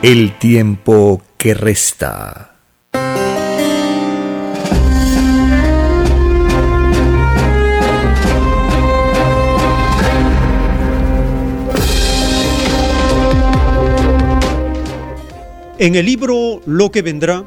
[0.00, 2.54] El tiempo que resta.
[15.80, 17.44] En el libro Lo que vendrá,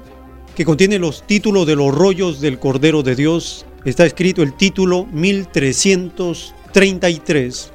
[0.56, 5.06] que contiene los títulos de los rollos del Cordero de Dios, está escrito el título
[5.08, 7.72] 1333.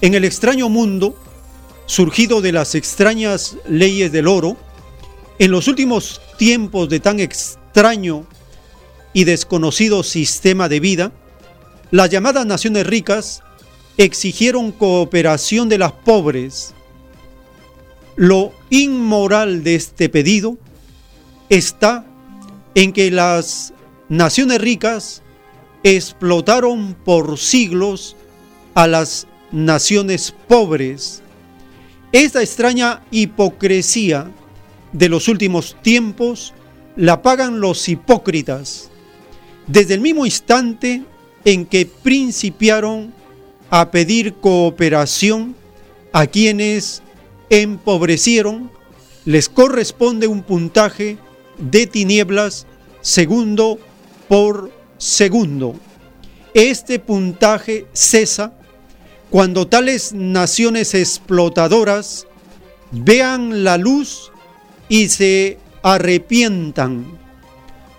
[0.00, 1.16] En el extraño mundo,
[1.86, 4.56] surgido de las extrañas leyes del oro,
[5.38, 8.26] en los últimos tiempos de tan extraño
[9.12, 11.12] y desconocido sistema de vida,
[11.92, 13.44] las llamadas naciones ricas
[13.98, 16.74] exigieron cooperación de las pobres
[18.16, 20.58] lo inmoral de este pedido
[21.48, 22.04] está
[22.74, 23.72] en que las
[24.08, 25.22] naciones ricas
[25.82, 28.16] explotaron por siglos
[28.74, 31.22] a las naciones pobres.
[32.12, 34.30] Esta extraña hipocresía
[34.92, 36.54] de los últimos tiempos
[36.96, 38.90] la pagan los hipócritas
[39.66, 41.02] desde el mismo instante
[41.44, 43.12] en que principiaron
[43.70, 45.54] a pedir cooperación
[46.12, 47.02] a quienes
[47.50, 48.70] empobrecieron,
[49.24, 51.18] les corresponde un puntaje
[51.58, 52.66] de tinieblas
[53.00, 53.78] segundo
[54.28, 55.74] por segundo.
[56.54, 58.52] Este puntaje cesa
[59.30, 62.26] cuando tales naciones explotadoras
[62.90, 64.32] vean la luz
[64.88, 67.06] y se arrepientan.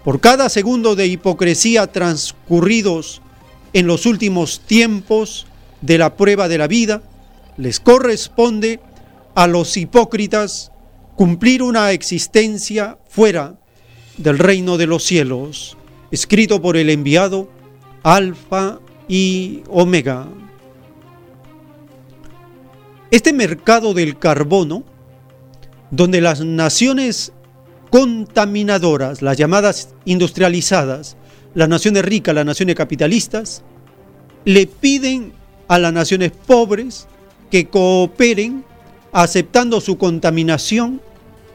[0.04, 3.22] Por cada segundo de hipocresía transcurridos
[3.74, 5.46] en los últimos tiempos
[5.82, 7.04] de la prueba de la vida,
[7.58, 8.80] les corresponde
[9.36, 10.72] a los hipócritas
[11.16, 13.60] cumplir una existencia fuera
[14.18, 15.78] del reino de los cielos,
[16.12, 17.50] escrito por el enviado
[18.04, 20.28] Alfa y Omega.
[23.12, 24.84] Este mercado del carbono,
[25.92, 27.34] donde las naciones
[27.90, 31.18] contaminadoras, las llamadas industrializadas,
[31.54, 33.64] las naciones ricas, las naciones capitalistas,
[34.46, 35.34] le piden
[35.68, 37.08] a las naciones pobres
[37.50, 38.64] que cooperen
[39.12, 41.02] aceptando su contaminación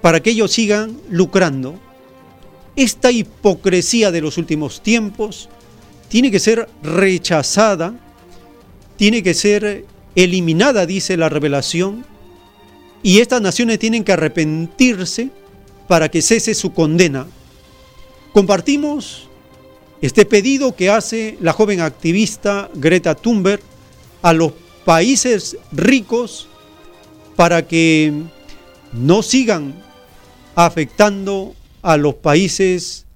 [0.00, 1.78] para que ellos sigan lucrando.
[2.76, 5.48] Esta hipocresía de los últimos tiempos
[6.08, 7.94] tiene que ser rechazada,
[8.96, 12.04] tiene que ser eliminada, dice la revelación,
[13.02, 15.30] y estas naciones tienen que arrepentirse
[15.88, 17.26] para que cese su condena.
[18.32, 19.28] Compartimos
[20.00, 23.60] este pedido que hace la joven activista Greta Thunberg
[24.22, 24.52] a los
[24.84, 26.48] países ricos
[27.36, 28.12] para que
[28.92, 29.74] no sigan
[30.54, 33.06] afectando a los países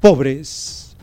[0.00, 0.96] pobres.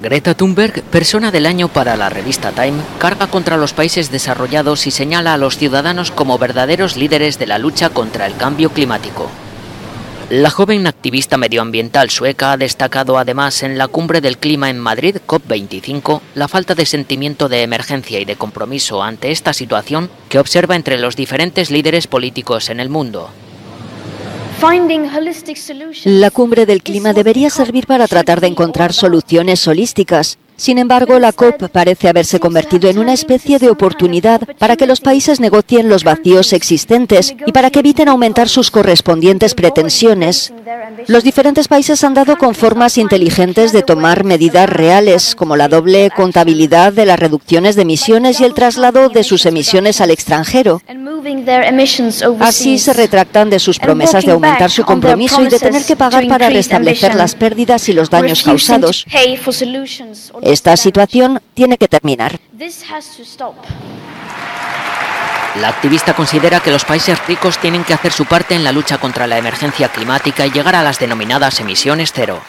[0.00, 4.92] Greta Thunberg, persona del año para la revista Time, carga contra los países desarrollados y
[4.92, 9.28] señala a los ciudadanos como verdaderos líderes de la lucha contra el cambio climático.
[10.30, 15.16] La joven activista medioambiental sueca ha destacado además en la cumbre del clima en Madrid,
[15.26, 20.76] COP25, la falta de sentimiento de emergencia y de compromiso ante esta situación que observa
[20.76, 23.30] entre los diferentes líderes políticos en el mundo.
[26.04, 31.32] La cumbre del clima debería servir para tratar de encontrar soluciones holísticas sin embargo, la
[31.32, 36.02] COP parece haberse convertido en una especie de oportunidad para que los países negocien los
[36.02, 40.52] vacíos existentes y para que eviten aumentar sus correspondientes pretensiones.
[41.06, 46.10] Los diferentes países han dado con formas inteligentes de tomar medidas reales, como la doble
[46.10, 50.82] contabilidad de las reducciones de emisiones y el traslado de sus emisiones al extranjero.
[52.40, 56.26] Así se retractan de sus promesas de aumentar su compromiso y de tener que pagar
[56.26, 59.06] para restablecer las pérdidas y los daños causados.
[60.48, 62.40] Esta situación tiene que terminar.
[65.60, 68.96] La activista considera que los países ricos tienen que hacer su parte en la lucha
[68.96, 72.40] contra la emergencia climática y llegar a las denominadas emisiones cero.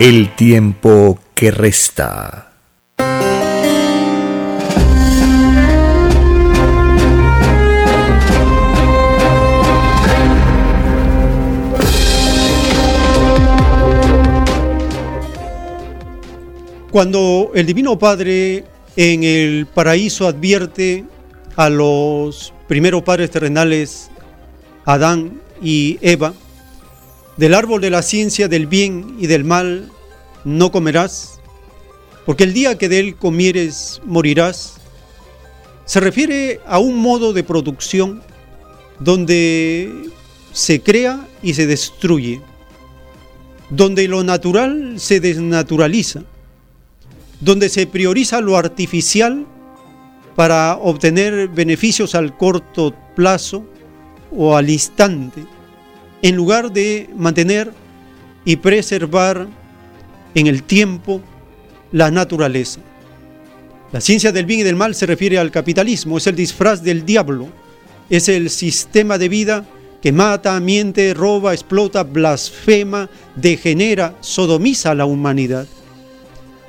[0.00, 2.50] El tiempo que resta.
[16.90, 18.64] Cuando el Divino Padre
[18.96, 21.04] en el paraíso advierte
[21.54, 24.10] a los primeros padres terrenales,
[24.84, 26.34] Adán y Eva,
[27.36, 29.88] del árbol de la ciencia del bien y del mal
[30.44, 31.38] no comerás,
[32.26, 34.74] porque el día que de él comieres morirás,
[35.84, 38.20] se refiere a un modo de producción
[38.98, 40.10] donde
[40.52, 42.40] se crea y se destruye,
[43.70, 46.24] donde lo natural se desnaturaliza,
[47.40, 49.46] donde se prioriza lo artificial
[50.36, 53.64] para obtener beneficios al corto plazo
[54.30, 55.44] o al instante,
[56.22, 57.72] en lugar de mantener
[58.44, 59.48] y preservar
[60.34, 61.20] en el tiempo
[61.92, 62.80] la naturaleza.
[63.92, 67.04] La ciencia del bien y del mal se refiere al capitalismo, es el disfraz del
[67.04, 67.48] diablo,
[68.08, 69.64] es el sistema de vida
[70.00, 75.66] que mata, miente, roba, explota, blasfema, degenera, sodomiza a la humanidad.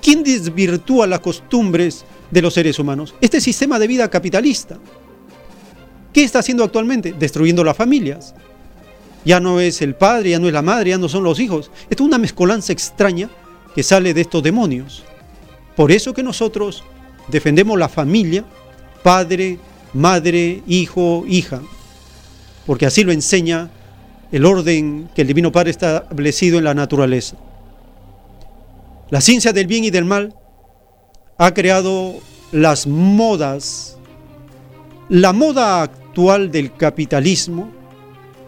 [0.02, 3.14] ¿Quién desvirtúa las costumbres de los seres humanos?
[3.22, 4.80] Este sistema de vida capitalista.
[6.12, 7.14] ¿Qué está haciendo actualmente?
[7.14, 8.34] Destruyendo las familias.
[9.24, 11.72] Ya no es el padre, ya no es la madre, ya no son los hijos.
[11.90, 13.30] Esto es una mezcolanza extraña
[13.76, 15.04] que sale de estos demonios.
[15.76, 16.84] Por eso que nosotros
[17.30, 18.44] defendemos la familia,
[19.04, 19.60] padre,
[19.94, 21.62] madre, hijo, hija
[22.66, 23.70] porque así lo enseña
[24.32, 27.36] el orden que el Divino Padre está establecido en la naturaleza.
[29.12, 30.34] La ciencia del bien y del mal
[31.38, 32.16] ha creado
[32.54, 33.98] las modas.
[35.10, 37.70] La moda actual del capitalismo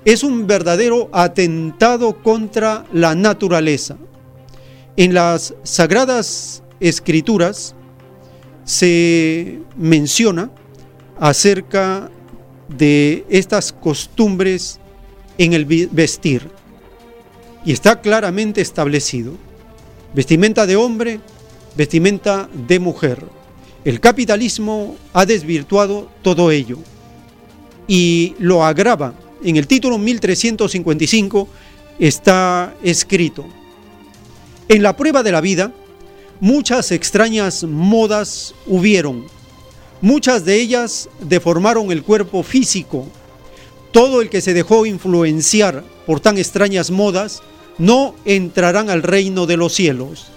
[0.06, 3.98] es un verdadero atentado contra la naturaleza.
[4.96, 7.76] En las sagradas escrituras
[8.64, 10.50] se menciona
[11.20, 12.10] acerca
[12.70, 14.80] de estas costumbres
[15.38, 16.50] en el vestir.
[17.66, 19.34] Y está claramente establecido.
[20.14, 21.20] Vestimenta de hombre,
[21.76, 23.26] vestimenta de mujer.
[23.84, 26.78] El capitalismo ha desvirtuado todo ello
[27.88, 29.14] y lo agrava.
[29.44, 31.48] En el título 1355
[32.00, 33.46] está escrito,
[34.70, 35.74] en la prueba de la vida,
[36.40, 39.26] muchas extrañas modas hubieron
[40.04, 43.08] Muchas de ellas deformaron el cuerpo físico.
[43.94, 47.42] Todo el que se dejó influenciar por tan extrañas modas
[47.78, 50.28] no entrarán al reino de los cielos.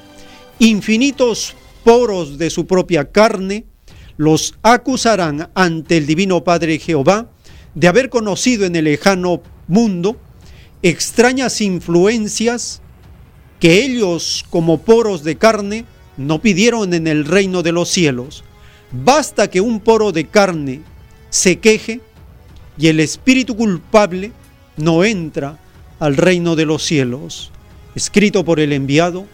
[0.59, 1.55] Infinitos
[1.85, 3.65] poros de su propia carne
[4.17, 7.31] los acusarán ante el Divino Padre Jehová
[7.75, 10.17] de haber conocido en el lejano mundo
[10.83, 12.81] extrañas influencias
[13.61, 15.85] que ellos como poros de carne
[16.17, 18.45] no pidieron en el reino de los cielos.
[18.93, 20.83] Basta que un poro de carne
[21.29, 22.01] se queje
[22.79, 24.33] y el espíritu culpable
[24.77, 25.59] no entra
[25.99, 27.51] al reino de los cielos.
[27.95, 29.27] Escrito por el enviado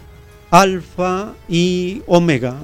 [0.51, 2.57] Alfa y Omega.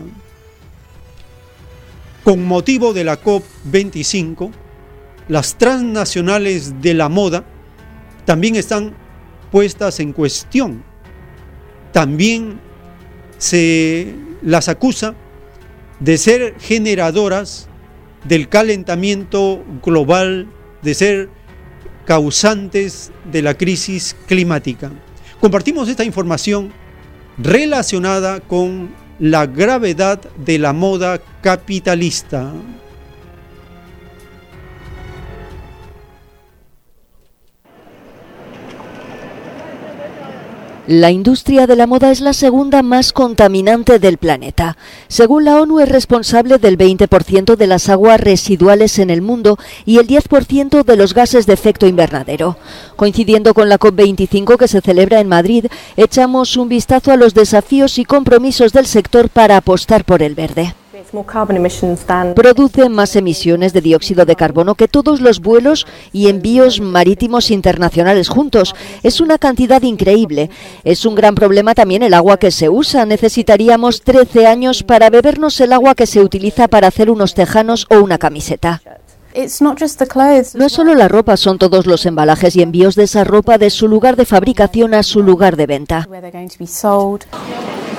[2.22, 4.50] Con motivo de la COP25,
[5.28, 7.44] las transnacionales de la moda
[8.24, 8.94] también están
[9.50, 10.82] puestas en cuestión.
[11.92, 12.60] También
[13.38, 15.14] se las acusa
[16.00, 17.68] de ser generadoras
[18.24, 20.48] del calentamiento global,
[20.82, 21.30] de ser
[22.08, 24.90] causantes de la crisis climática.
[25.40, 26.72] Compartimos esta información
[27.36, 32.50] relacionada con la gravedad de la moda capitalista.
[40.88, 44.78] La industria de la moda es la segunda más contaminante del planeta.
[45.06, 49.98] Según la ONU es responsable del 20% de las aguas residuales en el mundo y
[49.98, 52.56] el 10% de los gases de efecto invernadero.
[52.96, 55.66] Coincidiendo con la COP25 que se celebra en Madrid,
[55.98, 60.72] echamos un vistazo a los desafíos y compromisos del sector para apostar por el verde.
[62.34, 68.28] Produce más emisiones de dióxido de carbono que todos los vuelos y envíos marítimos internacionales
[68.28, 68.74] juntos.
[69.02, 70.50] Es una cantidad increíble.
[70.84, 73.06] Es un gran problema también el agua que se usa.
[73.06, 77.98] Necesitaríamos 13 años para bebernos el agua que se utiliza para hacer unos tejanos o
[77.98, 78.82] una camiseta.
[80.56, 83.70] No es solo la ropa, son todos los embalajes y envíos de esa ropa de
[83.70, 86.08] su lugar de fabricación a su lugar de venta.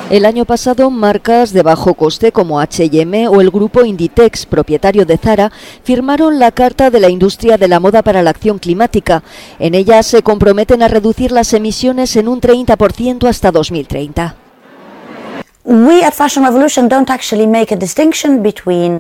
[0.10, 5.20] El año pasado, marcas de bajo coste como HM o el grupo Inditex, propietario de
[5.20, 5.52] Zara,
[5.84, 9.22] firmaron la Carta de la Industria de la Moda para la Acción Climática.
[9.60, 14.49] En ella se comprometen a reducir las emisiones en un 30% hasta 2030.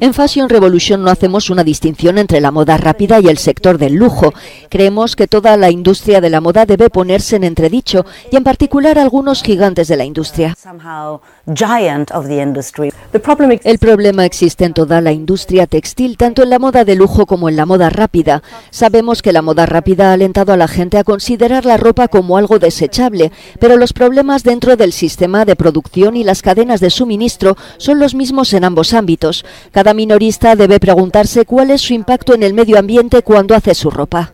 [0.02, 3.96] En Fashion Revolution no hacemos una distinción entre la moda rápida y el sector del
[3.96, 4.36] lujo.
[4.70, 9.00] Creemos que toda la industria de la moda debe ponerse en entredicho y en particular
[9.00, 10.56] algunos gigantes de la industria.
[13.64, 17.50] El problema existe en toda la industria textil, tanto en la moda de lujo como
[17.50, 18.44] en la moda rápida.
[18.70, 22.38] Sabemos que la moda rápida ha alentado a la gente a considerar la ropa como
[22.38, 27.56] algo desechable, pero los problemas dentro del sistema de producción y las cadenas de suministro
[27.78, 29.46] son los mismos en ambos ámbitos.
[29.72, 33.90] Cada minorista debe preguntarse cuál es su impacto en el medio ambiente cuando hace su
[33.90, 34.34] ropa.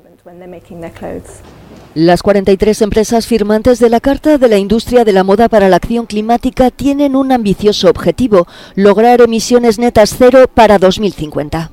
[1.93, 5.77] Las 43 empresas firmantes de la Carta de la Industria de la Moda para la
[5.77, 11.71] Acción Climática tienen un ambicioso objetivo, lograr emisiones netas cero para 2050.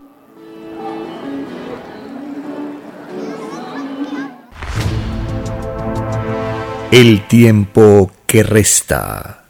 [6.93, 9.41] El tiempo que resta.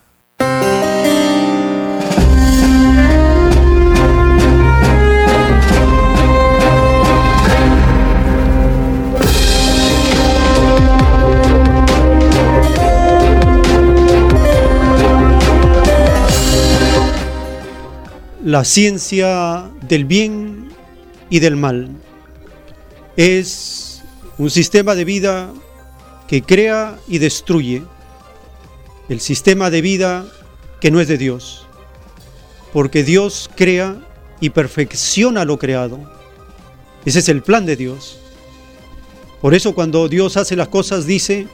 [18.45, 20.69] La ciencia del bien
[21.31, 21.89] y del mal.
[23.17, 24.03] Es
[24.37, 25.53] un sistema de vida
[26.27, 27.85] que crea y destruye.
[29.09, 30.27] El sistema de vida
[30.81, 31.67] que no es de Dios.
[32.73, 34.01] Porque Dios crea
[34.41, 36.01] y perfecciona lo creado.
[37.05, 38.19] Ese es el plan de Dios.
[39.41, 41.47] Por eso cuando Dios hace las cosas dice,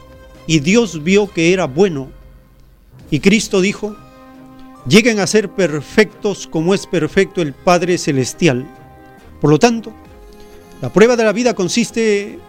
[0.47, 2.09] y Dios vio que era bueno.
[3.11, 3.95] Y Cristo dijo,
[4.87, 8.65] lleguen a ser perfectos como es perfecto el Padre Celestial.
[9.41, 9.93] Por lo tanto,
[10.81, 12.39] la prueba de la vida consiste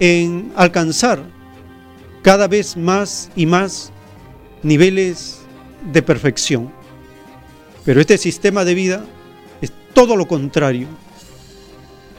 [0.00, 1.22] en alcanzar
[2.22, 3.92] cada vez más y más
[4.62, 5.40] niveles
[5.92, 6.72] de perfección.
[7.84, 9.04] Pero este sistema de vida
[9.60, 10.88] es todo lo contrario.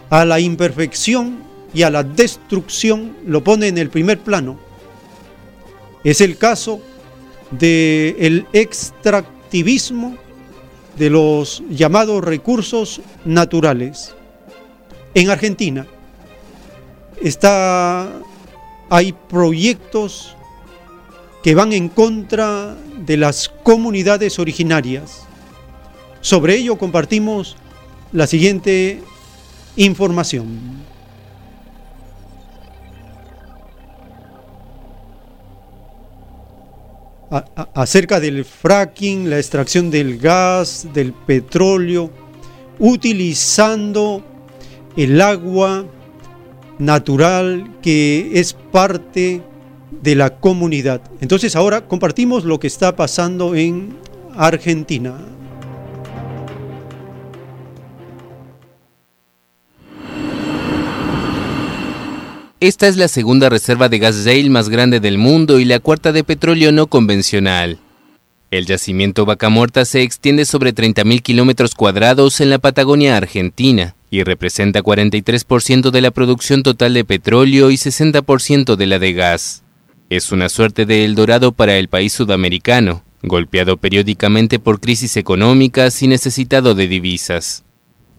[0.10, 1.40] A la imperfección
[1.74, 4.58] y a la destrucción lo pone en el primer plano.
[6.04, 6.80] Es el caso
[7.50, 9.26] del el extra
[10.98, 14.14] de los llamados recursos naturales.
[15.14, 15.86] En Argentina
[17.22, 18.12] está,
[18.90, 20.36] hay proyectos
[21.44, 22.76] que van en contra
[23.06, 25.24] de las comunidades originarias.
[26.22, 27.56] Sobre ello compartimos
[28.12, 29.02] la siguiente
[29.76, 30.95] información.
[37.74, 42.12] Acerca del fracking, la extracción del gas, del petróleo,
[42.80, 44.24] utilizando
[44.96, 45.86] el agua
[46.80, 49.42] natural que es parte
[50.02, 51.02] de la comunidad.
[51.22, 53.98] Entonces ahora compartimos lo que está pasando en
[54.36, 55.16] Argentina.
[62.62, 66.14] Esta es la segunda reserva de gas shale más grande del mundo y la cuarta
[66.14, 67.80] de petróleo no convencional.
[68.50, 74.24] El yacimiento Vaca Muerta se extiende sobre 30.000 kilómetros cuadrados en la Patagonia Argentina y
[74.24, 79.64] representa 43% de la producción total de petróleo y 60% de la de gas.
[80.10, 86.08] Es una suerte de Eldorado para el país sudamericano, golpeado periódicamente por crisis económicas y
[86.08, 87.65] necesitado de divisas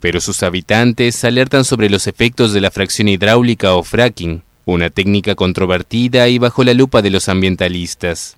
[0.01, 5.35] pero sus habitantes alertan sobre los efectos de la fracción hidráulica o fracking, una técnica
[5.35, 8.37] controvertida y bajo la lupa de los ambientalistas.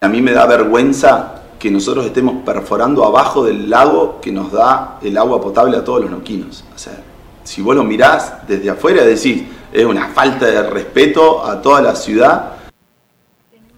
[0.00, 4.98] A mí me da vergüenza que nosotros estemos perforando abajo del lago que nos da
[5.00, 6.64] el agua potable a todos los noquinos.
[6.74, 7.00] O sea,
[7.44, 11.94] si vos lo mirás desde afuera decís, es una falta de respeto a toda la
[11.94, 12.56] ciudad.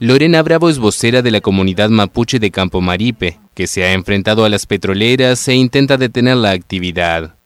[0.04, 4.44] Lorena Bravo es vocera de la comunidad mapuche de Campo Maripe, que se ha enfrentado
[4.44, 7.36] a las petroleras e intenta detener la actividad.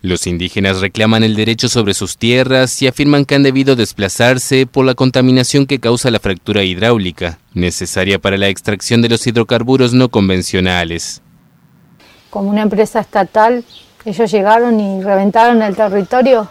[0.00, 4.86] Los indígenas reclaman el derecho sobre sus tierras y afirman que han debido desplazarse por
[4.86, 10.08] la contaminación que causa la fractura hidráulica, necesaria para la extracción de los hidrocarburos no
[10.08, 11.20] convencionales.
[12.30, 13.66] Como una empresa estatal,
[14.06, 16.48] ellos llegaron y reventaron el territorio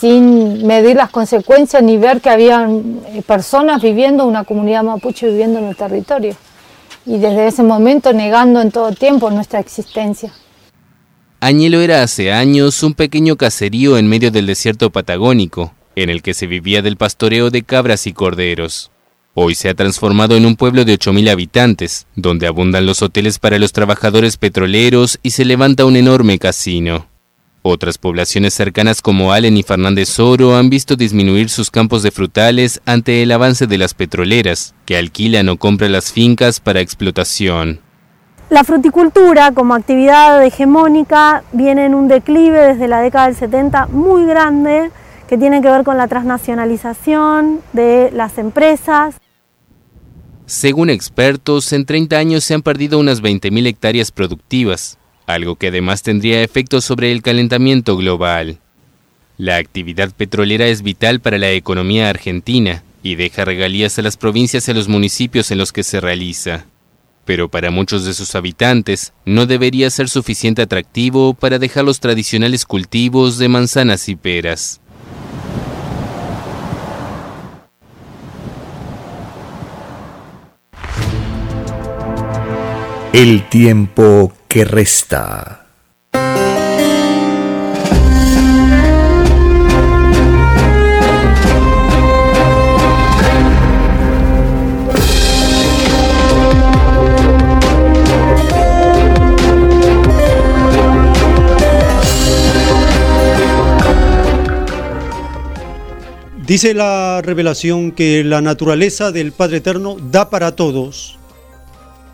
[0.00, 5.58] sin medir las consecuencias ni ver que había eh, personas viviendo, una comunidad mapuche viviendo
[5.58, 6.36] en el territorio
[7.04, 10.32] y desde ese momento negando en todo tiempo nuestra existencia.
[11.40, 16.34] Añelo era hace años un pequeño caserío en medio del desierto patagónico, en el que
[16.34, 18.90] se vivía del pastoreo de cabras y corderos.
[19.34, 23.58] Hoy se ha transformado en un pueblo de 8.000 habitantes, donde abundan los hoteles para
[23.58, 27.06] los trabajadores petroleros y se levanta un enorme casino.
[27.62, 32.80] Otras poblaciones cercanas como Allen y Fernández Oro han visto disminuir sus campos de frutales
[32.86, 37.80] ante el avance de las petroleras, que alquilan o compran las fincas para explotación.
[38.48, 44.24] La fruticultura como actividad hegemónica viene en un declive desde la década del 70 muy
[44.24, 44.90] grande
[45.28, 49.16] que tiene que ver con la transnacionalización de las empresas.
[50.46, 54.96] Según expertos, en 30 años se han perdido unas 20.000 hectáreas productivas,
[55.28, 58.58] algo que además tendría efectos sobre el calentamiento global.
[59.36, 64.66] La actividad petrolera es vital para la economía argentina y deja regalías a las provincias
[64.66, 66.64] y a los municipios en los que se realiza.
[67.26, 72.64] Pero para muchos de sus habitantes no debería ser suficiente atractivo para dejar los tradicionales
[72.64, 74.80] cultivos de manzanas y peras.
[83.12, 85.66] El tiempo que resta.
[106.48, 111.18] Dice la revelación que la naturaleza del Padre Eterno da para todos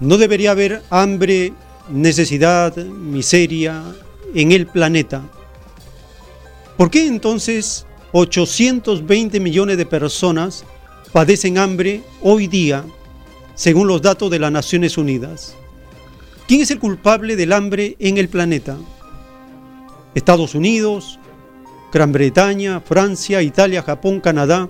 [0.01, 1.53] no debería haber hambre,
[1.89, 3.83] necesidad, miseria
[4.35, 5.23] en el planeta.
[6.77, 10.65] ¿Por qué entonces 820 millones de personas
[11.13, 12.85] padecen hambre hoy día,
[13.55, 15.57] según los datos de las Naciones Unidas?
[16.49, 18.77] ¿Quién es el culpable del hambre en el planeta?
[20.15, 21.19] Estados Unidos,
[21.93, 24.69] Gran Bretaña, Francia, Italia, Japón, Canadá,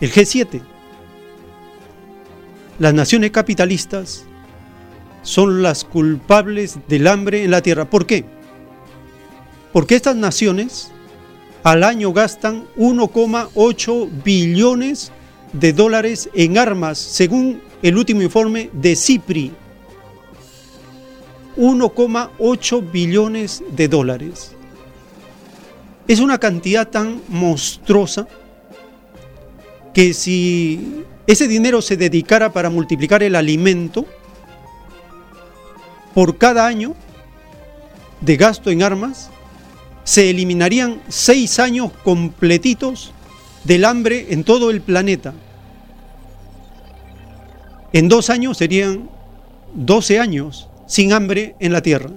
[0.00, 0.62] el G7
[2.80, 4.24] las naciones capitalistas
[5.22, 7.84] son las culpables del hambre en la tierra.
[7.84, 8.24] ¿Por qué?
[9.72, 10.90] Porque estas naciones
[11.62, 15.12] al año gastan 1,8 billones
[15.52, 19.52] de dólares en armas, según el último informe de CIPRI.
[21.56, 24.52] 1,8 billones de dólares.
[26.08, 28.26] Es una cantidad tan monstruosa
[29.92, 34.06] que si ese dinero se dedicara para multiplicar el alimento
[36.14, 36.94] por cada año
[38.20, 39.30] de gasto en armas,
[40.04, 43.12] se eliminarían seis años completitos
[43.64, 45.34] del hambre en todo el planeta.
[47.92, 49.08] En dos años serían
[49.74, 52.10] 12 años sin hambre en la Tierra.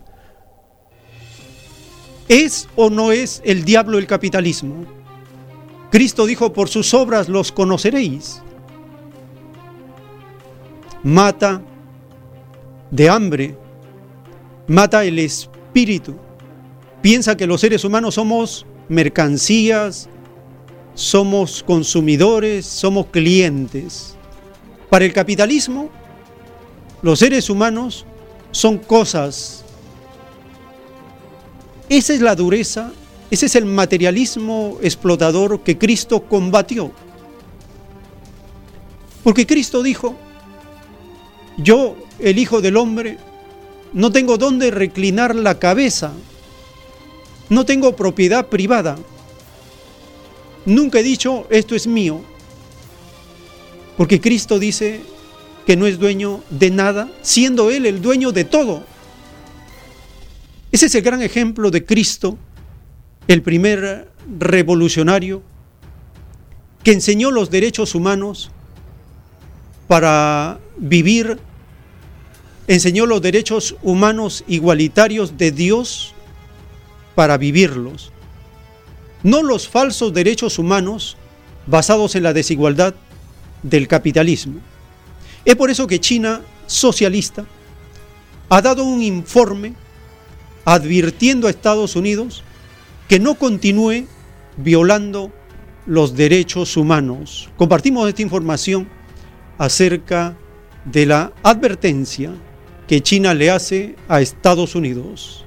[2.28, 4.86] ¿Es o no es el diablo el capitalismo?
[5.92, 8.42] Cristo dijo, por sus obras los conoceréis
[11.04, 11.62] mata
[12.90, 13.58] de hambre,
[14.68, 16.16] mata el espíritu.
[17.02, 20.10] Piensa que los seres humanos somos mercancías,
[20.94, 24.16] somos consumidores, somos clientes.
[24.90, 25.90] Para el capitalismo,
[27.02, 28.06] los seres humanos
[28.52, 29.66] son cosas.
[31.90, 32.92] Esa es la dureza,
[33.30, 36.92] ese es el materialismo explotador que Cristo combatió.
[39.24, 40.16] Porque Cristo dijo,
[41.58, 43.18] yo, el Hijo del Hombre,
[43.94, 46.12] no tengo dónde reclinar la cabeza.
[47.50, 48.98] No tengo propiedad privada.
[50.66, 52.22] Nunca he dicho, esto es mío.
[53.98, 55.02] Porque Cristo dice
[55.66, 58.84] que no es dueño de nada, siendo Él el dueño de todo.
[60.72, 62.38] Ese es el gran ejemplo de Cristo,
[63.28, 64.10] el primer
[64.40, 65.44] revolucionario
[66.84, 68.52] que enseñó los derechos humanos
[69.88, 71.40] para vivir,
[72.68, 76.14] enseñó los derechos humanos igualitarios de Dios
[77.16, 78.12] para vivirlos,
[79.22, 81.18] no los falsos derechos humanos
[81.68, 82.96] basados en la desigualdad
[83.62, 84.60] del capitalismo.
[85.46, 87.46] Es por eso que China socialista
[88.50, 89.74] ha dado un informe
[90.66, 92.44] advirtiendo a Estados Unidos
[93.08, 94.08] que no continúe
[94.58, 95.32] violando
[95.86, 97.50] los derechos humanos.
[97.58, 98.88] Compartimos esta información
[99.58, 100.38] acerca
[100.86, 102.32] de la advertencia
[102.88, 105.46] que China le hace a Estados Unidos.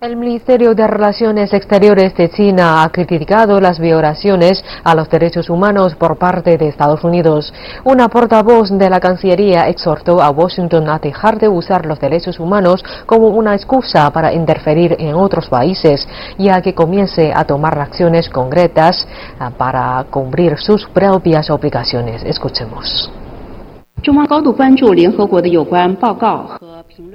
[0.00, 5.96] El Ministerio de Relaciones Exteriores de China ha criticado las violaciones a los derechos humanos
[5.96, 7.52] por parte de Estados Unidos.
[7.82, 12.84] Una portavoz de la Cancillería exhortó a Washington a dejar de usar los derechos humanos
[13.06, 16.06] como una excusa para interferir en otros países
[16.38, 19.04] y a que comience a tomar acciones concretas
[19.40, 22.22] ah, para cumplir sus propias obligaciones.
[22.22, 23.10] Escuchemos.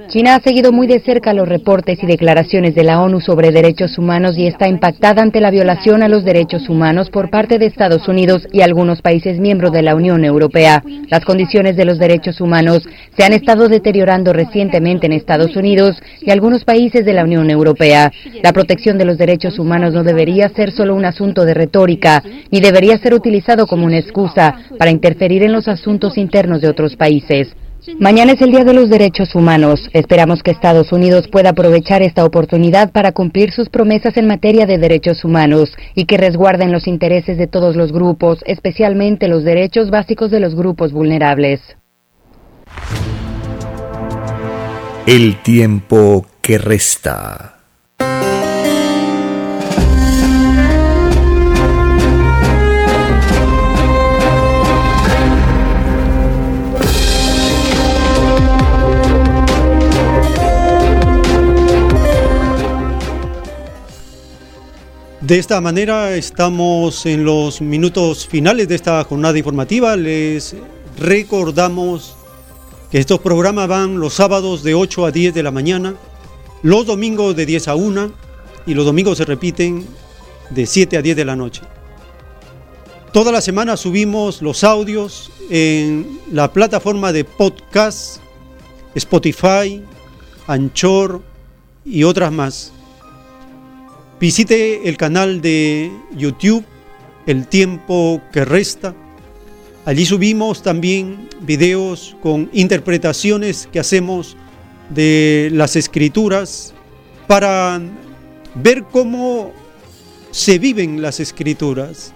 [0.08, 3.98] China ha seguido muy de cerca los reportes y declaraciones de la ONU sobre derechos
[3.98, 8.08] humanos y está impactada ante la violación a los derechos humanos por parte de Estados
[8.08, 10.82] Unidos y algunos países miembros de la Unión Europea.
[11.10, 16.30] Las condiciones de los derechos humanos se han estado deteriorando recientemente en Estados Unidos y
[16.30, 18.10] algunos países de la Unión Europea.
[18.42, 22.60] La protección de los derechos humanos no debería ser solo un asunto de retórica, ni
[22.60, 27.54] debería ser utilizado como una excusa para interferir en los asuntos internos de otros países.
[27.98, 29.90] Mañana es el Día de los Derechos Humanos.
[29.92, 34.78] Esperamos que Estados Unidos pueda aprovechar esta oportunidad para cumplir sus promesas en materia de
[34.78, 40.30] derechos humanos y que resguarden los intereses de todos los grupos, especialmente los derechos básicos
[40.30, 41.60] de los grupos vulnerables.
[45.06, 47.58] El tiempo que resta.
[65.26, 69.96] De esta manera estamos en los minutos finales de esta jornada informativa.
[69.96, 70.54] Les
[70.98, 72.14] recordamos
[72.90, 75.94] que estos programas van los sábados de 8 a 10 de la mañana,
[76.62, 78.12] los domingos de 10 a 1
[78.66, 79.86] y los domingos se repiten
[80.50, 81.62] de 7 a 10 de la noche.
[83.10, 88.18] Toda la semana subimos los audios en la plataforma de podcast,
[88.94, 89.82] Spotify,
[90.46, 91.22] Anchor
[91.82, 92.73] y otras más.
[94.20, 96.64] Visite el canal de YouTube
[97.26, 98.94] El tiempo que resta.
[99.84, 104.36] Allí subimos también videos con interpretaciones que hacemos
[104.90, 106.74] de las escrituras
[107.26, 107.80] para
[108.54, 109.52] ver cómo
[110.30, 112.12] se viven las escrituras,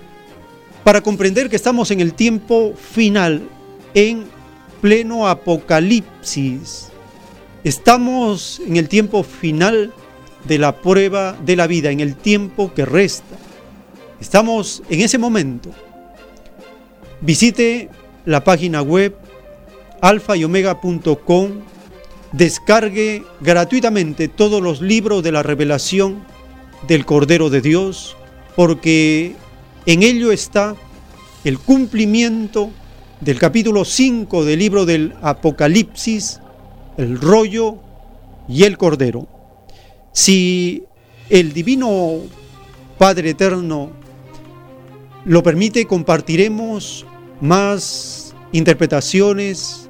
[0.85, 3.43] para comprender que estamos en el tiempo final,
[3.95, 4.25] en
[4.81, 6.89] pleno apocalipsis.
[7.65, 9.93] Estamos en el tiempo final
[10.49, 13.37] de la prueba de la vida, en el tiempo que resta.
[14.20, 15.70] Estamos en ese momento.
[17.20, 17.91] Visite
[18.25, 19.15] la página web
[20.01, 21.51] alfa y omega.com,
[22.33, 26.25] descargue gratuitamente todos los libros de la revelación
[26.87, 28.16] del Cordero de Dios,
[28.57, 29.35] porque
[29.87, 30.77] en ello está
[31.45, 32.70] el cumplimiento
[33.20, 36.41] del capítulo 5 del libro del Apocalipsis,
[36.97, 37.79] el rollo
[38.49, 39.38] y el Cordero.
[40.20, 40.82] Si
[41.31, 42.23] el Divino
[42.99, 43.90] Padre Eterno
[45.24, 47.07] lo permite, compartiremos
[47.40, 49.89] más interpretaciones,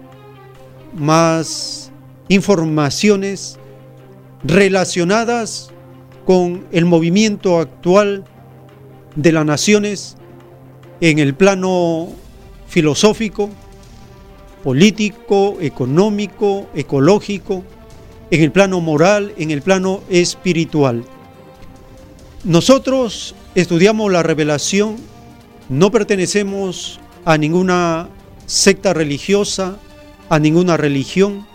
[0.93, 1.91] más
[2.29, 3.59] informaciones
[4.45, 5.71] relacionadas
[6.27, 8.27] con el movimiento actual
[9.17, 10.19] de las naciones
[11.01, 12.11] en el plano
[12.67, 13.49] filosófico,
[14.63, 17.65] político, económico, ecológico,
[18.31, 21.05] en el plano moral, en el plano espiritual.
[22.45, 24.97] Nosotros estudiamos la revelación,
[25.69, 28.09] no pertenecemos a ninguna
[28.47, 29.79] secta religiosa,
[30.29, 31.47] a ninguna religión.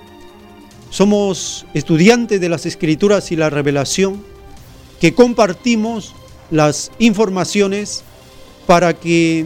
[0.90, 4.24] Somos estudiantes de las escrituras y la revelación
[5.00, 6.14] que compartimos
[6.52, 8.04] las informaciones
[8.68, 9.46] para que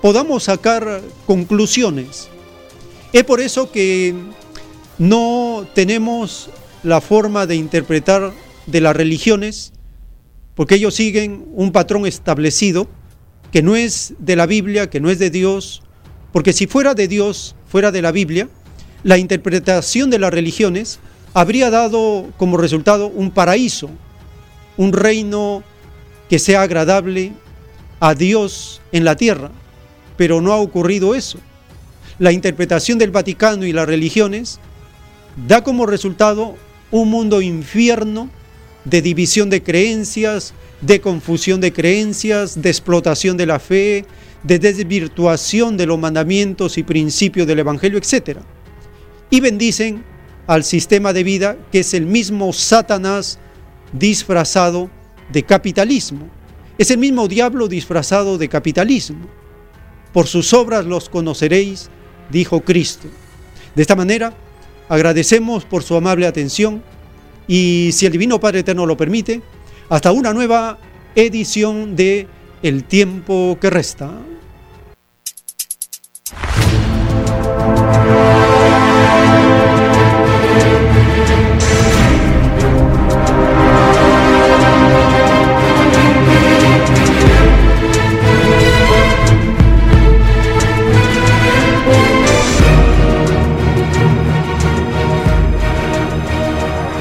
[0.00, 2.28] podamos sacar conclusiones.
[3.12, 4.14] Es por eso que
[4.98, 6.50] no tenemos
[6.82, 8.32] la forma de interpretar
[8.66, 9.72] de las religiones,
[10.54, 12.88] porque ellos siguen un patrón establecido
[13.50, 15.82] que no es de la Biblia, que no es de Dios,
[16.32, 18.48] porque si fuera de Dios, fuera de la Biblia,
[19.02, 20.98] la interpretación de las religiones
[21.34, 23.90] habría dado como resultado un paraíso,
[24.76, 25.62] un reino
[26.28, 27.32] que sea agradable
[28.00, 29.50] a Dios en la tierra,
[30.16, 31.38] pero no ha ocurrido eso.
[32.18, 34.60] La interpretación del Vaticano y las religiones
[35.46, 36.56] da como resultado
[36.92, 38.30] un mundo infierno
[38.84, 44.04] de división de creencias, de confusión de creencias, de explotación de la fe,
[44.42, 48.38] de desvirtuación de los mandamientos y principios del Evangelio, etc.
[49.30, 50.04] Y bendicen
[50.46, 53.38] al sistema de vida que es el mismo Satanás
[53.92, 54.90] disfrazado
[55.32, 56.28] de capitalismo.
[56.78, 59.28] Es el mismo diablo disfrazado de capitalismo.
[60.12, 61.88] Por sus obras los conoceréis,
[62.30, 63.08] dijo Cristo.
[63.74, 64.34] De esta manera,
[64.92, 66.82] Agradecemos por su amable atención
[67.48, 69.40] y si el Divino Padre Eterno lo permite,
[69.88, 70.76] hasta una nueva
[71.14, 72.28] edición de
[72.62, 74.10] El tiempo que resta.